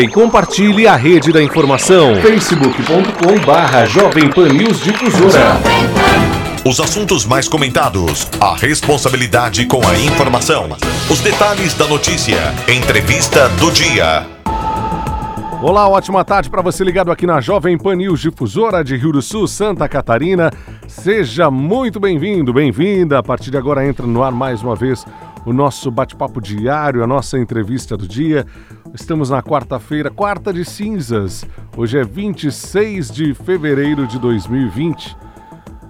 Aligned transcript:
E 0.00 0.06
compartilhe 0.06 0.86
a 0.86 0.94
rede 0.94 1.32
da 1.32 1.42
informação. 1.42 2.14
facebook.com 2.22 3.44
barra 3.44 3.84
Jovem 3.84 4.30
Pan 4.30 4.46
News 4.46 4.78
Difusora. 4.78 5.56
Os 6.64 6.78
assuntos 6.78 7.26
mais 7.26 7.48
comentados, 7.48 8.28
a 8.40 8.54
responsabilidade 8.54 9.66
com 9.66 9.84
a 9.84 9.98
informação, 9.98 10.68
os 11.10 11.18
detalhes 11.18 11.74
da 11.74 11.88
notícia, 11.88 12.38
entrevista 12.72 13.48
do 13.58 13.72
dia. 13.72 14.24
Olá, 15.60 15.88
ótima 15.88 16.24
tarde 16.24 16.48
para 16.48 16.62
você 16.62 16.84
ligado 16.84 17.10
aqui 17.10 17.26
na 17.26 17.40
Jovem 17.40 17.76
Pan 17.76 17.96
News 17.96 18.20
Difusora 18.20 18.84
de 18.84 18.96
Rio 18.96 19.10
do 19.10 19.20
Sul, 19.20 19.48
Santa 19.48 19.88
Catarina. 19.88 20.52
Seja 20.86 21.50
muito 21.50 21.98
bem-vindo, 21.98 22.52
bem-vinda. 22.52 23.18
A 23.18 23.22
partir 23.24 23.50
de 23.50 23.56
agora 23.56 23.84
entra 23.84 24.06
no 24.06 24.22
ar 24.22 24.30
mais 24.30 24.62
uma 24.62 24.76
vez 24.76 25.04
o 25.44 25.52
nosso 25.52 25.90
bate-papo 25.90 26.40
diário, 26.40 27.02
a 27.02 27.06
nossa 27.06 27.38
entrevista 27.38 27.96
do 27.96 28.06
dia. 28.06 28.46
Estamos 28.94 29.30
na 29.30 29.42
quarta-feira, 29.42 30.10
quarta 30.10 30.52
de 30.52 30.64
cinzas. 30.64 31.46
Hoje 31.76 31.98
é 31.98 32.04
26 32.04 33.10
de 33.10 33.34
fevereiro 33.34 34.06
de 34.06 34.18
2020. 34.18 35.16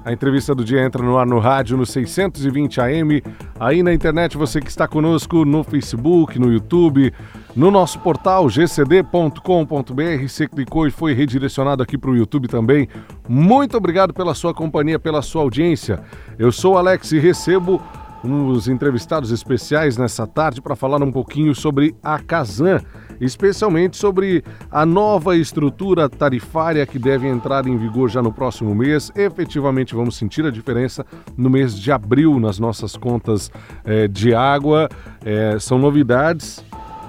A 0.04 0.12
entrevista 0.12 0.54
do 0.54 0.64
dia 0.64 0.84
entra 0.84 1.02
no 1.02 1.18
ar 1.18 1.26
no 1.26 1.38
rádio 1.38 1.76
no 1.76 1.84
620 1.84 2.80
AM, 2.80 3.22
aí 3.60 3.82
na 3.82 3.92
internet 3.92 4.36
você 4.36 4.60
que 4.60 4.70
está 4.70 4.88
conosco 4.88 5.44
no 5.44 5.62
Facebook, 5.62 6.38
no 6.38 6.50
YouTube, 6.52 7.12
no 7.54 7.70
nosso 7.70 7.98
portal 7.98 8.48
gcd.com.br. 8.48 10.26
Você 10.26 10.48
clicou 10.48 10.86
e 10.86 10.90
foi 10.90 11.12
redirecionado 11.12 11.82
aqui 11.82 11.98
para 11.98 12.10
o 12.10 12.16
YouTube 12.16 12.48
também. 12.48 12.88
Muito 13.28 13.76
obrigado 13.76 14.14
pela 14.14 14.34
sua 14.34 14.54
companhia, 14.54 14.98
pela 14.98 15.20
sua 15.20 15.42
audiência. 15.42 16.00
Eu 16.38 16.50
sou 16.50 16.78
Alex 16.78 17.12
e 17.12 17.18
recebo 17.18 17.82
uns 18.22 18.68
entrevistados 18.68 19.30
especiais 19.30 19.96
nessa 19.96 20.26
tarde 20.26 20.60
para 20.60 20.74
falar 20.74 21.02
um 21.02 21.12
pouquinho 21.12 21.54
sobre 21.54 21.94
a 22.02 22.18
Casan, 22.18 22.80
especialmente 23.20 23.96
sobre 23.96 24.44
a 24.70 24.84
nova 24.84 25.36
estrutura 25.36 26.08
tarifária 26.08 26.86
que 26.86 26.98
deve 26.98 27.28
entrar 27.28 27.66
em 27.66 27.76
vigor 27.76 28.08
já 28.08 28.22
no 28.22 28.32
próximo 28.32 28.74
mês. 28.74 29.10
Efetivamente 29.14 29.94
vamos 29.94 30.16
sentir 30.16 30.44
a 30.44 30.50
diferença 30.50 31.04
no 31.36 31.48
mês 31.48 31.78
de 31.78 31.92
abril 31.92 32.38
nas 32.38 32.58
nossas 32.58 32.96
contas 32.96 33.50
eh, 33.84 34.08
de 34.08 34.34
água. 34.34 34.88
Eh, 35.24 35.56
são 35.60 35.78
novidades, 35.78 36.64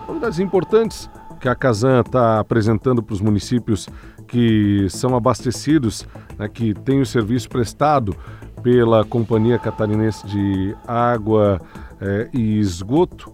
novidades 0.08 0.40
importantes 0.40 1.10
que 1.40 1.48
a 1.48 1.56
Casan 1.56 2.02
está 2.02 2.40
apresentando 2.40 3.02
para 3.02 3.14
os 3.14 3.22
municípios 3.22 3.88
que 4.28 4.88
são 4.90 5.16
abastecidos, 5.16 6.08
né, 6.38 6.48
que 6.48 6.74
têm 6.74 7.02
o 7.02 7.06
serviço 7.06 7.50
prestado 7.50 8.16
pela 8.62 9.04
Companhia 9.04 9.58
Catarinense 9.58 10.26
de 10.28 10.76
Água 10.88 11.62
é, 12.00 12.30
e 12.34 12.60
Esgoto, 12.60 13.34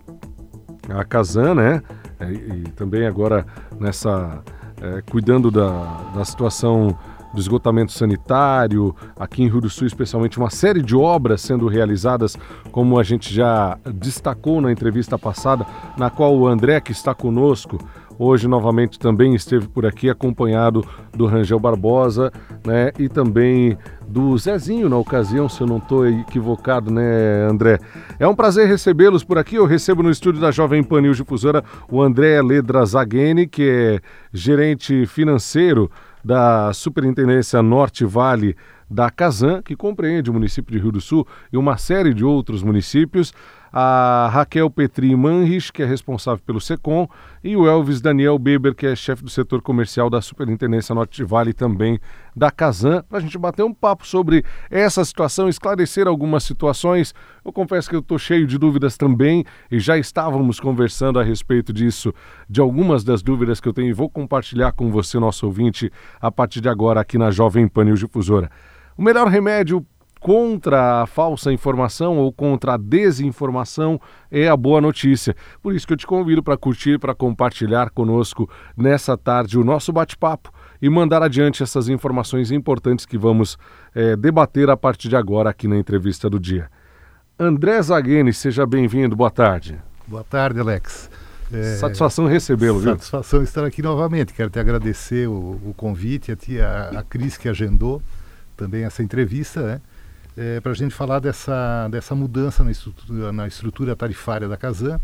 a 0.90 1.04
Casan, 1.04 1.56
né? 1.56 1.82
É, 2.20 2.32
e 2.32 2.64
também 2.76 3.06
agora 3.06 3.46
nessa 3.80 4.42
é, 4.82 5.02
cuidando 5.10 5.52
da, 5.52 5.70
da 6.16 6.24
situação 6.24 6.98
do 7.34 7.42
esgotamento 7.42 7.92
sanitário, 7.92 8.96
aqui 9.20 9.44
em 9.44 9.50
Rio 9.50 9.60
do 9.60 9.70
Sul, 9.70 9.86
especialmente 9.86 10.38
uma 10.38 10.50
série 10.50 10.82
de 10.82 10.96
obras 10.96 11.42
sendo 11.42 11.68
realizadas, 11.68 12.38
como 12.72 12.98
a 12.98 13.04
gente 13.04 13.34
já 13.34 13.78
destacou 13.94 14.62
na 14.62 14.72
entrevista 14.72 15.20
passada, 15.20 15.66
na 15.98 16.10
qual 16.10 16.36
o 16.36 16.48
André, 16.48 16.80
que 16.80 16.94
está 16.94 17.14
conosco, 17.14 17.78
hoje 18.18 18.48
novamente 18.48 19.00
também 19.00 19.36
esteve 19.36 19.68
por 19.68 19.86
aqui, 19.86 20.10
acompanhado 20.10 20.86
do 21.16 21.26
Rangel 21.26 21.60
Barbosa, 21.60 22.32
né, 22.66 22.92
e 22.98 23.08
também 23.08 23.78
do 24.08 24.38
Zezinho 24.38 24.88
na 24.88 24.98
ocasião, 24.98 25.50
se 25.50 25.62
eu 25.62 25.68
não 25.68 25.78
estou 25.78 26.08
equivocado, 26.08 26.92
né, 26.92 27.48
André? 27.50 27.80
É 28.20 28.28
um 28.28 28.36
prazer 28.36 28.68
recebê-los 28.68 29.24
por 29.24 29.38
aqui. 29.38 29.56
Eu 29.56 29.66
recebo 29.66 30.04
no 30.04 30.12
estúdio 30.12 30.40
da 30.40 30.52
Jovem 30.52 30.84
Pan 30.84 31.02
News 31.02 31.18
Difusora 31.18 31.64
o 31.90 32.02
André 32.02 32.42
Ledra 32.42 32.86
Zagheni, 32.86 33.48
que 33.48 33.64
é 33.64 34.00
gerente 34.32 35.06
financeiro 35.06 35.90
da 36.24 36.74
Superintendência 36.74 37.62
Norte 37.62 38.06
Vale 38.06 38.56
da 38.90 39.10
Casan, 39.10 39.62
que 39.64 39.76
compreende 39.76 40.30
o 40.30 40.34
município 40.34 40.72
de 40.72 40.82
Rio 40.82 40.92
do 40.92 41.02
Sul 41.02 41.28
e 41.52 41.58
uma 41.58 41.78
série 41.78 42.14
de 42.14 42.24
outros 42.24 42.62
municípios 42.62 43.34
a 43.78 44.30
Raquel 44.32 44.70
Petri 44.70 45.14
Manrich, 45.14 45.74
que 45.74 45.84
é 45.84 45.86
responsável 45.86 46.42
pelo 46.46 46.62
SECOM, 46.62 47.10
e 47.44 47.58
o 47.58 47.68
Elvis 47.68 48.00
Daniel 48.00 48.40
Beber, 48.40 48.74
que 48.74 48.88
é 48.88 48.96
chefe 48.96 49.22
do 49.22 49.30
setor 49.30 49.62
comercial 49.62 50.10
da 50.10 50.22
Superintendência 50.22 50.96
Norte 50.96 51.18
de 51.18 51.26
Vale 51.26 51.52
também 51.52 52.00
da 52.34 52.50
Casan, 52.50 53.04
para 53.10 53.18
a 53.18 53.22
gente 53.22 53.38
bater 53.38 53.64
um 53.64 53.74
papo 53.74 54.08
sobre 54.08 54.46
essa 54.72 55.04
situação, 55.04 55.50
esclarecer 55.50 56.08
algumas 56.08 56.46
situações. 56.46 57.14
Eu 57.44 57.52
confesso 57.52 57.90
que 57.90 57.98
eu 57.98 58.00
estou 58.00 58.18
cheio 58.18 58.48
de 58.48 58.58
dúvidas 58.58 58.96
também 58.96 59.44
e 59.70 59.78
já 59.78 59.98
estávamos 59.98 60.58
conversando 60.58 61.20
a 61.20 61.24
respeito 61.24 61.74
disso, 61.74 62.14
de 62.50 62.62
algumas 62.62 63.04
das 63.04 63.22
dúvidas 63.22 63.60
que 63.60 63.68
eu 63.68 63.74
tenho 63.74 63.90
e 63.90 63.94
vou 63.94 64.10
compartilhar 64.10 64.72
com 64.72 64.90
você, 64.90 65.20
nosso 65.20 65.46
ouvinte, 65.48 65.92
a 66.22 66.32
partir 66.32 66.62
de 66.62 66.70
agora 66.70 67.02
aqui 67.02 67.18
na 67.18 67.30
Jovem 67.30 67.68
Pan 67.68 67.84
News 67.84 68.00
Difusora. 68.00 68.50
O 68.98 69.04
melhor 69.04 69.28
remédio 69.28 69.86
contra 70.26 71.04
a 71.04 71.06
falsa 71.06 71.54
informação 71.54 72.18
ou 72.18 72.34
contra 72.34 72.74
a 72.74 72.78
desinformação 72.78 74.02
é 74.32 74.48
a 74.48 74.58
boa 74.58 74.82
notícia. 74.82 75.36
Por 75.62 75.76
isso 75.76 75.86
que 75.86 75.94
eu 75.94 75.98
te 75.98 76.08
convido 76.08 76.42
para 76.42 76.58
curtir, 76.58 76.98
para 76.98 77.14
compartilhar 77.14 77.92
conosco 77.92 78.50
nessa 78.76 79.16
tarde 79.16 79.60
o 79.60 79.64
nosso 79.64 79.94
bate-papo 79.94 80.52
e 80.82 80.90
mandar 80.90 81.22
adiante 81.22 81.62
essas 81.62 81.88
informações 81.90 82.50
importantes 82.50 83.06
que 83.06 83.20
vamos 83.20 83.56
é, 83.94 84.16
debater 84.16 84.68
a 84.68 84.76
partir 84.76 85.10
de 85.10 85.16
agora 85.16 85.52
aqui 85.52 85.68
na 85.68 85.78
entrevista 85.78 86.28
do 86.28 86.40
dia. 86.40 86.72
André 87.38 87.80
Zagheni, 87.84 88.34
seja 88.34 88.66
bem-vindo. 88.66 89.16
Boa 89.16 89.30
tarde. 89.30 89.80
Boa 90.08 90.24
tarde, 90.24 90.60
Alex. 90.60 91.08
É, 91.54 91.76
satisfação 91.76 92.26
recebê-lo, 92.26 92.80
viu? 92.80 92.94
Satisfação 92.94 93.44
estar 93.44 93.64
aqui 93.64 93.84
novamente. 93.84 94.34
Quero 94.34 94.50
te 94.50 94.58
agradecer 94.58 95.30
o, 95.30 95.62
o 95.64 95.74
convite, 95.78 96.32
a, 96.32 96.36
ti, 96.36 96.60
a, 96.60 96.94
a 96.98 97.04
Cris 97.04 97.38
que 97.38 97.48
agendou 97.48 98.02
também 98.58 98.86
essa 98.86 99.04
entrevista, 99.04 99.62
né? 99.62 99.82
É, 100.38 100.60
para 100.60 100.72
a 100.72 100.76
gente 100.76 100.94
falar 100.94 101.20
dessa, 101.20 101.88
dessa 101.90 102.14
mudança 102.14 102.64
na 102.64 102.72
estrutura, 102.72 103.32
na 103.32 103.48
estrutura 103.48 103.96
tarifária 103.96 104.48
da 104.48 104.58
Casan. 104.58 105.00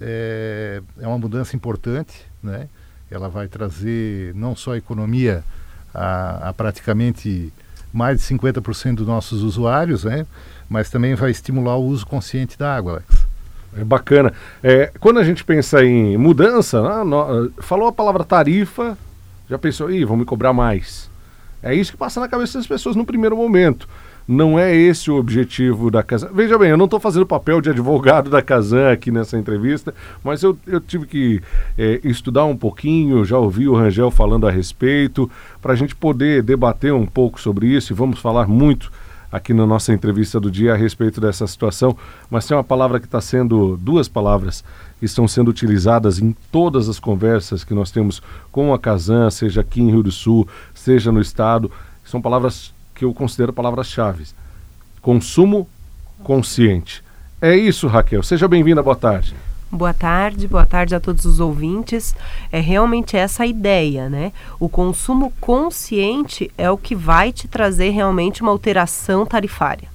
É, 0.00 0.80
é 0.98 1.06
uma 1.06 1.18
mudança 1.18 1.54
importante, 1.54 2.24
né? 2.42 2.68
ela 3.10 3.28
vai 3.28 3.48
trazer 3.48 4.34
não 4.34 4.54
só 4.54 4.72
a 4.72 4.78
economia 4.78 5.44
a, 5.92 6.48
a 6.48 6.52
praticamente 6.52 7.52
mais 7.92 8.20
de 8.20 8.34
50% 8.34 8.94
dos 8.94 9.06
nossos 9.06 9.42
usuários, 9.42 10.04
né? 10.04 10.26
mas 10.68 10.88
também 10.88 11.14
vai 11.14 11.30
estimular 11.30 11.76
o 11.76 11.84
uso 11.84 12.06
consciente 12.06 12.56
da 12.56 12.74
água, 12.74 12.92
Alex. 12.92 13.26
É 13.76 13.84
bacana. 13.84 14.32
É, 14.62 14.92
quando 14.98 15.18
a 15.18 15.24
gente 15.24 15.44
pensa 15.44 15.84
em 15.84 16.16
mudança, 16.16 17.04
no, 17.04 17.50
falou 17.58 17.88
a 17.88 17.92
palavra 17.92 18.24
tarifa, 18.24 18.96
já 19.48 19.58
pensou, 19.58 19.90
ih, 19.90 20.04
vão 20.04 20.16
me 20.16 20.24
cobrar 20.24 20.52
mais. 20.52 21.10
É 21.62 21.74
isso 21.74 21.92
que 21.92 21.98
passa 21.98 22.20
na 22.20 22.28
cabeça 22.28 22.58
das 22.58 22.66
pessoas 22.66 22.96
no 22.96 23.04
primeiro 23.04 23.36
momento. 23.36 23.88
Não 24.32 24.56
é 24.56 24.72
esse 24.72 25.10
o 25.10 25.16
objetivo 25.16 25.90
da 25.90 26.04
Casan. 26.04 26.28
Veja 26.32 26.56
bem, 26.56 26.70
eu 26.70 26.76
não 26.76 26.84
estou 26.84 27.00
fazendo 27.00 27.26
papel 27.26 27.60
de 27.60 27.68
advogado 27.68 28.30
da 28.30 28.40
Casan 28.40 28.92
aqui 28.92 29.10
nessa 29.10 29.36
entrevista, 29.36 29.92
mas 30.22 30.44
eu, 30.44 30.56
eu 30.68 30.80
tive 30.80 31.04
que 31.04 31.42
é, 31.76 32.00
estudar 32.04 32.44
um 32.44 32.56
pouquinho, 32.56 33.24
já 33.24 33.36
ouvi 33.36 33.66
o 33.66 33.74
Rangel 33.74 34.08
falando 34.08 34.46
a 34.46 34.50
respeito, 34.52 35.28
para 35.60 35.72
a 35.72 35.76
gente 35.76 35.96
poder 35.96 36.44
debater 36.44 36.94
um 36.94 37.06
pouco 37.06 37.40
sobre 37.40 37.66
isso 37.66 37.92
e 37.92 37.96
vamos 37.96 38.20
falar 38.20 38.46
muito 38.46 38.92
aqui 39.32 39.52
na 39.52 39.66
nossa 39.66 39.92
entrevista 39.92 40.38
do 40.38 40.48
dia 40.48 40.74
a 40.74 40.76
respeito 40.76 41.20
dessa 41.20 41.44
situação. 41.48 41.96
Mas 42.30 42.46
tem 42.46 42.56
uma 42.56 42.62
palavra 42.62 43.00
que 43.00 43.06
está 43.06 43.20
sendo, 43.20 43.76
duas 43.78 44.06
palavras 44.06 44.62
que 45.00 45.06
estão 45.06 45.26
sendo 45.26 45.48
utilizadas 45.48 46.20
em 46.20 46.36
todas 46.52 46.88
as 46.88 47.00
conversas 47.00 47.64
que 47.64 47.74
nós 47.74 47.90
temos 47.90 48.22
com 48.52 48.72
a 48.72 48.78
Casan, 48.78 49.28
seja 49.28 49.62
aqui 49.62 49.82
em 49.82 49.90
Rio 49.90 50.04
do 50.04 50.12
Sul, 50.12 50.46
seja 50.72 51.10
no 51.10 51.20
estado, 51.20 51.68
são 52.04 52.22
palavras 52.22 52.72
que 53.00 53.04
eu 53.06 53.14
considero 53.14 53.50
palavras-chave. 53.50 54.26
Consumo 55.00 55.66
consciente. 56.22 57.02
É 57.40 57.56
isso, 57.56 57.86
Raquel. 57.86 58.22
Seja 58.22 58.46
bem-vinda, 58.46 58.82
boa 58.82 58.94
tarde. 58.94 59.34
Boa 59.70 59.94
tarde, 59.94 60.46
boa 60.46 60.66
tarde 60.66 60.94
a 60.94 61.00
todos 61.00 61.24
os 61.24 61.40
ouvintes. 61.40 62.14
É 62.52 62.60
realmente 62.60 63.16
essa 63.16 63.44
a 63.44 63.46
ideia, 63.46 64.10
né? 64.10 64.34
O 64.58 64.68
consumo 64.68 65.32
consciente 65.40 66.50
é 66.58 66.70
o 66.70 66.76
que 66.76 66.94
vai 66.94 67.32
te 67.32 67.48
trazer 67.48 67.88
realmente 67.88 68.42
uma 68.42 68.50
alteração 68.50 69.24
tarifária. 69.24 69.88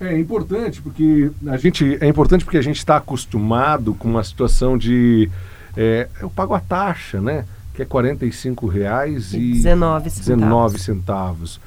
É 0.00 0.18
importante 0.18 0.82
porque 0.82 1.30
a 1.46 1.56
gente 1.56 1.96
é 2.00 2.08
importante 2.08 2.44
porque 2.44 2.58
a 2.58 2.62
gente 2.62 2.78
está 2.78 2.96
acostumado 2.96 3.94
com 3.94 4.08
uma 4.08 4.24
situação 4.24 4.76
de 4.76 5.30
é, 5.76 6.08
eu 6.20 6.28
pago 6.28 6.54
a 6.54 6.60
taxa, 6.60 7.20
né? 7.20 7.44
Que 7.72 7.82
é 7.82 7.86
R$ 7.86 8.68
reais 8.72 9.32
e, 9.32 9.36
e 9.38 9.52
19 9.52 10.10
centavos. 10.10 10.26
19 10.26 10.78
centavos 10.80 11.60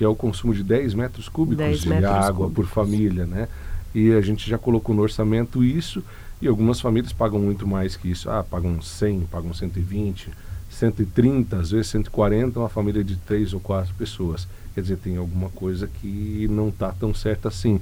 que 0.00 0.04
é 0.04 0.08
o 0.08 0.14
consumo 0.14 0.54
de 0.54 0.64
10 0.64 0.94
metros 0.94 1.28
cúbicos 1.28 1.58
10 1.58 1.80
de 1.82 2.06
água 2.06 2.46
cúbicos. 2.46 2.54
por 2.54 2.66
família, 2.66 3.26
né? 3.26 3.48
E 3.94 4.12
a 4.12 4.22
gente 4.22 4.48
já 4.48 4.56
colocou 4.56 4.96
no 4.96 5.02
orçamento 5.02 5.62
isso 5.62 6.02
e 6.40 6.48
algumas 6.48 6.80
famílias 6.80 7.12
pagam 7.12 7.38
muito 7.38 7.66
mais 7.66 7.96
que 7.96 8.10
isso. 8.10 8.30
Ah, 8.30 8.42
pagam 8.42 8.80
100, 8.80 9.28
pagam 9.30 9.52
120, 9.52 10.30
130, 10.70 11.54
às 11.54 11.70
vezes 11.72 11.88
140, 11.88 12.60
uma 12.60 12.70
família 12.70 13.04
de 13.04 13.14
três 13.16 13.52
ou 13.52 13.60
quatro 13.60 13.92
pessoas. 13.92 14.48
Quer 14.74 14.80
dizer, 14.80 14.96
tem 14.96 15.18
alguma 15.18 15.50
coisa 15.50 15.86
que 16.00 16.48
não 16.50 16.70
está 16.70 16.92
tão 16.92 17.12
certa 17.12 17.48
assim. 17.48 17.78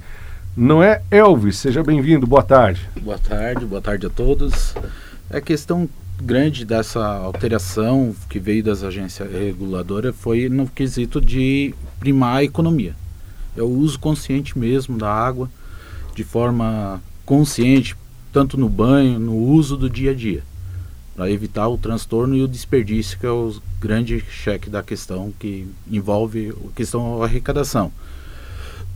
Não 0.57 0.83
é, 0.83 1.01
Elvis? 1.09 1.55
Seja 1.55 1.81
bem-vindo, 1.81 2.27
boa 2.27 2.43
tarde. 2.43 2.89
Boa 3.01 3.17
tarde, 3.17 3.65
boa 3.65 3.81
tarde 3.81 4.07
a 4.07 4.09
todos. 4.09 4.75
É 5.29 5.39
questão 5.39 5.87
grande 6.23 6.65
dessa 6.65 7.03
alteração 7.05 8.15
que 8.29 8.39
veio 8.39 8.63
das 8.63 8.83
agências 8.83 9.31
reguladoras 9.31 10.15
foi 10.15 10.49
no 10.49 10.67
quesito 10.67 11.21
de 11.21 11.73
primar 11.99 12.37
a 12.37 12.43
economia. 12.43 12.95
É 13.55 13.61
o 13.61 13.69
uso 13.69 13.99
consciente 13.99 14.57
mesmo 14.57 14.97
da 14.97 15.11
água, 15.11 15.49
de 16.15 16.23
forma 16.23 17.01
consciente, 17.25 17.95
tanto 18.31 18.57
no 18.57 18.69
banho, 18.69 19.19
no 19.19 19.35
uso 19.35 19.77
do 19.77 19.89
dia 19.89 20.11
a 20.11 20.13
dia, 20.13 20.43
para 21.15 21.31
evitar 21.31 21.67
o 21.67 21.77
transtorno 21.77 22.35
e 22.35 22.43
o 22.43 22.47
desperdício, 22.47 23.17
que 23.17 23.25
é 23.25 23.31
o 23.31 23.55
grande 23.79 24.23
cheque 24.29 24.69
da 24.69 24.83
questão 24.83 25.33
que 25.39 25.67
envolve 25.89 26.49
a 26.49 26.75
questão 26.75 27.19
da 27.19 27.25
arrecadação 27.25 27.91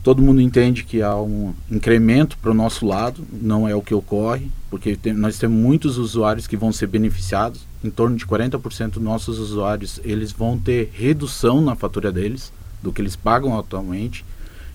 todo 0.03 0.21
mundo 0.21 0.41
entende 0.41 0.83
que 0.83 1.01
há 1.01 1.15
um 1.15 1.53
incremento 1.71 2.37
para 2.37 2.51
o 2.51 2.53
nosso 2.53 2.85
lado, 2.85 3.25
não 3.31 3.67
é 3.67 3.73
o 3.73 3.81
que 3.81 3.93
ocorre, 3.93 4.51
porque 4.69 4.97
tem, 4.97 5.13
nós 5.13 5.39
temos 5.39 5.57
muitos 5.57 5.97
usuários 5.97 6.45
que 6.45 6.57
vão 6.57 6.73
ser 6.73 6.87
beneficiados, 6.87 7.65
em 7.81 7.89
torno 7.89 8.17
de 8.17 8.25
40% 8.25 8.91
dos 8.91 9.03
nossos 9.03 9.39
usuários, 9.39 10.01
eles 10.03 10.33
vão 10.33 10.59
ter 10.59 10.91
redução 10.93 11.61
na 11.61 11.73
fatura 11.73 12.11
deles, 12.11 12.51
do 12.81 12.91
que 12.91 13.01
eles 13.01 13.15
pagam 13.15 13.57
atualmente. 13.57 14.25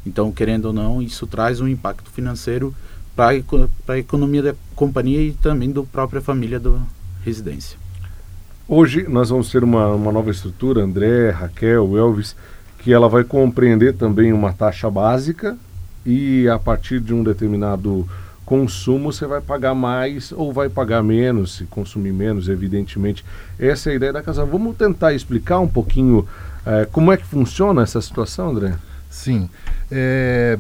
Então, 0.07 0.33
querendo 0.33 0.67
ou 0.67 0.73
não, 0.73 1.03
isso 1.03 1.27
traz 1.27 1.61
um 1.61 1.69
impacto 1.69 2.11
financeiro 2.11 2.75
para 3.15 3.35
a 3.89 3.99
economia 3.99 4.43
da 4.43 4.55
companhia 4.75 5.21
e 5.21 5.33
também 5.33 5.71
da 5.71 5.83
própria 5.83 6.23
família 6.23 6.59
da 6.59 6.73
residência. 7.23 7.79
Hoje 8.67 9.07
nós 9.09 9.31
vamos 9.31 9.51
ter 9.51 9.65
uma, 9.65 9.89
uma 9.89 10.13
nova 10.13 10.31
estrutura, 10.31 10.83
André, 10.83 11.31
Raquel, 11.31 11.97
Elvis, 11.97 12.37
que 12.79 12.93
ela 12.93 13.09
vai 13.09 13.25
compreender 13.25 13.95
também 13.95 14.33
uma 14.33 14.53
taxa 14.53 14.91
básica 14.91 15.57
e 16.07 16.49
a 16.49 16.59
partir 16.59 17.01
de 17.01 17.13
um 17.13 17.23
determinado 17.23 18.09
consumo 18.45 19.13
você 19.13 19.27
vai 19.27 19.43
pagar 19.43 19.75
mais 19.75 20.33
ou 20.33 20.53
vai 20.53 20.71
pagar 20.71 21.03
menos, 21.03 21.57
se 21.57 21.65
consumir 21.65 22.13
menos, 22.13 22.49
evidentemente. 22.49 23.25
Essa 23.59 23.91
é 23.91 23.93
a 23.93 23.97
ideia 23.97 24.13
da 24.13 24.23
casa. 24.23 24.45
Vamos 24.45 24.77
tentar 24.77 25.13
explicar 25.13 25.59
um 25.59 25.69
pouquinho 25.69 26.27
é, 26.65 26.87
como 26.91 27.13
é 27.13 27.17
que 27.17 27.27
funciona 27.27 27.83
essa 27.83 28.01
situação, 28.01 28.51
André? 28.51 28.75
Sim. 29.11 29.51
É, 29.91 30.59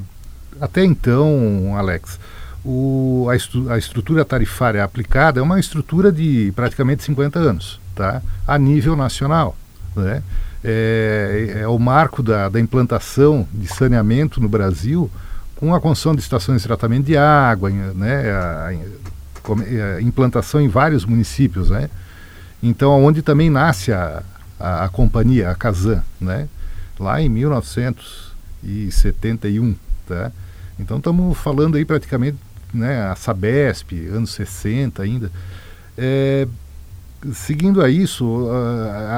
até 0.60 0.84
então, 0.84 1.74
Alex, 1.76 2.18
o, 2.64 3.26
a, 3.30 3.36
estru, 3.36 3.70
a, 3.70 3.78
estrutura 3.78 4.24
tarifária 4.24 4.82
aplicada 4.82 5.40
é 5.40 5.42
uma 5.42 5.60
estrutura 5.60 6.10
de 6.10 6.52
praticamente 6.54 7.02
50 7.04 7.38
anos, 7.38 7.80
tá? 7.94 8.20
a 8.46 8.58
nível 8.58 8.96
nacional. 8.96 9.56
Né? 9.94 10.22
É, 10.70 11.60
é 11.62 11.68
o 11.68 11.78
marco 11.78 12.22
da, 12.22 12.50
da, 12.50 12.60
implantação 12.60 13.48
de 13.54 13.66
saneamento 13.66 14.38
no 14.38 14.50
Brasil 14.50 15.10
com 15.56 15.74
a 15.74 15.80
construção 15.80 16.14
de 16.14 16.20
estações 16.20 16.60
de 16.60 16.68
tratamento 16.68 17.06
de 17.06 17.16
água, 17.16 17.70
né, 17.70 18.30
a, 18.30 18.70
a 19.96 20.02
implantação 20.02 20.60
em 20.60 20.68
vários 20.68 21.06
municípios, 21.06 21.70
né? 21.70 21.88
Então, 22.62 23.02
onde 23.02 23.22
também 23.22 23.48
nasce 23.48 23.92
a, 23.92 24.22
a, 24.60 24.84
a 24.84 24.90
companhia, 24.90 25.50
a 25.50 25.54
Casan, 25.54 26.02
né? 26.20 26.46
Lá 27.00 27.22
em 27.22 27.30
1971, 27.30 29.74
tá? 30.06 30.30
Então, 30.78 30.98
estamos 30.98 31.38
falando 31.38 31.76
aí 31.76 31.84
praticamente, 31.84 32.36
né, 32.74 33.06
a 33.06 33.16
Sabesp, 33.16 33.92
anos 34.10 34.32
60 34.32 35.02
ainda. 35.02 35.32
É, 35.96 36.46
seguindo 37.32 37.82
a 37.82 37.90
isso, 37.90 38.48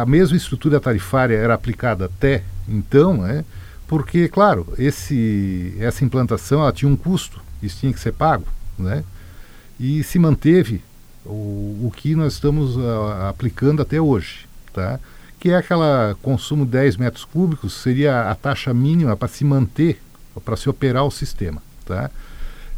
a, 0.01 0.07
mesma 0.07 0.37
estrutura 0.37 0.81
tarifária 0.81 1.37
era 1.37 1.55
aplicada 1.55 2.07
até 2.07 2.43
então, 2.69 3.17
né? 3.19 3.45
porque, 3.87 4.29
claro, 4.29 4.67
esse, 4.79 5.75
essa 5.79 6.05
implantação 6.05 6.61
ela 6.61 6.73
tinha 6.73 6.91
um 6.91 6.97
custo, 6.97 7.41
isso 7.63 7.79
tinha 7.81 7.93
que 7.93 8.01
ser 8.01 8.13
pago, 8.13 8.47
né? 8.79 9.05
e 9.79 10.03
se 10.03 10.19
manteve 10.19 10.83
o, 11.25 11.87
o 11.87 11.93
que 11.95 12.15
nós 12.15 12.35
estamos 12.35 12.79
a, 12.79 13.29
aplicando 13.29 13.83
até 13.83 14.01
hoje, 14.01 14.47
tá? 14.73 14.99
que 15.39 15.51
é 15.51 15.57
aquela 15.57 16.17
consumo 16.23 16.65
de 16.65 16.73
10 16.73 16.97
metros 16.99 17.25
cúbicos, 17.25 17.73
seria 17.73 18.31
a 18.31 18.35
taxa 18.35 18.73
mínima 18.73 19.17
para 19.17 19.29
se 19.29 19.45
manter, 19.45 20.01
para 20.45 20.57
se 20.57 20.69
operar 20.69 21.05
o 21.05 21.11
sistema. 21.11 21.63
Tá? 21.85 22.11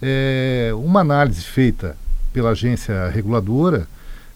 É, 0.01 0.71
uma 0.75 1.01
análise 1.01 1.43
feita 1.43 1.97
pela 2.33 2.51
agência 2.51 3.09
reguladora, 3.09 3.87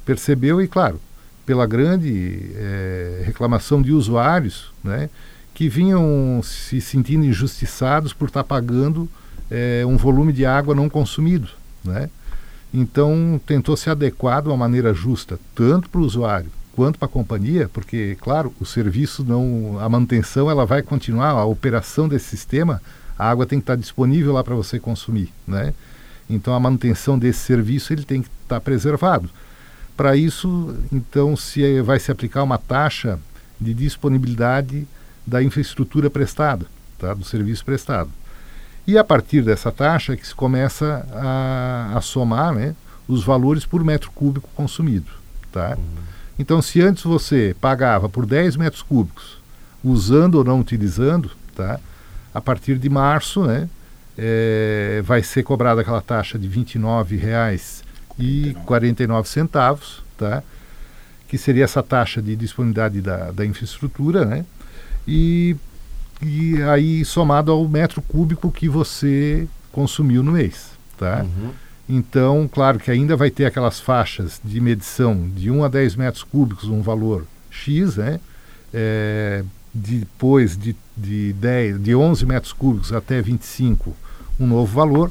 percebeu 0.07 0.63
e, 0.63 0.69
claro, 0.69 1.01
pela 1.45 1.67
grande 1.67 2.53
é, 2.55 3.23
reclamação 3.27 3.83
de 3.83 3.93
usuários, 3.93 4.73
né, 4.83 5.11
que 5.53 5.69
vinham 5.69 6.41
se 6.43 6.81
sentindo 6.81 7.25
injustiçados 7.25 8.13
por 8.13 8.29
estar 8.29 8.45
pagando 8.45 9.09
é, 9.51 9.85
um 9.87 9.97
volume 9.97 10.33
de 10.33 10.47
água 10.47 10.75
não 10.75 10.89
consumido, 10.89 11.49
né? 11.85 12.09
Então 12.75 13.41
tentou 13.47 13.77
se 13.77 13.89
adequar 13.89 14.43
de 14.43 14.49
uma 14.49 14.57
maneira 14.57 14.93
justa, 14.93 15.39
tanto 15.55 15.89
para 15.89 16.01
o 16.01 16.05
usuário 16.05 16.51
quanto 16.75 16.99
para 16.99 17.07
a 17.07 17.11
companhia, 17.11 17.71
porque 17.73 18.19
claro, 18.21 18.53
o 18.61 18.67
serviço 18.67 19.25
não, 19.25 19.79
a 19.81 19.89
manutenção 19.89 20.51
ela 20.51 20.67
vai 20.67 20.83
continuar, 20.83 21.31
a 21.31 21.45
operação 21.47 22.07
desse 22.07 22.27
sistema, 22.27 22.83
a 23.19 23.31
água 23.31 23.47
tem 23.47 23.59
que 23.59 23.63
estar 23.63 23.77
disponível 23.77 24.35
lá 24.35 24.45
para 24.45 24.55
você 24.55 24.79
consumir, 24.79 25.33
né? 25.47 25.73
Então 26.29 26.53
a 26.53 26.61
manutenção 26.61 27.19
desse 27.19 27.39
serviço 27.39 27.95
ele 27.95 28.05
tem 28.05 28.21
que 28.21 28.29
estar 28.43 28.61
preservado. 28.61 29.31
Para 29.97 30.17
isso, 30.17 30.77
então, 30.93 31.37
se 31.37 31.81
vai 31.81 31.99
se 31.99 32.13
aplicar 32.13 32.43
uma 32.43 32.59
taxa 32.59 33.19
de 33.61 33.73
disponibilidade 33.73 34.87
da 35.27 35.43
infraestrutura 35.43 36.11
prestada, 36.11 36.67
tá? 36.99 37.15
do 37.15 37.25
serviço 37.25 37.65
prestado. 37.65 38.11
E 38.87 38.97
a 38.97 39.03
partir 39.03 39.43
dessa 39.43 39.73
taxa 39.73 40.17
que 40.17 40.27
se 40.27 40.35
começa 40.35 41.07
a, 41.13 41.97
a 41.97 42.01
somar 42.01 42.55
né, 42.55 42.77
os 43.09 43.25
valores 43.25 43.65
por 43.65 43.83
metro 43.83 44.11
cúbico 44.13 44.49
consumido. 44.55 45.11
Tá? 45.51 45.77
Uhum. 45.77 45.85
Então, 46.39 46.61
se 46.61 46.83
antes 46.83 47.03
você 47.03 47.57
pagava 47.61 48.09
por 48.09 48.27
10 48.27 48.57
metros 48.57 48.83
cúbicos, 48.83 49.39
usando 49.83 50.37
ou 50.37 50.45
não 50.45 50.61
utilizando, 50.61 51.31
tá? 51.55 51.81
a 52.35 52.41
partir 52.41 52.79
de 52.79 52.91
março 52.91 53.45
né, 53.45 53.69
é, 54.17 55.03
vai 55.05 55.23
ser 55.23 55.43
cobrada 55.43 55.81
aquela 55.81 56.03
taxa 56.03 56.39
de 56.39 56.47
R$ 56.47 56.65
29,00 56.65 57.86
e 58.19 58.57
49 58.65 59.29
centavos, 59.29 60.03
tá? 60.17 60.43
que 61.29 61.37
seria 61.37 61.65
essa 61.65 61.83
taxa 61.83 62.23
de 62.23 62.37
disponibilidade 62.37 63.01
da, 63.01 63.31
da 63.31 63.45
infraestrutura, 63.45 64.25
né? 64.25 64.45
E, 65.07 65.57
e 66.23 66.63
aí 66.63 67.05
somado 67.05 67.51
ao 67.51 67.69
metro 67.69 68.01
cúbico 68.03 68.51
que 68.51 68.69
você 68.69 69.49
consumiu 69.73 70.23
no 70.23 70.33
mês, 70.33 70.71
tá? 70.97 71.25
Uhum. 71.25 71.51
Então, 71.89 72.49
claro 72.53 72.79
que 72.79 72.91
ainda 72.91 73.17
vai 73.17 73.31
ter 73.31 73.45
aquelas 73.45 73.79
faixas 73.79 74.41
de 74.45 74.61
medição 74.61 75.29
de 75.35 75.51
1 75.51 75.65
a 75.65 75.69
10 75.69 75.97
metros 75.97 76.25
cúbicos, 76.25 76.69
um 76.69 76.83
valor 76.83 77.27
X, 77.51 77.97
né? 77.97 78.21
É, 78.73 79.45
depois 79.73 80.57
de, 80.57 80.75
de, 80.97 81.33
10, 81.35 81.83
de 81.83 81.95
11 81.95 82.27
metros 82.27 82.53
cúbicos 82.53 82.93
até 82.93 83.21
25, 83.21 83.95
um 84.41 84.47
novo 84.47 84.75
valor, 84.75 85.11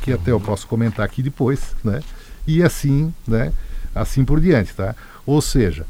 que 0.00 0.12
até 0.12 0.30
eu 0.30 0.40
posso 0.40 0.66
comentar 0.66 1.04
aqui 1.04 1.22
depois, 1.22 1.74
né? 1.84 2.02
E 2.46 2.62
assim, 2.62 3.12
né, 3.26 3.52
assim 3.94 4.24
por 4.24 4.40
diante, 4.40 4.74
tá? 4.74 4.94
Ou 5.24 5.40
seja, 5.40 5.84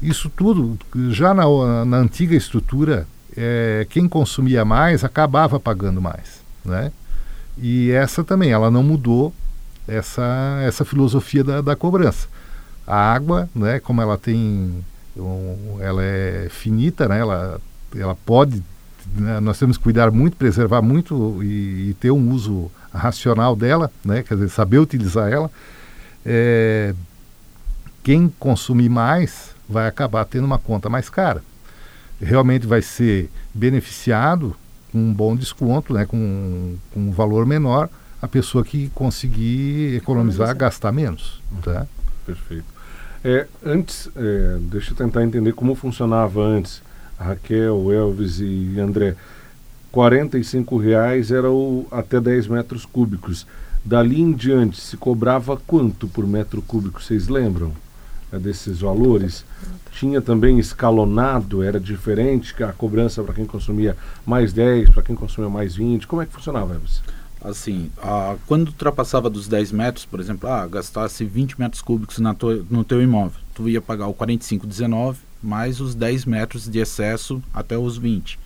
isso 0.00 0.28
tudo 0.28 0.78
já 1.10 1.32
na, 1.32 1.44
na 1.84 1.96
antiga 1.96 2.34
estrutura, 2.34 3.06
é, 3.36 3.86
quem 3.88 4.08
consumia 4.08 4.64
mais 4.64 5.04
acabava 5.04 5.58
pagando 5.58 6.00
mais, 6.00 6.40
né? 6.64 6.92
E 7.56 7.90
essa 7.90 8.22
também, 8.22 8.50
ela 8.50 8.70
não 8.70 8.82
mudou 8.82 9.32
essa 9.88 10.60
essa 10.62 10.84
filosofia 10.84 11.42
da, 11.42 11.60
da 11.60 11.76
cobrança. 11.76 12.28
A 12.86 12.96
água, 12.96 13.48
né, 13.54 13.80
como 13.80 14.02
ela 14.02 14.18
tem, 14.18 14.84
ela 15.80 16.02
é 16.02 16.48
finita, 16.50 17.08
né? 17.08 17.18
Ela 17.20 17.60
ela 17.94 18.14
pode 18.14 18.62
né, 19.14 19.40
nós 19.40 19.58
temos 19.58 19.76
que 19.76 19.84
cuidar 19.84 20.10
muito, 20.10 20.36
preservar 20.36 20.82
muito 20.82 21.42
e, 21.42 21.90
e, 21.90 21.96
ter 22.00 22.10
um 22.10 22.32
uso 22.32 22.70
racional 22.92 23.54
dela, 23.54 23.90
né? 24.04 24.22
Quer 24.22 24.34
dizer, 24.34 24.48
saber 24.50 24.78
utilizar 24.78 25.32
ela 25.32 25.50
é, 26.26 26.92
quem 28.02 28.28
consumir 28.38 28.88
mais 28.88 29.54
vai 29.68 29.86
acabar 29.86 30.24
tendo 30.24 30.44
uma 30.44 30.58
conta 30.58 30.88
mais 30.88 31.08
cara. 31.08 31.42
Realmente 32.20 32.66
vai 32.66 32.82
ser 32.82 33.30
beneficiado 33.54 34.56
com 34.90 34.98
um 34.98 35.12
bom 35.12 35.36
desconto, 35.36 35.94
né, 35.94 36.04
com, 36.04 36.76
com 36.92 37.00
um 37.00 37.10
valor 37.12 37.46
menor, 37.46 37.88
a 38.20 38.26
pessoa 38.26 38.64
que 38.64 38.88
conseguir 38.90 39.94
economizar, 39.96 40.54
gastar 40.56 40.90
menos. 40.90 41.40
Tá? 41.62 41.86
Perfeito. 42.24 42.64
É, 43.24 43.46
antes, 43.64 44.08
é, 44.16 44.58
deixa 44.60 44.92
eu 44.92 44.96
tentar 44.96 45.22
entender 45.22 45.52
como 45.52 45.74
funcionava 45.74 46.42
antes. 46.42 46.82
Raquel, 47.18 47.92
Elvis 47.92 48.40
e 48.40 48.78
André. 48.78 49.16
R$ 49.92 50.82
reais 50.82 51.30
era 51.30 51.50
o 51.50 51.86
até 51.90 52.20
10 52.20 52.48
metros 52.48 52.84
cúbicos. 52.84 53.46
Dali 53.86 54.20
em 54.20 54.32
diante, 54.32 54.80
se 54.80 54.96
cobrava 54.96 55.56
quanto 55.56 56.08
por 56.08 56.26
metro 56.26 56.60
cúbico, 56.60 57.00
vocês 57.00 57.28
lembram 57.28 57.72
é, 58.32 58.36
desses 58.36 58.80
valores? 58.80 59.44
Tinha 59.92 60.20
também 60.20 60.58
escalonado, 60.58 61.62
era 61.62 61.78
diferente 61.78 62.52
a 62.64 62.72
cobrança 62.72 63.22
para 63.22 63.34
quem 63.34 63.46
consumia 63.46 63.96
mais 64.26 64.52
10, 64.52 64.90
para 64.90 65.04
quem 65.04 65.14
consumia 65.14 65.48
mais 65.48 65.76
20. 65.76 66.04
Como 66.08 66.20
é 66.20 66.26
que 66.26 66.32
funcionava, 66.32 66.74
Elvis? 66.74 67.00
Assim, 67.40 67.88
ah, 67.98 68.34
quando 68.48 68.66
ultrapassava 68.70 69.30
dos 69.30 69.46
10 69.46 69.70
metros, 69.70 70.04
por 70.04 70.18
exemplo, 70.18 70.50
ah, 70.50 70.66
gastasse 70.66 71.24
20 71.24 71.56
metros 71.56 71.80
cúbicos 71.80 72.18
na 72.18 72.34
tua, 72.34 72.66
no 72.68 72.82
teu 72.82 73.00
imóvel, 73.00 73.38
tu 73.54 73.68
ia 73.68 73.80
pagar 73.80 74.08
o 74.08 74.14
45,19 74.14 75.18
mais 75.40 75.80
os 75.80 75.94
10 75.94 76.24
metros 76.24 76.68
de 76.68 76.80
excesso 76.80 77.40
até 77.54 77.78
os 77.78 77.96
20. 77.96 78.36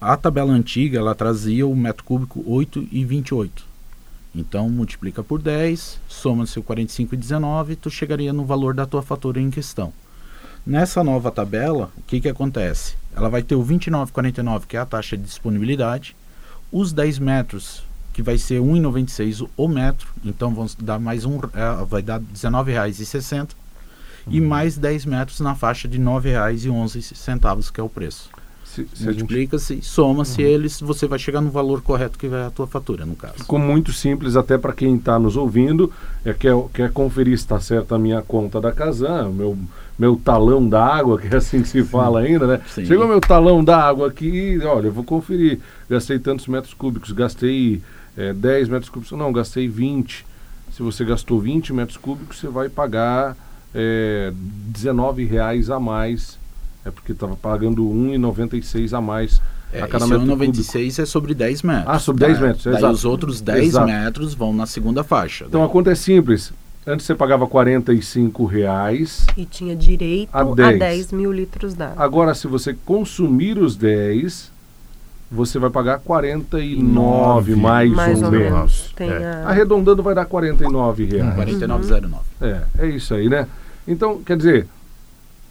A 0.00 0.16
tabela 0.16 0.54
antiga, 0.54 0.98
ela 0.98 1.14
trazia 1.14 1.66
o 1.66 1.76
metro 1.76 2.02
cúbico 2.02 2.42
8,28. 2.44 3.73
Então, 4.34 4.68
multiplica 4.68 5.22
por 5.22 5.40
10, 5.40 6.00
soma-se 6.08 6.58
o 6.58 6.62
45,19, 6.62 7.76
tu 7.80 7.88
chegaria 7.88 8.32
no 8.32 8.44
valor 8.44 8.74
da 8.74 8.84
tua 8.84 9.02
fatura 9.02 9.40
em 9.40 9.50
questão. 9.50 9.92
Nessa 10.66 11.04
nova 11.04 11.30
tabela, 11.30 11.90
o 11.96 12.02
que, 12.02 12.20
que 12.20 12.28
acontece? 12.28 12.96
Ela 13.14 13.28
vai 13.28 13.42
ter 13.42 13.54
o 13.54 13.64
29,49, 13.64 14.66
que 14.66 14.76
é 14.76 14.80
a 14.80 14.86
taxa 14.86 15.16
de 15.16 15.22
disponibilidade, 15.22 16.16
os 16.72 16.92
10 16.92 17.20
metros, 17.20 17.84
que 18.12 18.22
vai 18.22 18.38
ser 18.38 18.60
1,96 18.60 19.48
o 19.56 19.68
metro, 19.68 20.08
então 20.24 20.52
vão 20.54 20.66
dar 20.78 20.98
mais 20.98 21.24
um, 21.24 21.38
é, 21.38 21.84
vai 21.84 22.02
dar 22.02 22.18
R$19,60, 22.18 23.50
uhum. 24.26 24.32
e 24.32 24.40
mais 24.40 24.76
10 24.76 25.04
metros 25.04 25.40
na 25.40 25.54
faixa 25.54 25.86
de 25.86 25.98
R$ 25.98 26.04
9,11, 26.04 27.70
que 27.70 27.80
é 27.80 27.84
o 27.84 27.88
preço. 27.88 28.30
Se, 28.74 28.88
se 28.92 29.04
Multiplica-se, 29.04 29.74
gente... 29.74 29.86
soma-se 29.86 30.42
uhum. 30.42 30.48
eles, 30.48 30.80
você 30.80 31.06
vai 31.06 31.16
chegar 31.16 31.40
no 31.40 31.48
valor 31.48 31.80
correto 31.80 32.18
que 32.18 32.26
vai 32.26 32.42
a 32.42 32.50
tua 32.50 32.66
fatura, 32.66 33.06
no 33.06 33.14
caso. 33.14 33.34
Ficou 33.36 33.58
muito 33.58 33.92
simples 33.92 34.34
até 34.34 34.58
para 34.58 34.72
quem 34.72 34.96
está 34.96 35.16
nos 35.16 35.36
ouvindo, 35.36 35.92
é, 36.24 36.34
quer, 36.34 36.54
quer 36.72 36.90
conferir 36.90 37.38
se 37.38 37.44
está 37.44 37.60
certa 37.60 37.94
a 37.94 37.98
minha 37.98 38.20
conta 38.20 38.60
da 38.60 38.72
Casan, 38.72 39.30
meu, 39.30 39.56
meu 39.96 40.16
talão 40.16 40.68
da 40.68 40.84
água, 40.84 41.20
que 41.20 41.32
é 41.32 41.36
assim 41.36 41.62
que 41.62 41.68
se 41.68 41.84
fala 41.84 42.20
ainda, 42.20 42.48
né? 42.48 42.60
Sim. 42.68 42.84
Chegou 42.84 43.06
meu 43.06 43.20
talão 43.20 43.62
da 43.62 43.80
água 43.80 44.08
aqui, 44.08 44.58
olha, 44.64 44.88
eu 44.88 44.92
vou 44.92 45.04
conferir, 45.04 45.60
gastei 45.88 46.18
tantos 46.18 46.48
metros 46.48 46.74
cúbicos, 46.74 47.12
gastei 47.12 47.80
é, 48.16 48.32
10 48.32 48.68
metros 48.70 48.88
cúbicos, 48.90 49.16
não, 49.16 49.32
gastei 49.32 49.68
20. 49.68 50.26
Se 50.72 50.82
você 50.82 51.04
gastou 51.04 51.38
20 51.38 51.72
metros 51.72 51.96
cúbicos, 51.96 52.40
você 52.40 52.48
vai 52.48 52.68
pagar 52.68 53.36
é, 53.72 54.32
19 54.34 55.24
reais 55.24 55.70
a 55.70 55.78
mais 55.78 56.42
é 56.84 56.90
porque 56.90 57.12
estava 57.12 57.36
pagando 57.36 57.82
1,96 57.84 58.92
a 58.96 59.00
mais 59.00 59.40
é, 59.74 59.82
a 59.82 59.88
cada 59.88 60.06
metro 60.06 60.24
1,96 60.24 61.02
é 61.02 61.06
sobre 61.06 61.34
10 61.34 61.62
metros. 61.62 61.84
Ah, 61.88 61.98
sobre 61.98 62.26
10 62.26 62.38
tá? 62.38 62.46
metros, 62.46 62.64
Daí 62.64 62.74
exato. 62.74 62.92
os 62.92 63.04
outros 63.04 63.40
10 63.40 63.68
exato. 63.68 63.86
metros 63.86 64.34
vão 64.34 64.52
na 64.52 64.66
segunda 64.66 65.02
faixa. 65.02 65.46
Então 65.48 65.60
daí. 65.60 65.68
a 65.68 65.72
conta 65.72 65.90
é 65.90 65.94
simples. 65.96 66.52
Antes 66.86 67.06
você 67.06 67.14
pagava 67.14 67.46
45 67.46 68.44
reais. 68.44 69.26
E 69.36 69.44
tinha 69.44 69.74
direito 69.74 70.28
a 70.32 70.44
10, 70.44 70.68
a 70.76 70.78
10 70.78 71.12
mil 71.12 71.32
litros 71.32 71.74
d'água. 71.74 72.04
Agora, 72.04 72.34
se 72.34 72.46
você 72.46 72.76
consumir 72.84 73.58
os 73.58 73.74
10, 73.74 74.52
você 75.32 75.58
vai 75.58 75.70
pagar 75.70 75.98
49 75.98 77.56
mais, 77.56 77.90
mais 77.90 78.18
ou, 78.18 78.26
ou 78.26 78.30
menos. 78.30 78.92
menos. 79.00 79.22
É. 79.22 79.42
A... 79.44 79.48
Arredondando 79.48 80.02
vai 80.02 80.14
dar 80.14 80.26
49 80.26 81.04
reais. 81.06 81.34
49,09. 81.34 82.18
É, 82.42 82.62
é 82.78 82.86
isso 82.86 83.14
aí, 83.14 83.28
né? 83.28 83.48
Então, 83.88 84.22
quer 84.22 84.36
dizer, 84.36 84.68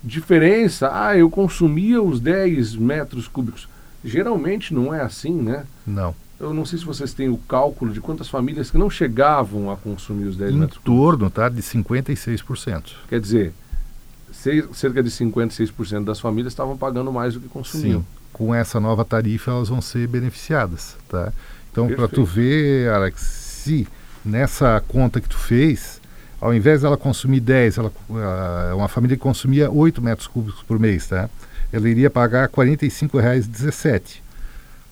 diferença, 0.03 0.89
ah, 0.91 1.17
eu 1.17 1.29
consumia 1.29 2.01
os 2.01 2.19
10 2.19 2.75
metros 2.75 3.27
cúbicos. 3.27 3.67
Geralmente 4.03 4.73
não 4.73 4.93
é 4.93 5.01
assim, 5.01 5.33
né? 5.33 5.65
Não. 5.87 6.13
Eu 6.39 6.53
não 6.53 6.65
sei 6.65 6.77
se 6.77 6.85
vocês 6.85 7.13
têm 7.13 7.29
o 7.29 7.37
cálculo 7.37 7.93
de 7.93 8.01
quantas 8.01 8.27
famílias 8.27 8.69
que 8.69 8.77
não 8.77 8.89
chegavam 8.89 9.71
a 9.71 9.77
consumir 9.77 10.25
os 10.25 10.35
10 10.35 10.51
em 10.51 10.57
metros 10.57 10.77
cúbicos. 10.79 10.93
Em 10.93 10.97
torno, 10.97 11.29
tá, 11.29 11.47
de 11.47 11.61
56%. 11.61 12.83
Quer 13.07 13.21
dizer, 13.21 13.53
cerca 14.73 15.01
de 15.01 15.09
56% 15.09 16.03
das 16.03 16.19
famílias 16.19 16.51
estavam 16.51 16.75
pagando 16.75 17.13
mais 17.13 17.35
do 17.35 17.39
que 17.39 17.47
consumiam. 17.47 18.01
Sim. 18.01 18.05
Com 18.33 18.53
essa 18.53 18.79
nova 18.79 19.05
tarifa 19.05 19.51
elas 19.51 19.69
vão 19.69 19.79
ser 19.79 20.07
beneficiadas, 20.07 20.97
tá? 21.07 21.31
Então, 21.71 21.87
para 21.87 22.07
tu 22.07 22.23
ver, 22.23 22.89
Alex, 22.89 23.21
se 23.21 23.87
nessa 24.25 24.83
conta 24.87 25.21
que 25.21 25.29
tu 25.29 25.37
fez, 25.37 26.01
ao 26.43 26.53
invés 26.53 26.81
dela 26.81 26.97
consumir 26.97 27.39
10, 27.39 27.77
ela, 27.77 27.91
uh, 28.09 28.75
uma 28.75 28.89
família 28.89 29.15
que 29.15 29.23
consumia 29.23 29.71
8 29.71 30.01
metros 30.01 30.27
cúbicos 30.27 30.61
por 30.63 30.77
mês, 30.77 31.07
tá? 31.07 31.29
ela 31.71 31.87
iria 31.87 32.09
pagar 32.09 32.49
R$ 32.49 32.53
45,17. 32.53 34.21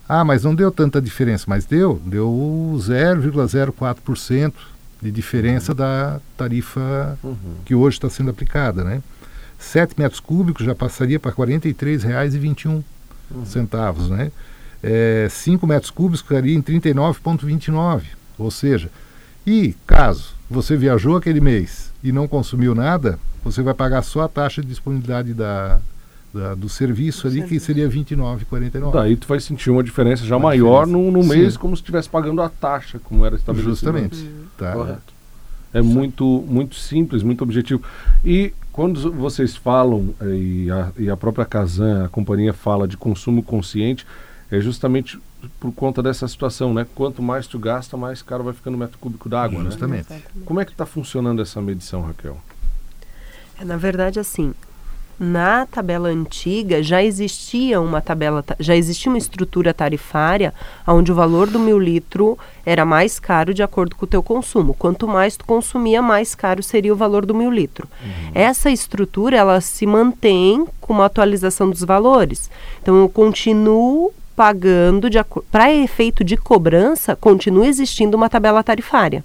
Ah, 0.07 0.23
mas 0.23 0.43
não 0.43 0.55
deu 0.55 0.71
tanta 0.71 1.01
diferença, 1.01 1.43
mas 1.49 1.65
deu, 1.65 2.01
deu 2.05 2.29
0,04% 2.77 4.53
de 5.01 5.11
diferença 5.11 5.73
uhum. 5.73 5.75
da 5.75 6.21
tarifa 6.37 7.19
uhum. 7.21 7.35
que 7.65 7.75
hoje 7.75 7.97
está 7.97 8.09
sendo 8.09 8.29
aplicada, 8.29 8.85
né? 8.85 9.03
7 9.59 9.95
metros 9.97 10.21
cúbicos 10.21 10.65
já 10.65 10.73
passaria 10.73 11.19
para 11.19 11.31
R$ 11.31 11.37
43,21 11.37 12.81
uhum. 13.29 13.45
centavos, 13.45 14.09
né? 14.09 14.31
É, 14.81 15.27
5 15.29 15.67
metros 15.67 15.91
cúbicos 15.91 16.21
ficaria 16.21 16.55
em 16.55 16.61
39,29, 16.61 18.03
ou 18.37 18.49
seja, 18.49 18.89
e 19.45 19.75
caso 19.85 20.39
você 20.51 20.75
viajou 20.75 21.15
aquele 21.15 21.39
mês 21.39 21.91
e 22.03 22.11
não 22.11 22.27
consumiu 22.27 22.75
nada, 22.75 23.17
você 23.43 23.61
vai 23.61 23.73
pagar 23.73 24.01
só 24.01 24.21
a 24.21 24.27
taxa 24.27 24.61
de 24.61 24.67
disponibilidade 24.67 25.33
da, 25.33 25.79
da 26.33 26.53
do 26.53 26.67
serviço 26.67 27.25
ali, 27.25 27.37
serviço. 27.37 27.53
que 27.53 27.59
seria 27.59 27.87
R$ 27.87 27.95
29,49. 27.95 28.91
Daí 28.91 29.15
tu 29.15 29.27
vai 29.27 29.39
sentir 29.39 29.69
uma 29.69 29.83
diferença 29.83 30.25
já 30.25 30.35
uma 30.35 30.49
maior 30.49 30.85
diferença. 30.85 31.11
no, 31.11 31.11
no 31.11 31.23
mês, 31.23 31.53
Sim. 31.53 31.59
como 31.59 31.75
se 31.75 31.81
estivesse 31.81 32.09
pagando 32.09 32.41
a 32.41 32.49
taxa, 32.49 32.99
como 32.99 33.25
era 33.25 33.35
estabelecido. 33.35 33.73
Justamente. 33.73 34.17
Hum. 34.17 34.45
Tá. 34.57 34.73
Correto. 34.73 35.13
É 35.73 35.81
muito, 35.81 36.43
muito 36.47 36.75
simples, 36.75 37.23
muito 37.23 37.43
objetivo. 37.43 37.81
E 38.25 38.53
quando 38.73 39.11
vocês 39.13 39.55
falam, 39.55 40.13
eh, 40.19 40.35
e 40.35 40.71
a, 40.71 40.91
e 40.97 41.09
a 41.09 41.15
própria 41.15 41.45
Casan, 41.45 42.05
a 42.05 42.09
companhia 42.09 42.51
fala 42.51 42.85
de 42.85 42.97
consumo 42.97 43.41
consciente, 43.41 44.05
é 44.51 44.59
justamente 44.59 45.17
por 45.59 45.71
conta 45.71 46.01
dessa 46.01 46.27
situação, 46.27 46.73
né? 46.73 46.85
Quanto 46.95 47.21
mais 47.21 47.47
tu 47.47 47.59
gasta, 47.59 47.97
mais 47.97 48.21
caro 48.21 48.43
vai 48.43 48.53
ficando 48.53 48.75
o 48.75 48.77
metro 48.77 48.97
cúbico 48.97 49.29
d'água, 49.29 49.59
né? 49.59 49.69
Justamente. 49.69 50.07
Como 50.45 50.59
é 50.59 50.65
que 50.65 50.71
está 50.71 50.85
funcionando 50.85 51.41
essa 51.41 51.61
medição, 51.61 52.01
Raquel? 52.01 52.37
É, 53.59 53.65
na 53.65 53.77
verdade, 53.77 54.19
assim, 54.19 54.53
na 55.19 55.67
tabela 55.67 56.09
antiga 56.09 56.81
já 56.81 57.03
existia 57.03 57.79
uma 57.79 58.01
tabela, 58.01 58.43
já 58.59 58.75
existia 58.75 59.11
uma 59.11 59.19
estrutura 59.19 59.71
tarifária 59.71 60.51
onde 60.87 61.11
o 61.11 61.15
valor 61.15 61.47
do 61.47 61.59
mil 61.59 61.77
litro 61.77 62.39
era 62.65 62.83
mais 62.85 63.19
caro 63.19 63.53
de 63.53 63.61
acordo 63.61 63.95
com 63.95 64.05
o 64.05 64.07
teu 64.07 64.23
consumo. 64.23 64.73
Quanto 64.73 65.07
mais 65.07 65.37
tu 65.37 65.45
consumia, 65.45 66.01
mais 66.01 66.33
caro 66.33 66.63
seria 66.63 66.91
o 66.91 66.95
valor 66.95 67.23
do 67.23 67.35
mil 67.35 67.51
litro. 67.51 67.87
Uhum. 68.01 68.31
Essa 68.33 68.71
estrutura 68.71 69.37
ela 69.37 69.61
se 69.61 69.85
mantém 69.85 70.65
com 70.79 70.93
uma 70.93 71.05
atualização 71.05 71.69
dos 71.69 71.83
valores. 71.83 72.49
Então 72.81 72.99
eu 72.99 73.07
continuo 73.07 74.11
pagando 74.35 75.07
para 75.51 75.73
efeito 75.73 76.23
de 76.23 76.37
cobrança, 76.37 77.15
continua 77.15 77.67
existindo 77.67 78.15
uma 78.17 78.29
tabela 78.29 78.63
tarifária. 78.63 79.23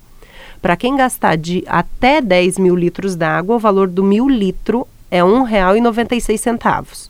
Para 0.61 0.77
quem 0.77 0.97
gastar 0.97 1.37
de 1.37 1.65
até 1.67 2.21
10 2.21 2.59
mil 2.59 2.75
litros 2.75 3.15
d'água, 3.15 3.57
o 3.57 3.59
valor 3.59 3.89
do 3.89 4.03
mil 4.03 4.29
litro 4.29 4.87
é 5.11 5.23
R$ 5.23 5.29
1,96. 5.29 7.09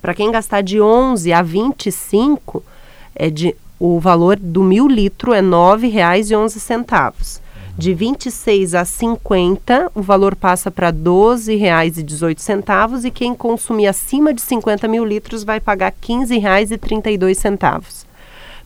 Para 0.00 0.14
quem 0.14 0.30
gastar 0.30 0.62
de 0.62 0.80
11 0.80 1.32
a 1.32 1.42
25, 1.42 2.62
é 3.14 3.30
de, 3.30 3.54
o 3.78 3.98
valor 4.00 4.36
do 4.36 4.62
mil 4.62 4.88
litro 4.88 5.32
é 5.32 5.40
R$ 5.40 5.46
9,11. 5.46 7.40
De 7.78 7.92
26 7.92 8.74
a 8.74 8.86
50, 8.86 9.92
o 9.94 10.00
valor 10.00 10.34
passa 10.34 10.70
para 10.70 10.88
R$ 10.88 10.94
12,18 10.94 13.04
e 13.04 13.10
quem 13.10 13.34
consumir 13.34 13.86
acima 13.86 14.32
de 14.32 14.40
50 14.40 14.88
mil 14.88 15.04
litros 15.04 15.44
vai 15.44 15.60
pagar 15.60 15.92
R$ 15.92 15.96
15,32. 16.00 18.06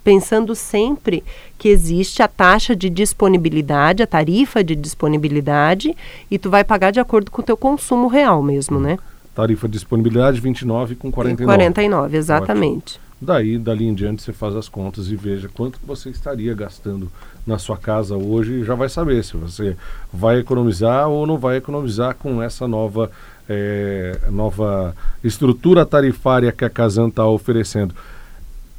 Pensando 0.04 0.54
sempre 0.54 1.24
que 1.58 1.68
existe 1.68 2.22
a 2.22 2.28
taxa 2.28 2.76
de 2.76 2.88
disponibilidade, 2.88 4.04
a 4.04 4.06
tarifa 4.06 4.62
de 4.62 4.76
disponibilidade, 4.76 5.92
e 6.30 6.38
tu 6.38 6.48
vai 6.48 6.62
pagar 6.62 6.92
de 6.92 7.00
acordo 7.00 7.32
com 7.32 7.42
o 7.42 7.44
teu 7.44 7.56
consumo 7.56 8.06
real 8.06 8.40
mesmo, 8.40 8.78
né? 8.78 8.96
Tarifa 9.34 9.66
de 9.66 9.72
disponibilidade 9.72 10.40
29 10.40 10.94
com 10.94 11.10
49. 11.10 11.52
49, 11.52 12.16
exatamente. 12.16 12.94
Ótimo. 12.94 13.09
Daí, 13.20 13.58
dali 13.58 13.86
em 13.86 13.92
diante, 13.92 14.22
você 14.22 14.32
faz 14.32 14.56
as 14.56 14.68
contas 14.68 15.08
e 15.08 15.16
veja 15.16 15.48
quanto 15.52 15.78
você 15.84 16.08
estaria 16.08 16.54
gastando 16.54 17.10
na 17.46 17.58
sua 17.58 17.76
casa 17.76 18.16
hoje 18.16 18.60
e 18.60 18.64
já 18.64 18.74
vai 18.74 18.88
saber 18.88 19.22
se 19.22 19.36
você 19.36 19.76
vai 20.10 20.38
economizar 20.38 21.08
ou 21.08 21.26
não 21.26 21.36
vai 21.36 21.58
economizar 21.58 22.14
com 22.14 22.42
essa 22.42 22.66
nova, 22.66 23.10
é, 23.46 24.18
nova 24.30 24.96
estrutura 25.22 25.84
tarifária 25.84 26.50
que 26.50 26.64
a 26.64 26.70
Casan 26.70 27.08
está 27.08 27.26
oferecendo. 27.26 27.94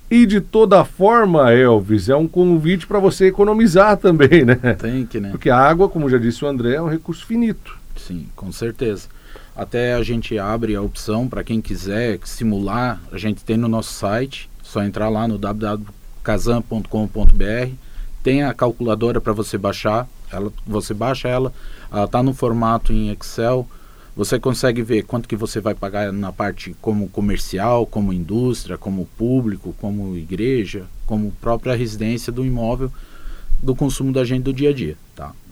E 0.10 0.26
de 0.26 0.42
toda 0.42 0.84
forma, 0.84 1.54
Elvis, 1.54 2.10
é 2.10 2.16
um 2.16 2.28
convite 2.28 2.88
para 2.88 3.00
você 3.00 3.28
economizar 3.28 3.96
também, 3.96 4.44
né? 4.44 4.56
Tem 4.78 5.06
que, 5.06 5.20
né? 5.20 5.30
Porque 5.30 5.50
a 5.50 5.58
água, 5.58 5.88
como 5.88 6.10
já 6.10 6.18
disse 6.18 6.44
o 6.44 6.48
André, 6.48 6.74
é 6.74 6.82
um 6.82 6.90
recurso 6.90 7.26
finito. 7.26 7.78
Sim, 7.96 8.26
com 8.36 8.52
certeza. 8.52 9.08
Até 9.56 9.94
a 9.94 10.04
gente 10.04 10.38
abre 10.40 10.76
a 10.76 10.82
opção 10.82 11.28
para 11.28 11.44
quem 11.44 11.62
quiser 11.62 12.20
simular, 12.24 13.02
a 13.12 13.18
gente 13.18 13.44
tem 13.44 13.58
no 13.58 13.68
nosso 13.68 13.94
site, 13.94 14.50
só 14.64 14.84
entrar 14.84 15.10
lá 15.10 15.28
no 15.28 15.38
www.casan.com.br, 15.38 17.74
tem 18.24 18.44
a 18.44 18.54
calculadora 18.54 19.20
para 19.20 19.34
você 19.34 19.58
baixar, 19.58 20.08
ela, 20.32 20.54
você 20.66 20.94
baixa 20.94 21.28
ela, 21.28 21.52
ela 21.92 22.06
está 22.06 22.24
no 22.24 22.34
formato 22.34 22.94
em 22.94 23.12
Excel, 23.12 23.68
Você 24.16 24.40
consegue 24.40 24.82
ver 24.82 25.04
quanto 25.04 25.28
que 25.28 25.36
você 25.36 25.62
vai 25.62 25.74
pagar 25.74 26.12
na 26.12 26.32
parte 26.32 26.76
como 26.82 27.08
comercial, 27.10 27.86
como 27.86 28.12
indústria, 28.12 28.78
como 28.78 29.06
público, 29.18 29.74
como 29.80 30.18
igreja, 30.18 30.86
como 31.06 31.32
própria 31.42 31.76
residência 31.76 32.32
do 32.32 32.46
imóvel 32.46 32.92
do 33.64 33.76
consumo 33.76 34.12
da 34.12 34.26
gente 34.26 34.44
do 34.44 34.54
dia 34.54 34.72
a 34.72 34.74
dia? 34.74 34.98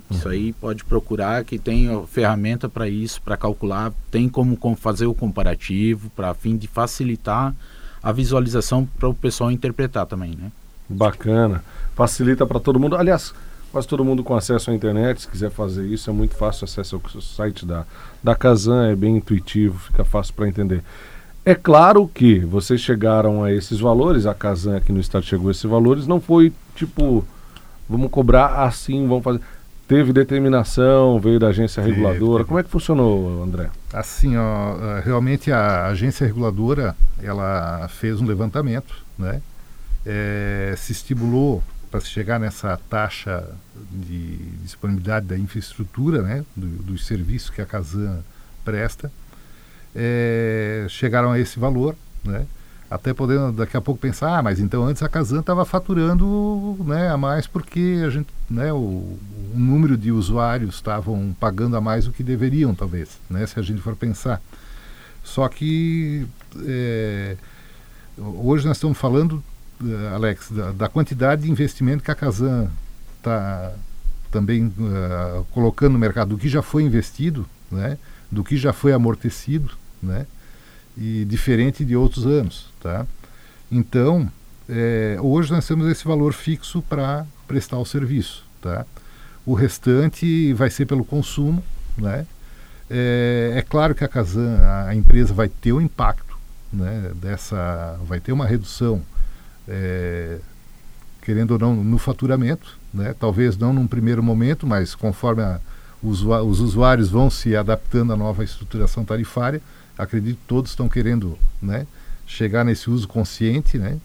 Isso 0.09 0.27
aí 0.27 0.53
pode 0.53 0.83
procurar 0.83 1.43
que 1.43 1.59
tem 1.59 1.87
ferramenta 2.07 2.67
para 2.67 2.89
isso, 2.89 3.21
para 3.21 3.37
calcular, 3.37 3.93
tem 4.09 4.27
como 4.27 4.57
fazer 4.75 5.05
o 5.05 5.13
comparativo 5.13 6.09
para 6.15 6.33
fim 6.33 6.57
de 6.57 6.67
facilitar 6.67 7.53
a 8.01 8.11
visualização 8.11 8.85
para 8.97 9.07
o 9.07 9.13
pessoal 9.13 9.51
interpretar 9.51 10.05
também, 10.05 10.31
né? 10.31 10.51
Bacana, 10.87 11.63
facilita 11.95 12.45
para 12.47 12.59
todo 12.59 12.79
mundo. 12.79 12.95
Aliás, 12.95 13.33
quase 13.71 13.87
todo 13.87 14.03
mundo 14.03 14.23
com 14.23 14.35
acesso 14.35 14.71
à 14.71 14.73
internet, 14.73 15.21
se 15.21 15.27
quiser 15.27 15.51
fazer 15.51 15.85
isso, 15.85 16.09
é 16.09 16.13
muito 16.13 16.35
fácil 16.35 16.65
acesso 16.65 16.95
ao 16.95 17.21
site 17.21 17.65
da, 17.65 17.85
da 18.23 18.35
Kazan, 18.35 18.87
é 18.87 18.95
bem 18.95 19.17
intuitivo, 19.17 19.77
fica 19.77 20.03
fácil 20.03 20.33
para 20.33 20.47
entender. 20.47 20.83
É 21.45 21.53
claro 21.53 22.09
que 22.13 22.39
vocês 22.39 22.81
chegaram 22.81 23.43
a 23.43 23.51
esses 23.51 23.79
valores, 23.79 24.25
a 24.25 24.33
Kazan 24.33 24.77
aqui 24.77 24.91
no 24.91 24.99
estado 24.99 25.25
chegou 25.25 25.49
a 25.49 25.51
esses 25.51 25.63
valores, 25.63 26.07
não 26.07 26.19
foi 26.19 26.51
tipo, 26.75 27.25
vamos 27.87 28.09
cobrar 28.09 28.63
assim, 28.63 29.07
vamos 29.07 29.23
fazer. 29.23 29.41
Teve 29.89 30.13
determinação, 30.13 31.19
veio 31.19 31.39
da 31.39 31.47
agência 31.47 31.81
reguladora. 31.81 32.43
Teve. 32.43 32.47
Como 32.47 32.59
é 32.59 32.63
que 32.63 32.69
funcionou, 32.69 33.41
André? 33.41 33.71
Assim, 33.91 34.37
ó, 34.37 34.99
realmente 35.03 35.51
a 35.51 35.87
agência 35.87 36.27
reguladora 36.27 36.95
ela 37.23 37.87
fez 37.87 38.21
um 38.21 38.25
levantamento, 38.27 38.93
né? 39.17 39.41
É, 40.05 40.75
se 40.77 40.91
estimulou 40.91 41.63
para 41.89 41.99
chegar 42.01 42.39
nessa 42.39 42.79
taxa 42.87 43.49
de 43.91 44.35
disponibilidade 44.61 45.25
da 45.25 45.35
infraestrutura, 45.35 46.21
né, 46.21 46.45
do, 46.55 46.67
dos 46.83 47.07
serviços 47.07 47.49
que 47.49 47.59
a 47.59 47.65
Casan 47.65 48.19
presta, 48.63 49.11
é, 49.95 50.85
chegaram 50.87 51.31
a 51.31 51.39
esse 51.39 51.57
valor, 51.57 51.95
né, 52.23 52.45
até 52.89 53.13
podendo 53.13 53.51
daqui 53.51 53.77
a 53.77 53.81
pouco 53.81 54.01
pensar, 54.01 54.39
ah, 54.39 54.41
mas 54.41 54.59
então 54.59 54.83
antes 54.83 55.03
a 55.03 55.09
Casan 55.09 55.41
estava 55.41 55.63
faturando 55.63 56.75
né, 56.85 57.09
a 57.09 57.17
mais 57.17 57.45
porque 57.45 58.01
a 58.05 58.09
gente, 58.09 58.27
né, 58.49 58.73
o, 58.73 58.77
o 58.77 59.53
número 59.53 59.95
de 59.95 60.11
usuários 60.11 60.75
estavam 60.75 61.35
pagando 61.39 61.77
a 61.77 61.81
mais 61.81 62.05
do 62.05 62.11
que 62.11 62.23
deveriam, 62.23 62.73
talvez, 62.73 63.19
né, 63.29 63.45
se 63.45 63.59
a 63.59 63.61
gente 63.61 63.81
for 63.81 63.95
pensar. 63.95 64.41
Só 65.23 65.47
que 65.47 66.25
é, 66.65 67.37
hoje 68.17 68.65
nós 68.65 68.77
estamos 68.77 68.97
falando 68.97 69.43
uh, 69.81 70.15
Alex, 70.15 70.49
da, 70.51 70.71
da, 70.71 70.89
quantidade 70.89 71.43
de 71.43 71.51
investimento 71.51 72.03
que 72.03 72.09
a 72.09 72.15
Casan 72.15 72.69
está 73.17 73.71
também 74.31 74.65
uh, 74.65 75.45
colocando 75.51 75.93
no 75.93 75.99
mercado, 75.99 76.29
do 76.29 76.37
que 76.37 76.49
já 76.49 76.63
foi 76.63 76.81
investido, 76.81 77.45
né, 77.71 77.99
do 78.31 78.43
que 78.43 78.57
já 78.57 78.73
foi 78.73 78.93
amortecido, 78.93 79.71
né, 80.01 80.25
e 80.97 81.23
diferente 81.25 81.85
de 81.85 81.95
outros 81.95 82.25
anos, 82.25 82.68
tá? 82.81 83.05
Então, 83.71 84.29
é, 84.67 85.17
hoje 85.21 85.51
nós 85.51 85.67
temos 85.67 85.87
esse 85.89 86.05
valor 86.05 86.33
fixo 86.33 86.81
para 86.81 87.25
prestar 87.47 87.77
o 87.77 87.85
serviço, 87.85 88.45
tá? 88.61 88.85
O 89.45 89.53
restante 89.53 90.53
vai 90.53 90.69
ser 90.69 90.85
pelo 90.85 91.03
consumo, 91.03 91.63
né? 91.97 92.25
É, 92.89 93.53
é 93.55 93.61
claro 93.61 93.93
que 93.93 94.03
a 94.03 94.07
Casan, 94.07 94.59
a, 94.87 94.95
empresa 94.95 95.33
vai 95.33 95.47
ter 95.47 95.73
um 95.73 95.81
impacto, 95.81 96.37
né? 96.71 97.11
Dessa, 97.15 97.99
vai 98.05 98.19
ter 98.19 98.31
uma 98.31 98.45
redução 98.45 99.01
é, 99.67 100.39
querendo 101.21 101.51
ou 101.51 101.59
não, 101.59 101.75
no 101.75 101.97
faturamento, 101.97 102.77
né? 102.91 103.13
talvez 103.19 103.55
não 103.55 103.71
num 103.71 103.85
primeiro 103.85 104.23
momento, 104.23 104.65
mas 104.65 104.95
conforme 104.95 105.43
a, 105.43 105.59
os, 106.01 106.23
os 106.23 106.59
usuários 106.59 107.09
vão 107.09 107.29
se 107.29 107.55
adaptando 107.55 108.13
à 108.13 108.17
nova 108.17 108.43
estruturação 108.43 109.05
tarifária, 109.05 109.61
acredito 109.97 110.37
que 110.37 110.47
todos 110.47 110.71
estão 110.71 110.89
querendo 110.89 111.37
né, 111.61 111.85
chegar 112.29 112.63
nesse 112.63 112.89
uso 112.89 113.07
consciente, 113.07 113.77
né? 113.77 113.97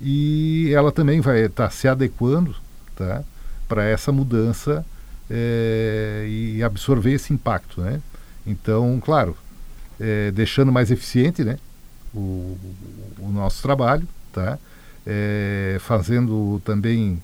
e 0.00 0.72
ela 0.74 0.92
também 0.92 1.20
vai 1.20 1.44
estar 1.44 1.64
tá 1.64 1.70
se 1.70 1.88
adequando 1.88 2.54
tá, 2.94 3.22
para 3.68 3.84
essa 3.84 4.12
mudança 4.12 4.84
é, 5.30 6.26
e 6.28 6.62
absorver 6.62 7.12
esse 7.12 7.32
impacto. 7.32 7.80
Né? 7.80 8.02
Então, 8.44 9.00
claro, 9.02 9.36
é, 9.98 10.30
deixando 10.32 10.72
mais 10.72 10.90
eficiente 10.90 11.44
né, 11.44 11.56
o, 12.12 12.58
o 13.20 13.30
nosso 13.32 13.62
trabalho, 13.62 14.06
tá? 14.32 14.58
é, 15.06 15.78
fazendo 15.80 16.60
também, 16.64 17.22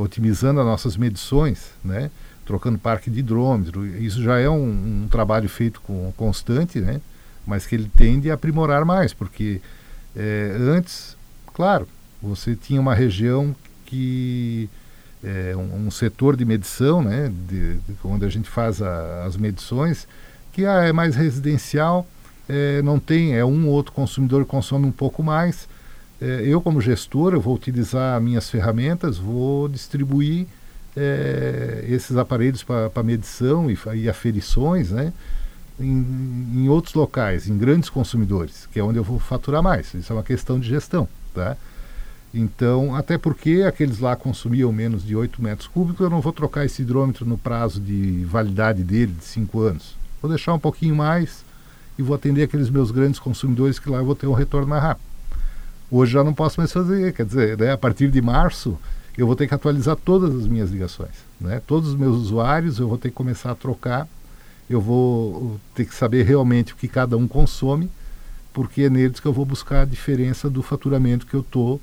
otimizando 0.00 0.60
as 0.60 0.66
nossas 0.66 0.96
medições, 0.96 1.72
né? 1.84 2.10
trocando 2.46 2.78
parque 2.78 3.10
de 3.10 3.18
hidrômetro. 3.18 3.86
Isso 3.86 4.22
já 4.22 4.38
é 4.38 4.48
um, 4.48 5.02
um, 5.04 5.08
trabalho 5.10 5.46
feito 5.46 5.82
com 5.82 6.10
constante, 6.16 6.80
né? 6.80 7.02
Mas 7.48 7.66
que 7.66 7.74
ele 7.74 7.90
tende 7.96 8.30
a 8.30 8.34
aprimorar 8.34 8.84
mais, 8.84 9.12
porque 9.12 9.60
é, 10.14 10.56
antes, 10.60 11.16
claro, 11.54 11.88
você 12.22 12.54
tinha 12.54 12.80
uma 12.80 12.94
região 12.94 13.54
que 13.86 14.68
é, 15.24 15.56
um, 15.56 15.86
um, 15.86 15.90
setor 15.90 16.36
de 16.36 16.44
medição, 16.44 17.02
né, 17.02 17.32
de, 17.48 17.74
de, 17.74 17.96
onde 18.04 18.24
a 18.24 18.28
gente 18.28 18.48
faz 18.48 18.82
a, 18.82 19.24
as 19.24 19.36
medições, 19.36 20.06
que 20.52 20.66
ah, 20.66 20.84
é 20.84 20.92
mais 20.92 21.16
residencial, 21.16 22.06
é, 22.48 22.82
não 22.82 22.98
tem, 22.98 23.34
é 23.34 23.44
um 23.44 23.66
ou 23.66 23.72
outro 23.72 23.92
consumidor 23.92 24.44
que 24.44 24.50
consome 24.50 24.86
um 24.86 24.92
pouco 24.92 25.22
mais, 25.22 25.68
é, 26.20 26.42
eu 26.44 26.60
como 26.60 26.80
gestor 26.80 27.32
eu 27.32 27.40
vou 27.40 27.54
utilizar 27.54 28.20
minhas 28.20 28.50
ferramentas, 28.50 29.18
vou 29.18 29.68
distribuir 29.68 30.46
é, 30.96 31.84
esses 31.88 32.16
aparelhos 32.16 32.64
para 32.64 33.02
medição 33.02 33.70
e, 33.70 33.78
e, 33.94 34.08
aferições, 34.08 34.90
né? 34.90 35.12
Em, 35.80 36.04
em, 36.54 36.68
outros 36.68 36.94
locais, 36.94 37.48
em 37.48 37.56
grandes 37.56 37.88
consumidores, 37.88 38.66
que 38.72 38.80
é 38.80 38.82
onde 38.82 38.98
eu 38.98 39.04
vou 39.04 39.18
faturar 39.18 39.62
mais. 39.62 39.94
Isso 39.94 40.12
é 40.12 40.16
uma 40.16 40.24
questão 40.24 40.58
de 40.58 40.68
gestão, 40.68 41.08
tá? 41.32 41.56
Então, 42.34 42.94
até 42.94 43.16
porque 43.16 43.64
aqueles 43.66 44.00
lá 44.00 44.14
consumiam 44.14 44.72
menos 44.72 45.04
de 45.04 45.16
8 45.16 45.42
metros 45.42 45.68
cúbicos, 45.68 46.00
eu 46.00 46.10
não 46.10 46.20
vou 46.20 46.32
trocar 46.32 46.64
esse 46.64 46.82
hidrômetro 46.82 47.24
no 47.24 47.38
prazo 47.38 47.80
de 47.80 48.24
validade 48.24 48.82
dele, 48.82 49.12
de 49.12 49.24
5 49.24 49.60
anos. 49.60 49.96
Vou 50.20 50.28
deixar 50.28 50.52
um 50.52 50.58
pouquinho 50.58 50.94
mais 50.94 51.44
e 51.98 52.02
vou 52.02 52.14
atender 52.14 52.42
aqueles 52.42 52.70
meus 52.70 52.90
grandes 52.90 53.18
consumidores 53.18 53.78
que 53.78 53.88
lá 53.88 53.98
eu 53.98 54.04
vou 54.04 54.14
ter 54.14 54.26
um 54.26 54.32
retorno 54.32 54.68
mais 54.68 54.82
rápido. 54.82 55.06
Hoje 55.90 56.12
já 56.12 56.22
não 56.22 56.34
posso 56.34 56.60
mais 56.60 56.70
fazer, 56.70 57.14
quer 57.14 57.24
dizer, 57.24 57.56
né, 57.56 57.72
a 57.72 57.78
partir 57.78 58.10
de 58.10 58.20
março 58.20 58.78
eu 59.16 59.26
vou 59.26 59.34
ter 59.34 59.48
que 59.48 59.54
atualizar 59.54 59.96
todas 59.96 60.34
as 60.34 60.46
minhas 60.46 60.70
ligações, 60.70 61.24
né? 61.40 61.60
Todos 61.66 61.88
os 61.88 61.94
meus 61.96 62.14
usuários 62.14 62.78
eu 62.78 62.88
vou 62.88 62.96
ter 62.96 63.08
que 63.08 63.16
começar 63.16 63.50
a 63.50 63.54
trocar, 63.54 64.06
eu 64.68 64.80
vou 64.80 65.58
ter 65.74 65.84
que 65.84 65.94
saber 65.94 66.24
realmente 66.24 66.72
o 66.72 66.76
que 66.76 66.88
cada 66.88 67.16
um 67.16 67.26
consome, 67.26 67.90
porque 68.52 68.82
é 68.82 68.90
neles 68.90 69.20
que 69.20 69.26
eu 69.26 69.32
vou 69.32 69.44
buscar 69.44 69.82
a 69.82 69.84
diferença 69.84 70.50
do 70.50 70.62
faturamento 70.62 71.26
que 71.26 71.34
eu 71.34 71.40
estou 71.40 71.80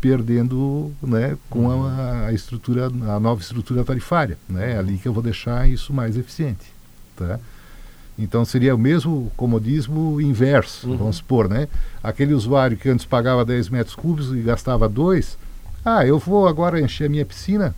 perdendo, 0.00 0.92
né, 1.02 1.36
com 1.48 1.70
a, 1.70 2.26
a, 2.26 2.32
estrutura, 2.32 2.86
a 2.86 3.20
nova 3.20 3.40
estrutura 3.40 3.84
tarifária, 3.84 4.38
né? 4.48 4.72
É 4.72 4.78
ali 4.78 4.96
que 4.96 5.06
eu 5.06 5.12
vou 5.12 5.22
deixar 5.22 5.68
isso 5.68 5.92
mais 5.92 6.16
eficiente, 6.16 6.72
tá? 7.16 7.38
Então 8.18 8.44
seria 8.44 8.74
o 8.74 8.78
mesmo 8.78 9.30
comodismo 9.36 10.20
inverso, 10.20 10.88
uhum. 10.88 10.96
vamos 10.96 11.16
supor, 11.16 11.48
né? 11.48 11.68
Aquele 12.02 12.32
usuário 12.32 12.76
que 12.76 12.88
antes 12.88 13.04
pagava 13.04 13.44
10 13.44 13.68
metros 13.68 13.94
cúbicos 13.94 14.32
e 14.34 14.40
gastava 14.40 14.88
2, 14.88 15.38
ah, 15.84 16.06
eu 16.06 16.18
vou 16.18 16.48
agora 16.48 16.80
encher 16.80 17.06
a 17.06 17.10
minha 17.10 17.24
piscina 17.24 17.74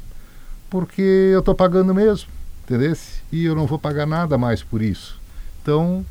porque 0.70 1.02
eu 1.02 1.40
estou 1.40 1.54
pagando 1.54 1.94
mesmo, 1.94 2.28
entendeu? 2.64 2.96
E 3.32 3.44
eu 3.44 3.56
não 3.56 3.66
vou 3.66 3.78
pagar 3.78 4.06
nada 4.06 4.38
mais 4.38 4.62
por 4.62 4.82
isso. 4.82 5.18
Então, 5.62 6.04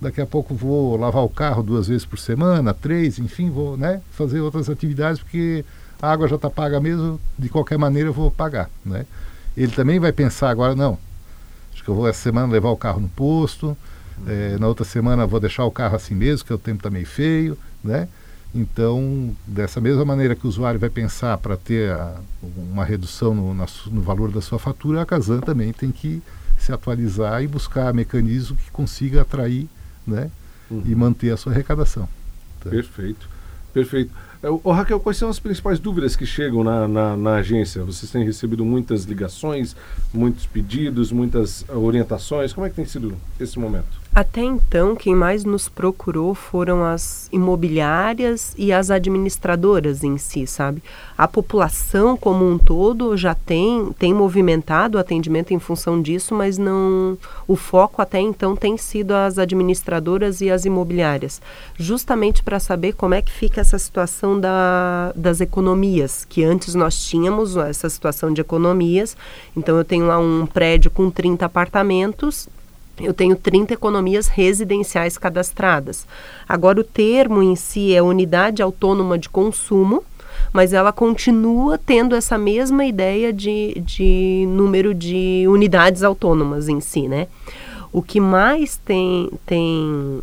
daqui 0.00 0.20
a 0.20 0.26
pouco 0.26 0.54
vou 0.54 0.96
lavar 0.96 1.24
o 1.24 1.28
carro 1.28 1.62
duas 1.62 1.88
vezes 1.88 2.06
por 2.06 2.18
semana, 2.18 2.72
três, 2.72 3.18
enfim, 3.18 3.50
vou 3.50 3.76
né, 3.76 4.00
fazer 4.12 4.40
outras 4.40 4.70
atividades 4.70 5.20
porque 5.20 5.64
a 6.00 6.10
água 6.10 6.28
já 6.28 6.36
está 6.36 6.48
paga 6.48 6.80
mesmo, 6.80 7.20
de 7.38 7.48
qualquer 7.48 7.78
maneira 7.78 8.08
eu 8.08 8.12
vou 8.12 8.30
pagar, 8.30 8.70
né? 8.84 9.04
Ele 9.56 9.72
também 9.72 10.00
vai 10.00 10.12
pensar 10.12 10.50
agora, 10.50 10.74
não, 10.74 10.98
Acho 11.82 11.86
que 11.86 11.90
eu 11.90 11.96
vou 11.96 12.08
essa 12.08 12.22
semana 12.22 12.52
levar 12.52 12.70
o 12.70 12.76
carro 12.76 13.00
no 13.00 13.08
posto, 13.08 13.76
é, 14.26 14.56
na 14.56 14.68
outra 14.68 14.84
semana 14.84 15.26
vou 15.26 15.40
deixar 15.40 15.64
o 15.64 15.70
carro 15.70 15.96
assim 15.96 16.14
mesmo, 16.14 16.46
que 16.46 16.52
o 16.52 16.58
tempo 16.58 16.78
está 16.78 16.90
meio 16.90 17.06
feio, 17.06 17.58
né? 17.82 18.08
Então, 18.54 19.34
dessa 19.44 19.80
mesma 19.80 20.04
maneira 20.04 20.36
que 20.36 20.46
o 20.46 20.48
usuário 20.48 20.78
vai 20.78 20.90
pensar 20.90 21.36
para 21.38 21.56
ter 21.56 21.90
a, 21.90 22.14
uma 22.70 22.84
redução 22.84 23.34
no, 23.34 23.52
na, 23.52 23.66
no, 23.86 24.00
valor 24.00 24.30
da 24.30 24.40
sua 24.40 24.60
fatura, 24.60 25.02
a 25.02 25.06
Casan 25.06 25.40
também 25.40 25.72
tem 25.72 25.90
que 25.90 26.22
se 26.62 26.72
atualizar 26.72 27.42
e 27.42 27.46
buscar 27.46 27.92
mecanismos 27.92 28.60
que 28.60 28.70
consiga 28.70 29.22
atrair 29.22 29.68
né, 30.06 30.30
uhum. 30.70 30.82
e 30.86 30.94
manter 30.94 31.30
a 31.30 31.36
sua 31.36 31.52
arrecadação. 31.52 32.08
Tá? 32.60 32.70
Perfeito, 32.70 33.28
perfeito. 33.72 34.12
Ô, 34.64 34.72
Raquel, 34.72 34.98
quais 34.98 35.16
são 35.16 35.28
as 35.28 35.38
principais 35.38 35.78
dúvidas 35.78 36.16
que 36.16 36.26
chegam 36.26 36.64
na, 36.64 36.88
na, 36.88 37.16
na, 37.16 37.34
agência? 37.36 37.84
Vocês 37.84 38.10
têm 38.10 38.24
recebido 38.24 38.64
muitas 38.64 39.04
ligações, 39.04 39.76
muitos 40.12 40.46
pedidos, 40.46 41.12
muitas 41.12 41.64
orientações? 41.68 42.52
Como 42.52 42.66
é 42.66 42.70
que 42.70 42.74
tem 42.74 42.84
sido 42.84 43.16
esse 43.38 43.56
momento? 43.58 44.01
Até 44.14 44.42
então, 44.42 44.94
quem 44.94 45.14
mais 45.14 45.42
nos 45.42 45.70
procurou 45.70 46.34
foram 46.34 46.84
as 46.84 47.30
imobiliárias 47.32 48.54
e 48.58 48.70
as 48.70 48.90
administradoras 48.90 50.04
em 50.04 50.18
si, 50.18 50.46
sabe? 50.46 50.82
A 51.16 51.26
população 51.26 52.14
como 52.14 52.46
um 52.46 52.58
todo 52.58 53.16
já 53.16 53.34
tem, 53.34 53.90
tem 53.98 54.12
movimentado 54.12 54.98
o 54.98 55.00
atendimento 55.00 55.54
em 55.54 55.58
função 55.58 56.02
disso, 56.02 56.34
mas 56.34 56.58
não. 56.58 57.16
O 57.48 57.56
foco 57.56 58.02
até 58.02 58.20
então 58.20 58.54
tem 58.54 58.76
sido 58.76 59.12
as 59.12 59.38
administradoras 59.38 60.42
e 60.42 60.50
as 60.50 60.66
imobiliárias, 60.66 61.40
justamente 61.78 62.42
para 62.42 62.60
saber 62.60 62.92
como 62.92 63.14
é 63.14 63.22
que 63.22 63.32
fica 63.32 63.62
essa 63.62 63.78
situação 63.78 64.38
da, 64.38 65.14
das 65.16 65.40
economias, 65.40 66.26
que 66.26 66.44
antes 66.44 66.74
nós 66.74 67.02
tínhamos 67.02 67.56
essa 67.56 67.88
situação 67.88 68.30
de 68.30 68.42
economias. 68.42 69.16
Então, 69.56 69.78
eu 69.78 69.86
tenho 69.86 70.06
lá 70.06 70.18
um 70.18 70.44
prédio 70.44 70.90
com 70.90 71.10
30 71.10 71.46
apartamentos 71.46 72.46
eu 73.00 73.14
tenho 73.14 73.36
30 73.36 73.74
economias 73.74 74.28
residenciais 74.28 75.16
cadastradas. 75.16 76.06
Agora, 76.48 76.80
o 76.80 76.84
termo 76.84 77.42
em 77.42 77.56
si 77.56 77.94
é 77.94 78.02
unidade 78.02 78.62
autônoma 78.62 79.18
de 79.18 79.28
consumo, 79.28 80.02
mas 80.52 80.72
ela 80.72 80.92
continua 80.92 81.78
tendo 81.78 82.14
essa 82.14 82.36
mesma 82.36 82.84
ideia 82.84 83.32
de, 83.32 83.80
de 83.80 84.44
número 84.48 84.94
de 84.94 85.44
unidades 85.48 86.02
autônomas 86.02 86.68
em 86.68 86.80
si, 86.80 87.08
né? 87.08 87.28
O 87.92 88.02
que 88.02 88.20
mais 88.20 88.76
tem, 88.76 89.30
tem 89.46 90.22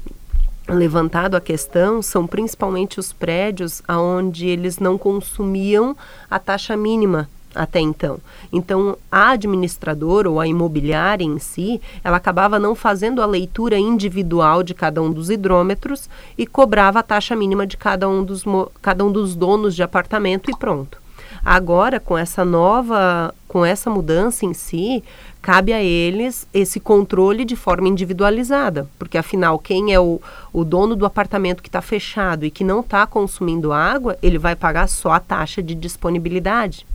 levantado 0.68 1.36
a 1.36 1.42
questão 1.42 2.02
são 2.02 2.26
principalmente 2.26 3.00
os 3.00 3.14
prédios 3.14 3.82
onde 3.88 4.48
eles 4.48 4.80
não 4.80 4.98
consumiam 4.98 5.96
a 6.30 6.40
taxa 6.40 6.76
mínima 6.76 7.30
até 7.54 7.80
então. 7.80 8.20
Então, 8.52 8.98
a 9.12 9.32
administradora 9.32 10.30
ou 10.30 10.40
a 10.40 10.48
imobiliária 10.48 11.24
em 11.24 11.40
si, 11.40 11.82
ela 12.04 12.18
acabava 12.18 12.60
não 12.60 12.76
fazendo 12.76 13.22
a 13.22 13.26
leitura 13.26 13.78
individual 13.78 14.64
de 14.64 14.74
cada 14.74 15.02
um 15.02 15.12
dos 15.12 15.30
hidrômetros 15.30 16.10
e 16.38 16.46
cobrava 16.46 17.00
a 17.00 17.04
taxa 17.04 17.36
mínima 17.36 17.66
de 17.66 17.78
cada 17.78 18.08
um 18.08 18.24
dos, 18.24 18.44
cada 18.82 19.04
um 19.04 19.12
dos 19.12 19.36
donos 19.36 19.76
de 19.76 19.84
apartamento 19.84 20.50
e 20.50 20.56
pronto. 20.56 21.00
Agora, 21.44 22.00
com 22.00 22.18
essa 22.18 22.44
nova, 22.44 23.34
com 23.48 23.66
essa 23.66 23.90
mudança 23.90 24.46
em 24.46 24.54
si, 24.54 25.04
cabe 25.42 25.72
a 25.72 25.82
eles 25.82 26.48
esse 26.54 26.80
controle 26.80 27.46
de 27.46 27.56
forma 27.56 27.88
individualizada, 27.88 28.88
porque 28.98 29.18
afinal, 29.18 29.58
quem 29.58 29.94
é 29.94 30.00
o, 30.00 30.22
o 30.52 30.64
dono 30.66 30.96
do 30.96 31.06
apartamento 31.06 31.64
que 31.64 31.70
está 31.70 31.82
fechado 31.82 32.46
e 32.46 32.52
que 32.52 32.64
não 32.64 32.82
está 32.82 33.08
consumindo 33.08 33.72
água, 33.72 34.18
ele 34.22 34.38
vai 34.38 34.56
pagar 34.56 34.88
só 34.88 35.12
a 35.14 35.20
taxa 35.20 35.64
de 35.64 35.74
disponibilidade. 35.76 36.86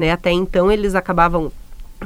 Né? 0.00 0.12
Até 0.12 0.32
então 0.32 0.72
eles 0.72 0.94
acabavam 0.94 1.52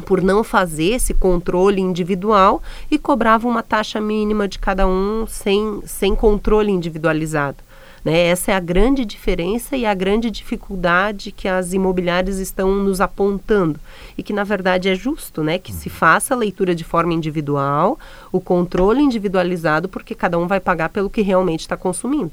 por 0.05 0.21
não 0.21 0.43
fazer 0.43 0.95
esse 0.95 1.15
controle 1.15 1.81
individual 1.81 2.61
e 2.91 2.99
cobravam 2.99 3.49
uma 3.49 3.63
taxa 3.63 4.01
mínima 4.01 4.49
de 4.49 4.59
cada 4.59 4.85
um 4.85 5.25
sem, 5.29 5.81
sem 5.87 6.17
controle 6.17 6.73
individualizado. 6.73 7.59
Né? 8.05 8.27
Essa 8.27 8.51
é 8.51 8.55
a 8.57 8.59
grande 8.59 9.05
diferença 9.05 9.77
e 9.77 9.87
a 9.87 9.95
grande 9.95 10.29
dificuldade 10.29 11.31
que 11.31 11.47
as 11.47 11.73
imobiliárias 11.73 12.41
estão 12.41 12.75
nos 12.75 13.01
apontando. 13.01 13.79
E 14.19 14.25
que, 14.25 14.33
na 14.33 14.43
verdade, 14.43 14.89
é 14.89 14.95
justo 14.97 15.45
né? 15.45 15.57
que 15.57 15.73
se 15.73 15.89
faça 15.89 16.35
a 16.35 16.37
leitura 16.37 16.75
de 16.75 16.83
forma 16.83 17.15
individual, 17.15 17.97
o 18.33 18.41
controle 18.41 19.03
individualizado, 19.03 19.89
porque 19.89 20.17
cada 20.17 20.37
um 20.37 20.49
vai 20.49 20.59
pagar 20.59 20.89
pelo 20.89 21.09
que 21.09 21.23
realmente 21.23 21.61
está 21.61 21.77
consumindo. 21.77 22.33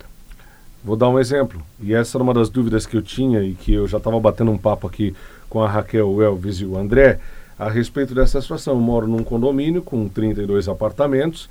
Vou 0.84 0.96
dar 0.96 1.10
um 1.10 1.20
exemplo. 1.20 1.62
E 1.80 1.94
essa 1.94 2.18
era 2.18 2.24
uma 2.24 2.34
das 2.34 2.50
dúvidas 2.50 2.88
que 2.88 2.98
eu 2.98 3.04
tinha 3.04 3.44
e 3.44 3.54
que 3.54 3.72
eu 3.72 3.88
já 3.88 4.00
estava 4.00 4.20
batendo 4.20 4.50
um 4.50 4.58
papo 4.58 4.88
aqui 4.88 5.14
com 5.52 5.62
a 5.62 5.68
Raquel, 5.68 6.10
o 6.10 6.24
Elvis 6.24 6.62
e 6.62 6.66
o 6.66 6.78
André 6.78 7.20
a 7.60 7.70
respeito 7.70 8.16
dessa 8.16 8.42
situação. 8.42 8.74
Eu 8.76 8.80
moro 8.80 9.06
num 9.06 9.22
condomínio 9.22 9.84
com 9.84 10.08
32 10.08 10.70
apartamentos. 10.70 11.50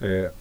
É, 0.00 0.32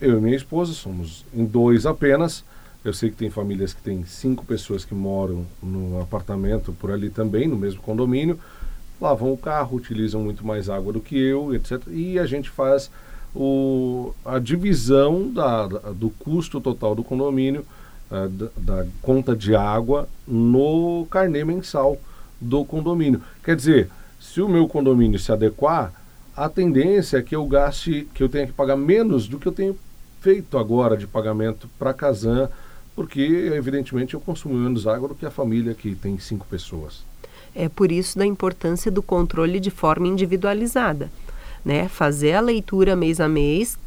eu 0.00 0.18
e 0.18 0.20
minha 0.20 0.36
esposa 0.36 0.72
somos 0.72 1.24
em 1.32 1.44
dois 1.44 1.86
apenas. 1.86 2.44
Eu 2.84 2.92
sei 2.92 3.10
que 3.10 3.16
tem 3.16 3.30
famílias 3.30 3.72
que 3.72 3.80
têm 3.80 4.04
cinco 4.04 4.44
pessoas 4.44 4.84
que 4.84 4.92
moram 4.92 5.46
no 5.62 6.00
apartamento 6.02 6.72
por 6.72 6.90
ali 6.90 7.10
também, 7.10 7.46
no 7.46 7.56
mesmo 7.56 7.80
condomínio. 7.80 8.38
Lavam 9.00 9.32
o 9.32 9.38
carro, 9.38 9.76
utilizam 9.76 10.20
muito 10.20 10.44
mais 10.44 10.68
água 10.68 10.92
do 10.92 11.00
que 11.00 11.16
eu, 11.16 11.54
etc. 11.54 11.80
E 11.86 12.18
a 12.18 12.26
gente 12.26 12.50
faz 12.50 12.90
o, 13.32 14.12
a 14.24 14.40
divisão 14.40 15.30
da, 15.30 15.66
do 15.66 16.10
custo 16.10 16.60
total 16.60 16.96
do 16.96 17.04
condomínio, 17.04 17.64
uh, 18.10 18.28
da, 18.28 18.48
da, 18.56 18.86
conta 19.00 19.36
de 19.36 19.54
água, 19.54 20.08
no 20.26 21.06
carnê 21.08 21.44
mensal 21.44 22.00
do 22.40 22.64
condomínio. 22.64 23.22
Quer 23.42 23.56
dizer, 23.56 23.90
se 24.20 24.40
o 24.40 24.48
meu 24.48 24.68
condomínio 24.68 25.18
se 25.18 25.32
adequar, 25.32 25.92
a 26.36 26.48
tendência 26.48 27.18
é 27.18 27.22
que 27.22 27.34
eu 27.34 27.44
gaste, 27.46 28.08
que 28.14 28.22
eu 28.22 28.28
tenha 28.28 28.46
que 28.46 28.52
pagar 28.52 28.76
menos 28.76 29.26
do 29.26 29.38
que 29.38 29.46
eu 29.46 29.52
tenho 29.52 29.76
feito 30.20 30.58
agora 30.58 30.96
de 30.96 31.06
pagamento 31.06 31.68
para 31.78 31.90
a 31.90 31.94
Casan, 31.94 32.48
porque 32.94 33.20
evidentemente 33.54 34.14
eu 34.14 34.20
consumo 34.20 34.54
menos 34.54 34.86
água 34.86 35.08
do 35.08 35.14
que 35.14 35.26
a 35.26 35.30
família 35.30 35.74
que 35.74 35.94
tem 35.94 36.18
cinco 36.18 36.46
pessoas. 36.46 37.02
É 37.54 37.68
por 37.68 37.90
isso 37.90 38.18
da 38.18 38.26
importância 38.26 38.90
do 38.90 39.02
controle 39.02 39.58
de 39.58 39.70
forma 39.70 40.06
individualizada, 40.06 41.10
né? 41.64 41.88
Fazer 41.88 42.34
a 42.34 42.40
leitura 42.40 42.94
mês 42.94 43.20
a 43.20 43.28
mês 43.28 43.78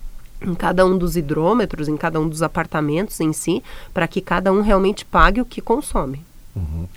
em 0.41 0.55
cada 0.55 0.85
um 0.85 0.97
dos 0.97 1.15
hidrômetros, 1.15 1.87
em 1.87 1.95
cada 1.95 2.19
um 2.19 2.27
dos 2.27 2.41
apartamentos 2.41 3.19
em 3.19 3.31
si, 3.31 3.63
para 3.93 4.07
que 4.07 4.19
cada 4.19 4.51
um 4.51 4.61
realmente 4.61 5.05
pague 5.05 5.39
o 5.39 5.45
que 5.45 5.61
consome. 5.61 6.25
Uhum. 6.55 6.87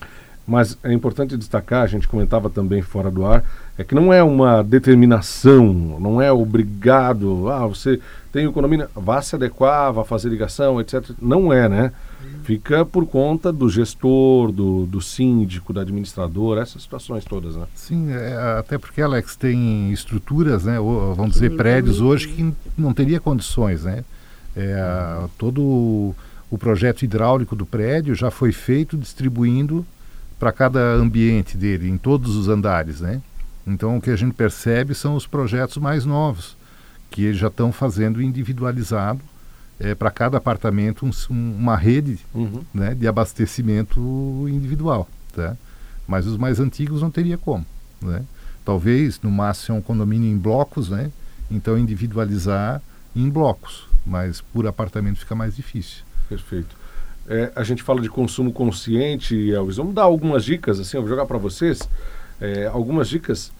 Mas 0.46 0.76
é 0.82 0.92
importante 0.92 1.36
destacar, 1.38 1.82
a 1.82 1.86
gente 1.86 2.06
comentava 2.06 2.50
também 2.50 2.82
fora 2.82 3.10
do 3.10 3.24
ar, 3.24 3.42
é 3.78 3.84
que 3.84 3.94
não 3.94 4.12
é 4.12 4.22
uma 4.22 4.62
determinação, 4.62 5.72
não 5.98 6.20
é 6.20 6.30
obrigado, 6.30 7.48
ah, 7.48 7.66
você 7.66 7.98
tem 8.30 8.46
economia, 8.46 8.88
vá 8.94 9.22
se 9.22 9.34
adequar, 9.34 9.92
vá 9.92 10.04
fazer 10.04 10.28
ligação, 10.28 10.80
etc. 10.80 11.10
Não 11.20 11.50
é, 11.50 11.66
né? 11.68 11.92
Fica 12.42 12.84
por 12.84 13.06
conta 13.06 13.50
do 13.50 13.70
gestor, 13.70 14.52
do, 14.52 14.84
do 14.84 15.00
síndico, 15.00 15.72
da 15.72 15.80
administradora, 15.80 16.60
essas 16.60 16.82
situações 16.82 17.24
todas, 17.24 17.56
né? 17.56 17.64
Sim, 17.74 18.12
é, 18.12 18.58
até 18.58 18.76
porque, 18.76 19.00
Alex, 19.00 19.36
tem 19.36 19.90
estruturas, 19.92 20.64
né, 20.64 20.78
ou, 20.78 21.14
vamos 21.14 21.34
dizer, 21.34 21.56
prédios 21.56 22.02
hoje 22.02 22.28
que 22.28 22.52
não 22.76 22.92
teria 22.92 23.18
condições, 23.18 23.84
né? 23.84 24.04
É, 24.54 25.26
todo 25.38 26.14
o 26.50 26.58
projeto 26.58 27.02
hidráulico 27.02 27.56
do 27.56 27.64
prédio 27.64 28.14
já 28.14 28.30
foi 28.30 28.52
feito 28.52 28.96
distribuindo 28.96 29.84
para 30.38 30.52
cada 30.52 30.94
ambiente 30.94 31.56
dele, 31.56 31.88
em 31.88 31.96
todos 31.96 32.36
os 32.36 32.48
andares, 32.48 33.00
né? 33.00 33.20
Então 33.66 33.96
o 33.96 34.00
que 34.00 34.10
a 34.10 34.16
gente 34.16 34.34
percebe 34.34 34.94
são 34.94 35.14
os 35.14 35.26
projetos 35.26 35.78
mais 35.78 36.04
novos, 36.04 36.56
que 37.10 37.24
eles 37.24 37.38
já 37.38 37.48
estão 37.48 37.72
fazendo 37.72 38.20
individualizado 38.20 39.20
é, 39.78 39.94
para 39.94 40.10
cada 40.10 40.36
apartamento 40.36 41.06
um, 41.06 41.10
um, 41.30 41.56
uma 41.56 41.76
rede 41.76 42.18
uhum. 42.34 42.62
né, 42.72 42.94
de 42.94 43.06
abastecimento 43.08 44.00
individual. 44.48 45.08
Tá? 45.32 45.56
Mas 46.06 46.26
os 46.26 46.36
mais 46.36 46.60
antigos 46.60 47.02
não 47.02 47.10
teria 47.10 47.38
como. 47.38 47.64
Né? 48.00 48.24
Talvez 48.64 49.20
no 49.22 49.30
máximo 49.30 49.78
um 49.78 49.82
condomínio 49.82 50.30
em 50.30 50.36
blocos, 50.36 50.90
né? 50.90 51.10
então 51.50 51.78
individualizar 51.78 52.82
em 53.14 53.28
blocos, 53.28 53.86
mas 54.04 54.40
por 54.40 54.66
apartamento 54.66 55.18
fica 55.18 55.34
mais 55.34 55.56
difícil. 55.56 56.02
Perfeito. 56.28 56.76
É, 57.28 57.52
a 57.56 57.62
gente 57.62 57.82
fala 57.82 58.00
de 58.00 58.08
consumo 58.08 58.52
consciente, 58.52 59.50
Elvis. 59.50 59.76
Vamos 59.76 59.94
dar 59.94 60.02
algumas 60.02 60.44
dicas, 60.44 60.78
assim, 60.78 60.96
eu 60.96 61.02
vou 61.02 61.08
jogar 61.08 61.26
para 61.26 61.38
vocês 61.38 61.88
é, 62.40 62.66
algumas 62.66 63.08
dicas 63.08 63.50